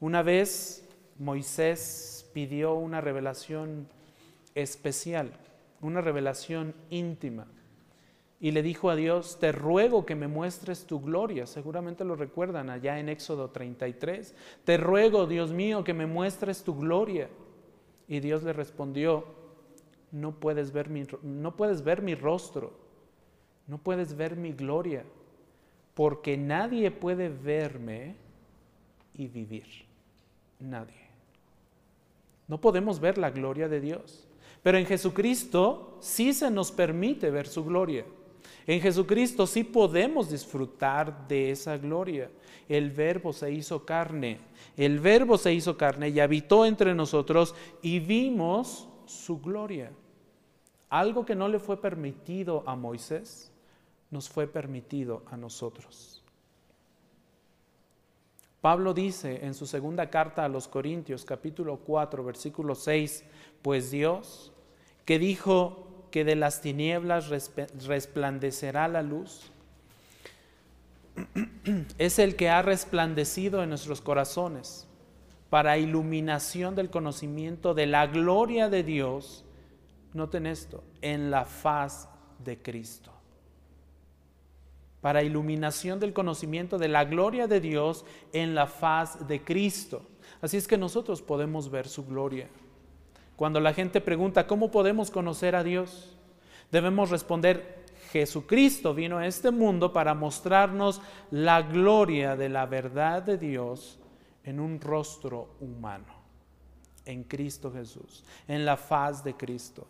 Una 0.00 0.22
vez 0.22 0.84
Moisés 1.18 2.28
pidió 2.32 2.74
una 2.74 3.00
revelación 3.00 3.86
especial, 4.54 5.32
una 5.80 6.00
revelación 6.00 6.74
íntima 6.90 7.46
y 8.44 8.50
le 8.50 8.62
dijo 8.62 8.90
a 8.90 8.94
Dios, 8.94 9.38
te 9.40 9.52
ruego 9.52 10.04
que 10.04 10.14
me 10.14 10.28
muestres 10.28 10.84
tu 10.84 11.00
gloria. 11.00 11.46
Seguramente 11.46 12.04
lo 12.04 12.14
recuerdan 12.14 12.68
allá 12.68 12.98
en 12.98 13.08
Éxodo 13.08 13.48
33. 13.48 14.34
Te 14.64 14.76
ruego, 14.76 15.26
Dios 15.26 15.50
mío, 15.50 15.82
que 15.82 15.94
me 15.94 16.04
muestres 16.04 16.62
tu 16.62 16.76
gloria. 16.76 17.30
Y 18.06 18.20
Dios 18.20 18.42
le 18.42 18.52
respondió, 18.52 19.24
no 20.12 20.32
puedes 20.32 20.72
ver 20.72 20.90
mi, 20.90 21.04
no 21.22 21.56
puedes 21.56 21.82
ver 21.84 22.02
mi 22.02 22.14
rostro, 22.14 22.74
no 23.66 23.78
puedes 23.78 24.14
ver 24.14 24.36
mi 24.36 24.52
gloria, 24.52 25.04
porque 25.94 26.36
nadie 26.36 26.90
puede 26.90 27.30
verme 27.30 28.14
y 29.14 29.26
vivir. 29.26 29.86
Nadie. 30.60 31.08
No 32.46 32.60
podemos 32.60 33.00
ver 33.00 33.16
la 33.16 33.30
gloria 33.30 33.68
de 33.68 33.80
Dios. 33.80 34.28
Pero 34.62 34.76
en 34.76 34.84
Jesucristo 34.84 35.96
sí 36.02 36.34
se 36.34 36.50
nos 36.50 36.70
permite 36.70 37.30
ver 37.30 37.46
su 37.46 37.64
gloria. 37.64 38.04
En 38.66 38.80
Jesucristo 38.80 39.46
sí 39.46 39.62
podemos 39.62 40.30
disfrutar 40.30 41.28
de 41.28 41.50
esa 41.50 41.76
gloria. 41.76 42.30
El 42.68 42.90
verbo 42.90 43.32
se 43.32 43.52
hizo 43.52 43.84
carne. 43.84 44.38
El 44.76 45.00
verbo 45.00 45.36
se 45.36 45.52
hizo 45.52 45.76
carne 45.76 46.08
y 46.08 46.20
habitó 46.20 46.64
entre 46.64 46.94
nosotros 46.94 47.54
y 47.82 47.98
vimos 47.98 48.88
su 49.04 49.40
gloria. 49.40 49.92
Algo 50.88 51.26
que 51.26 51.34
no 51.34 51.48
le 51.48 51.58
fue 51.58 51.80
permitido 51.80 52.62
a 52.66 52.74
Moisés, 52.74 53.52
nos 54.10 54.28
fue 54.28 54.46
permitido 54.46 55.22
a 55.30 55.36
nosotros. 55.36 56.22
Pablo 58.62 58.94
dice 58.94 59.44
en 59.44 59.52
su 59.52 59.66
segunda 59.66 60.08
carta 60.08 60.42
a 60.42 60.48
los 60.48 60.68
Corintios, 60.68 61.26
capítulo 61.26 61.80
4, 61.80 62.24
versículo 62.24 62.74
6, 62.74 63.24
pues 63.60 63.90
Dios, 63.90 64.52
que 65.04 65.18
dijo, 65.18 65.93
que 66.14 66.24
de 66.24 66.36
las 66.36 66.60
tinieblas 66.60 67.28
resplandecerá 67.88 68.86
la 68.86 69.02
luz. 69.02 69.50
Es 71.98 72.20
el 72.20 72.36
que 72.36 72.50
ha 72.50 72.62
resplandecido 72.62 73.64
en 73.64 73.70
nuestros 73.70 74.00
corazones 74.00 74.86
para 75.50 75.76
iluminación 75.76 76.76
del 76.76 76.88
conocimiento 76.88 77.74
de 77.74 77.86
la 77.86 78.06
gloria 78.06 78.68
de 78.68 78.84
Dios, 78.84 79.44
noten 80.12 80.46
esto, 80.46 80.84
en 81.02 81.32
la 81.32 81.46
faz 81.46 82.08
de 82.38 82.62
Cristo. 82.62 83.10
Para 85.00 85.24
iluminación 85.24 85.98
del 85.98 86.12
conocimiento 86.12 86.78
de 86.78 86.86
la 86.86 87.06
gloria 87.06 87.48
de 87.48 87.60
Dios 87.60 88.04
en 88.32 88.54
la 88.54 88.68
faz 88.68 89.26
de 89.26 89.42
Cristo. 89.42 90.02
Así 90.40 90.58
es 90.58 90.68
que 90.68 90.78
nosotros 90.78 91.22
podemos 91.22 91.68
ver 91.72 91.88
su 91.88 92.06
gloria. 92.06 92.48
Cuando 93.36 93.60
la 93.60 93.74
gente 93.74 94.00
pregunta, 94.00 94.46
¿cómo 94.46 94.70
podemos 94.70 95.10
conocer 95.10 95.56
a 95.56 95.64
Dios? 95.64 96.16
Debemos 96.70 97.10
responder, 97.10 97.84
Jesucristo 98.12 98.94
vino 98.94 99.18
a 99.18 99.26
este 99.26 99.50
mundo 99.50 99.92
para 99.92 100.14
mostrarnos 100.14 101.00
la 101.30 101.62
gloria 101.62 102.36
de 102.36 102.48
la 102.48 102.66
verdad 102.66 103.22
de 103.22 103.38
Dios 103.38 103.98
en 104.44 104.60
un 104.60 104.80
rostro 104.80 105.56
humano, 105.60 106.14
en 107.04 107.24
Cristo 107.24 107.72
Jesús, 107.72 108.24
en 108.46 108.64
la 108.64 108.76
faz 108.76 109.24
de 109.24 109.34
Cristo. 109.34 109.86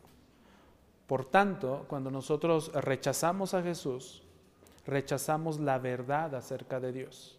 Por 1.06 1.26
tanto, 1.26 1.84
cuando 1.86 2.10
nosotros 2.10 2.72
rechazamos 2.72 3.52
a 3.52 3.62
Jesús, 3.62 4.22
rechazamos 4.86 5.60
la 5.60 5.78
verdad 5.78 6.34
acerca 6.34 6.80
de 6.80 6.92
Dios. 6.92 7.38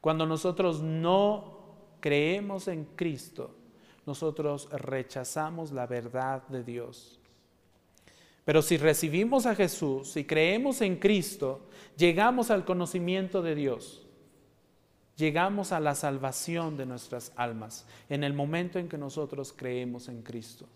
Cuando 0.00 0.26
nosotros 0.26 0.82
no 0.82 1.58
creemos 2.00 2.68
en 2.68 2.84
Cristo, 2.96 3.54
nosotros 4.06 4.68
rechazamos 4.70 5.72
la 5.72 5.86
verdad 5.86 6.46
de 6.48 6.62
Dios. 6.62 7.18
Pero 8.44 8.62
si 8.62 8.76
recibimos 8.76 9.44
a 9.44 9.56
Jesús, 9.56 10.12
si 10.12 10.24
creemos 10.24 10.80
en 10.80 10.96
Cristo, 10.96 11.66
llegamos 11.96 12.50
al 12.50 12.64
conocimiento 12.64 13.42
de 13.42 13.56
Dios. 13.56 14.06
Llegamos 15.16 15.72
a 15.72 15.80
la 15.80 15.94
salvación 15.94 16.76
de 16.76 16.86
nuestras 16.86 17.32
almas 17.36 17.86
en 18.08 18.22
el 18.22 18.34
momento 18.34 18.78
en 18.78 18.88
que 18.88 18.98
nosotros 18.98 19.52
creemos 19.56 20.08
en 20.08 20.22
Cristo. 20.22 20.66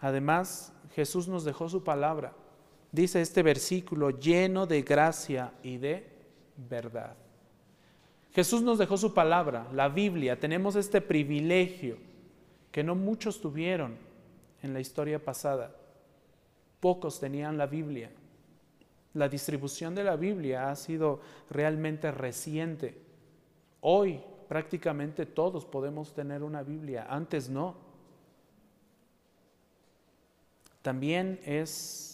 Además, 0.00 0.72
Jesús 0.94 1.28
nos 1.28 1.44
dejó 1.44 1.68
su 1.68 1.84
palabra. 1.84 2.32
Dice 2.92 3.20
este 3.20 3.42
versículo 3.42 4.10
lleno 4.10 4.66
de 4.66 4.82
gracia 4.82 5.52
y 5.62 5.78
de 5.78 6.06
verdad. 6.56 7.16
Jesús 8.34 8.62
nos 8.62 8.78
dejó 8.78 8.96
su 8.96 9.14
palabra, 9.14 9.68
la 9.72 9.88
Biblia. 9.88 10.40
Tenemos 10.40 10.74
este 10.74 11.00
privilegio 11.00 11.96
que 12.72 12.82
no 12.82 12.96
muchos 12.96 13.40
tuvieron 13.40 13.96
en 14.60 14.74
la 14.74 14.80
historia 14.80 15.24
pasada. 15.24 15.74
Pocos 16.80 17.20
tenían 17.20 17.56
la 17.56 17.66
Biblia. 17.66 18.10
La 19.12 19.28
distribución 19.28 19.94
de 19.94 20.02
la 20.02 20.16
Biblia 20.16 20.68
ha 20.68 20.74
sido 20.74 21.20
realmente 21.48 22.10
reciente. 22.10 23.00
Hoy 23.80 24.20
prácticamente 24.48 25.26
todos 25.26 25.64
podemos 25.64 26.12
tener 26.12 26.42
una 26.42 26.64
Biblia, 26.64 27.06
antes 27.08 27.48
no. 27.48 27.76
También 30.82 31.40
es 31.44 32.13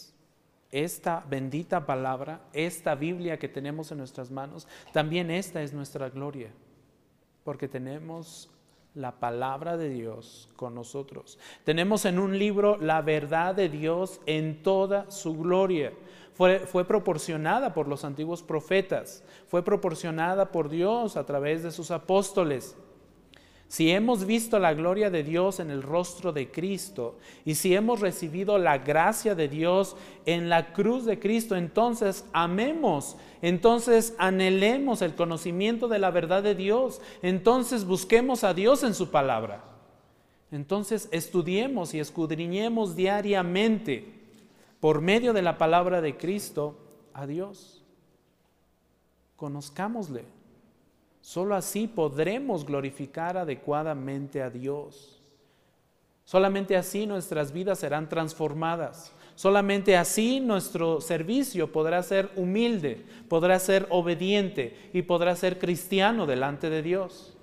esta 0.71 1.25
bendita 1.29 1.85
palabra, 1.85 2.41
esta 2.53 2.95
Biblia 2.95 3.37
que 3.37 3.49
tenemos 3.49 3.91
en 3.91 3.97
nuestras 3.97 4.31
manos, 4.31 4.67
también 4.93 5.29
esta 5.29 5.61
es 5.61 5.73
nuestra 5.73 6.09
gloria, 6.09 6.51
porque 7.43 7.67
tenemos 7.67 8.49
la 8.93 9.11
palabra 9.19 9.77
de 9.77 9.89
Dios 9.89 10.49
con 10.55 10.75
nosotros. 10.75 11.39
Tenemos 11.63 12.05
en 12.05 12.19
un 12.19 12.37
libro 12.37 12.77
la 12.77 13.01
verdad 13.01 13.55
de 13.55 13.69
Dios 13.69 14.19
en 14.25 14.63
toda 14.63 15.09
su 15.09 15.37
gloria. 15.37 15.93
Fue, 16.33 16.59
fue, 16.59 16.85
proporcionada 16.85 17.73
por 17.73 17.87
los 17.87 18.03
antiguos 18.03 18.41
profetas, 18.41 19.23
fue 19.47 19.63
proporcionada 19.63 20.51
por 20.51 20.69
Dios 20.69 21.17
a 21.17 21.25
través 21.25 21.61
de 21.61 21.71
sus 21.71 21.91
apóstoles. 21.91 22.75
Si 23.71 23.89
hemos 23.89 24.25
visto 24.25 24.59
la 24.59 24.73
gloria 24.73 25.09
de 25.09 25.23
Dios 25.23 25.61
en 25.61 25.71
el 25.71 25.81
rostro 25.81 26.33
de 26.33 26.51
Cristo 26.51 27.17
y 27.45 27.55
si 27.55 27.73
hemos 27.73 28.01
recibido 28.01 28.57
la 28.57 28.79
gracia 28.79 29.33
de 29.33 29.47
Dios 29.47 29.95
en 30.25 30.49
la 30.49 30.73
cruz 30.73 31.05
de 31.05 31.19
Cristo, 31.19 31.55
entonces 31.55 32.25
amemos, 32.33 33.15
entonces 33.41 34.13
anhelemos 34.17 35.01
el 35.01 35.15
conocimiento 35.15 35.87
de 35.87 35.99
la 35.99 36.11
verdad 36.11 36.43
de 36.43 36.53
Dios, 36.53 36.99
entonces 37.21 37.85
busquemos 37.85 38.43
a 38.43 38.53
Dios 38.53 38.83
en 38.83 38.93
su 38.93 39.09
palabra. 39.09 39.63
Entonces 40.51 41.07
estudiemos 41.13 41.93
y 41.93 42.01
escudriñemos 42.01 42.97
diariamente 42.97 44.05
por 44.81 44.99
medio 44.99 45.31
de 45.31 45.43
la 45.43 45.57
palabra 45.57 46.01
de 46.01 46.17
Cristo 46.17 46.75
a 47.13 47.25
Dios. 47.25 47.81
Conozcámosle. 49.37 50.40
Solo 51.21 51.55
así 51.55 51.87
podremos 51.87 52.65
glorificar 52.65 53.37
adecuadamente 53.37 54.41
a 54.41 54.49
Dios. 54.49 55.21
Solamente 56.25 56.75
así 56.75 57.05
nuestras 57.05 57.51
vidas 57.51 57.79
serán 57.79 58.09
transformadas. 58.09 59.13
Solamente 59.35 59.97
así 59.97 60.39
nuestro 60.39 61.01
servicio 61.01 61.71
podrá 61.71 62.03
ser 62.03 62.29
humilde, 62.35 63.05
podrá 63.27 63.59
ser 63.59 63.87
obediente 63.89 64.89
y 64.93 65.03
podrá 65.03 65.35
ser 65.35 65.57
cristiano 65.57 66.25
delante 66.25 66.69
de 66.69 66.81
Dios. 66.81 67.35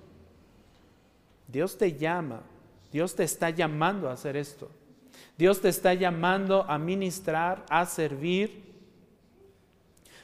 Dios 1.47 1.77
te 1.77 1.97
llama, 1.97 2.41
Dios 2.91 3.15
te 3.15 3.23
está 3.23 3.49
llamando 3.49 4.09
a 4.09 4.13
hacer 4.13 4.37
esto. 4.37 4.69
Dios 5.37 5.61
te 5.61 5.69
está 5.69 5.93
llamando 5.93 6.65
a 6.67 6.77
ministrar, 6.77 7.65
a 7.69 7.85
servir. 7.85 8.63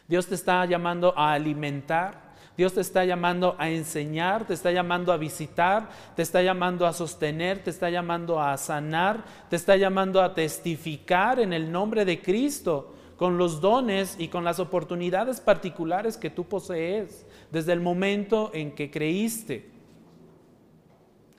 Dios 0.08 0.28
te 0.28 0.36
está 0.36 0.66
llamando 0.66 1.18
a 1.18 1.34
alimentar. 1.34 2.25
Dios 2.58 2.74
te 2.74 2.82
está 2.82 3.04
llamando 3.04 3.56
a 3.60 3.70
enseñar, 3.70 4.48
te 4.48 4.54
está 4.54 4.72
llamando 4.72 5.12
a 5.12 5.18
visitar, 5.18 5.90
te 6.16 6.22
está 6.22 6.42
llamando 6.42 6.88
a 6.88 6.94
sostener, 6.94 7.60
te 7.64 7.70
está 7.70 7.90
llamando 7.90 8.42
a 8.42 8.56
sanar, 8.58 9.26
te 9.50 9.58
está 9.58 9.76
llamando 9.76 10.22
a 10.22 10.34
testificar 10.34 11.40
en 11.40 11.52
el 11.52 11.70
nombre 11.72 12.06
de 12.06 12.22
Cristo 12.22 12.94
con 13.18 13.38
los 13.38 13.60
dones 13.60 14.16
y 14.20 14.30
con 14.30 14.44
las 14.44 14.60
oportunidades 14.60 15.42
particulares 15.42 16.18
que 16.18 16.30
tú 16.30 16.46
posees 16.46 17.26
desde 17.52 17.74
el 17.74 17.82
momento 17.82 18.52
en 18.54 18.74
que 18.74 18.90
creíste. 18.90 19.70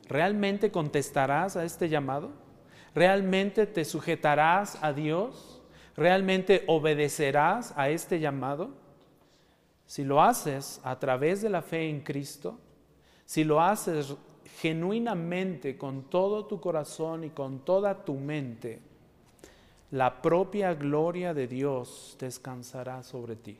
¿Realmente 0.08 0.70
contestarás 0.70 1.56
a 1.56 1.64
este 1.64 1.88
llamado? 1.88 2.30
¿Realmente 2.94 3.66
te 3.66 3.84
sujetarás 3.84 4.78
a 4.82 4.92
Dios? 4.92 5.62
¿Realmente 5.96 6.62
obedecerás 6.66 7.72
a 7.76 7.88
este 7.88 8.20
llamado? 8.20 8.85
Si 9.86 10.04
lo 10.04 10.20
haces 10.22 10.80
a 10.82 10.98
través 10.98 11.42
de 11.42 11.50
la 11.50 11.62
fe 11.62 11.88
en 11.88 12.00
Cristo, 12.00 12.58
si 13.24 13.44
lo 13.44 13.60
haces 13.60 14.14
genuinamente 14.60 15.76
con 15.76 16.04
todo 16.04 16.46
tu 16.46 16.60
corazón 16.60 17.24
y 17.24 17.30
con 17.30 17.60
toda 17.60 18.04
tu 18.04 18.14
mente, 18.14 18.80
la 19.92 20.20
propia 20.20 20.74
gloria 20.74 21.32
de 21.34 21.46
Dios 21.46 22.16
descansará 22.18 23.02
sobre 23.02 23.36
ti. 23.36 23.58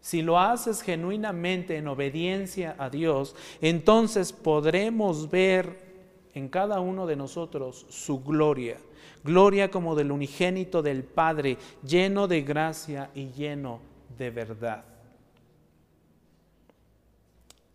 Si 0.00 0.22
lo 0.22 0.38
haces 0.38 0.82
genuinamente 0.82 1.76
en 1.76 1.88
obediencia 1.88 2.74
a 2.78 2.90
Dios, 2.90 3.36
entonces 3.60 4.32
podremos 4.32 5.30
ver 5.30 5.92
en 6.34 6.48
cada 6.48 6.80
uno 6.80 7.06
de 7.06 7.16
nosotros 7.16 7.86
su 7.88 8.22
gloria. 8.22 8.78
Gloria 9.22 9.70
como 9.70 9.94
del 9.94 10.10
unigénito 10.10 10.82
del 10.82 11.04
Padre, 11.04 11.56
lleno 11.86 12.26
de 12.26 12.42
gracia 12.42 13.10
y 13.14 13.30
lleno 13.30 13.80
de 14.18 14.30
verdad. 14.30 14.91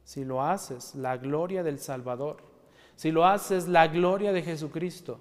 Si 0.08 0.24
lo 0.24 0.42
haces, 0.42 0.96
la 0.96 1.18
gloria 1.18 1.64
del 1.64 1.80
Salvador. 1.80 2.38
Si 2.96 3.12
lo 3.12 3.26
haces, 3.26 3.68
la 3.68 3.90
gloria 3.90 4.32
de 4.32 4.42
Jesucristo 4.42 5.20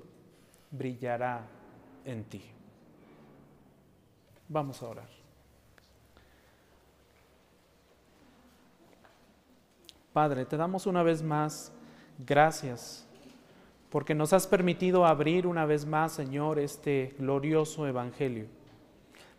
brillará 0.71 1.45
en 2.05 2.23
ti. 2.23 2.41
Vamos 4.49 4.81
a 4.81 4.87
orar. 4.87 5.09
Padre, 10.13 10.47
te 10.47 10.57
damos 10.57 10.87
una 10.87 11.03
vez 11.03 11.21
más 11.21 11.73
gracias 12.25 13.09
porque 13.91 14.15
nos 14.15 14.33
has 14.33 14.47
permitido 14.47 15.05
abrir 15.05 15.49
una 15.49 15.67
vez 15.67 15.85
más, 15.85 16.13
Señor, 16.13 16.61
este 16.61 17.17
glorioso 17.19 17.89
Evangelio. 17.89 18.47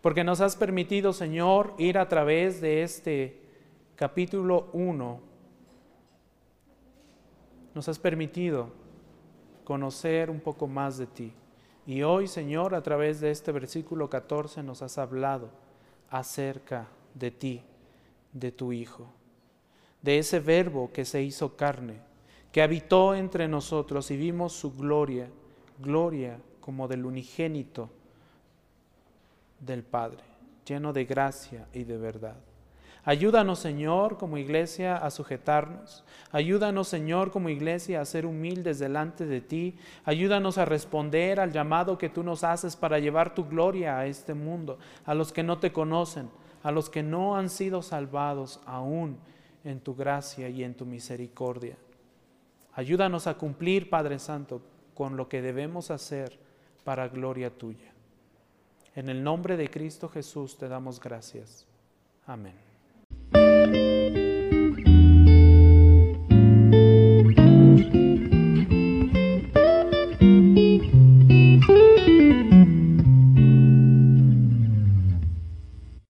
Porque 0.02 0.24
nos 0.24 0.42
has 0.42 0.56
permitido, 0.56 1.14
Señor, 1.14 1.72
ir 1.78 1.96
a 1.96 2.06
través 2.06 2.60
de 2.60 2.82
este 2.82 3.40
capítulo 3.96 4.68
1. 4.74 5.27
Nos 7.74 7.88
has 7.88 7.98
permitido 7.98 8.70
conocer 9.64 10.30
un 10.30 10.40
poco 10.40 10.66
más 10.66 10.98
de 10.98 11.06
ti. 11.06 11.32
Y 11.86 12.02
hoy, 12.02 12.26
Señor, 12.26 12.74
a 12.74 12.82
través 12.82 13.20
de 13.20 13.30
este 13.30 13.52
versículo 13.52 14.10
14 14.10 14.62
nos 14.62 14.82
has 14.82 14.98
hablado 14.98 15.50
acerca 16.10 16.88
de 17.14 17.30
ti, 17.30 17.62
de 18.32 18.52
tu 18.52 18.72
Hijo 18.72 19.08
de 20.02 20.18
ese 20.18 20.40
verbo 20.40 20.90
que 20.92 21.04
se 21.04 21.22
hizo 21.22 21.56
carne, 21.56 22.00
que 22.52 22.62
habitó 22.62 23.14
entre 23.14 23.48
nosotros 23.48 24.10
y 24.10 24.16
vimos 24.16 24.52
su 24.52 24.74
gloria, 24.74 25.28
gloria 25.78 26.38
como 26.60 26.88
del 26.88 27.04
unigénito 27.04 27.90
del 29.60 29.82
Padre, 29.82 30.22
lleno 30.64 30.92
de 30.92 31.04
gracia 31.04 31.66
y 31.72 31.84
de 31.84 31.96
verdad. 31.96 32.36
Ayúdanos, 33.08 33.60
Señor, 33.60 34.18
como 34.18 34.36
iglesia 34.36 34.98
a 34.98 35.10
sujetarnos. 35.10 36.04
Ayúdanos, 36.30 36.88
Señor, 36.88 37.30
como 37.30 37.48
iglesia 37.48 38.02
a 38.02 38.04
ser 38.04 38.26
humildes 38.26 38.78
delante 38.78 39.24
de 39.24 39.40
ti. 39.40 39.78
Ayúdanos 40.04 40.58
a 40.58 40.66
responder 40.66 41.40
al 41.40 41.50
llamado 41.50 41.96
que 41.96 42.10
tú 42.10 42.22
nos 42.22 42.44
haces 42.44 42.76
para 42.76 42.98
llevar 42.98 43.32
tu 43.32 43.46
gloria 43.46 43.96
a 43.96 44.04
este 44.04 44.34
mundo, 44.34 44.78
a 45.06 45.14
los 45.14 45.32
que 45.32 45.42
no 45.42 45.58
te 45.58 45.72
conocen, 45.72 46.28
a 46.62 46.70
los 46.70 46.90
que 46.90 47.02
no 47.02 47.34
han 47.34 47.48
sido 47.48 47.80
salvados 47.80 48.60
aún 48.66 49.16
en 49.64 49.80
tu 49.80 49.94
gracia 49.94 50.50
y 50.50 50.62
en 50.62 50.74
tu 50.74 50.84
misericordia. 50.84 51.78
Ayúdanos 52.74 53.26
a 53.26 53.38
cumplir, 53.38 53.88
Padre 53.88 54.18
Santo, 54.18 54.60
con 54.92 55.16
lo 55.16 55.30
que 55.30 55.40
debemos 55.40 55.90
hacer 55.90 56.38
para 56.84 57.08
gloria 57.08 57.48
tuya. 57.56 57.90
En 58.94 59.08
el 59.08 59.24
nombre 59.24 59.56
de 59.56 59.70
Cristo 59.70 60.10
Jesús 60.10 60.58
te 60.58 60.68
damos 60.68 61.00
gracias. 61.00 61.66
Amén. 62.26 62.67
Música 63.70 64.27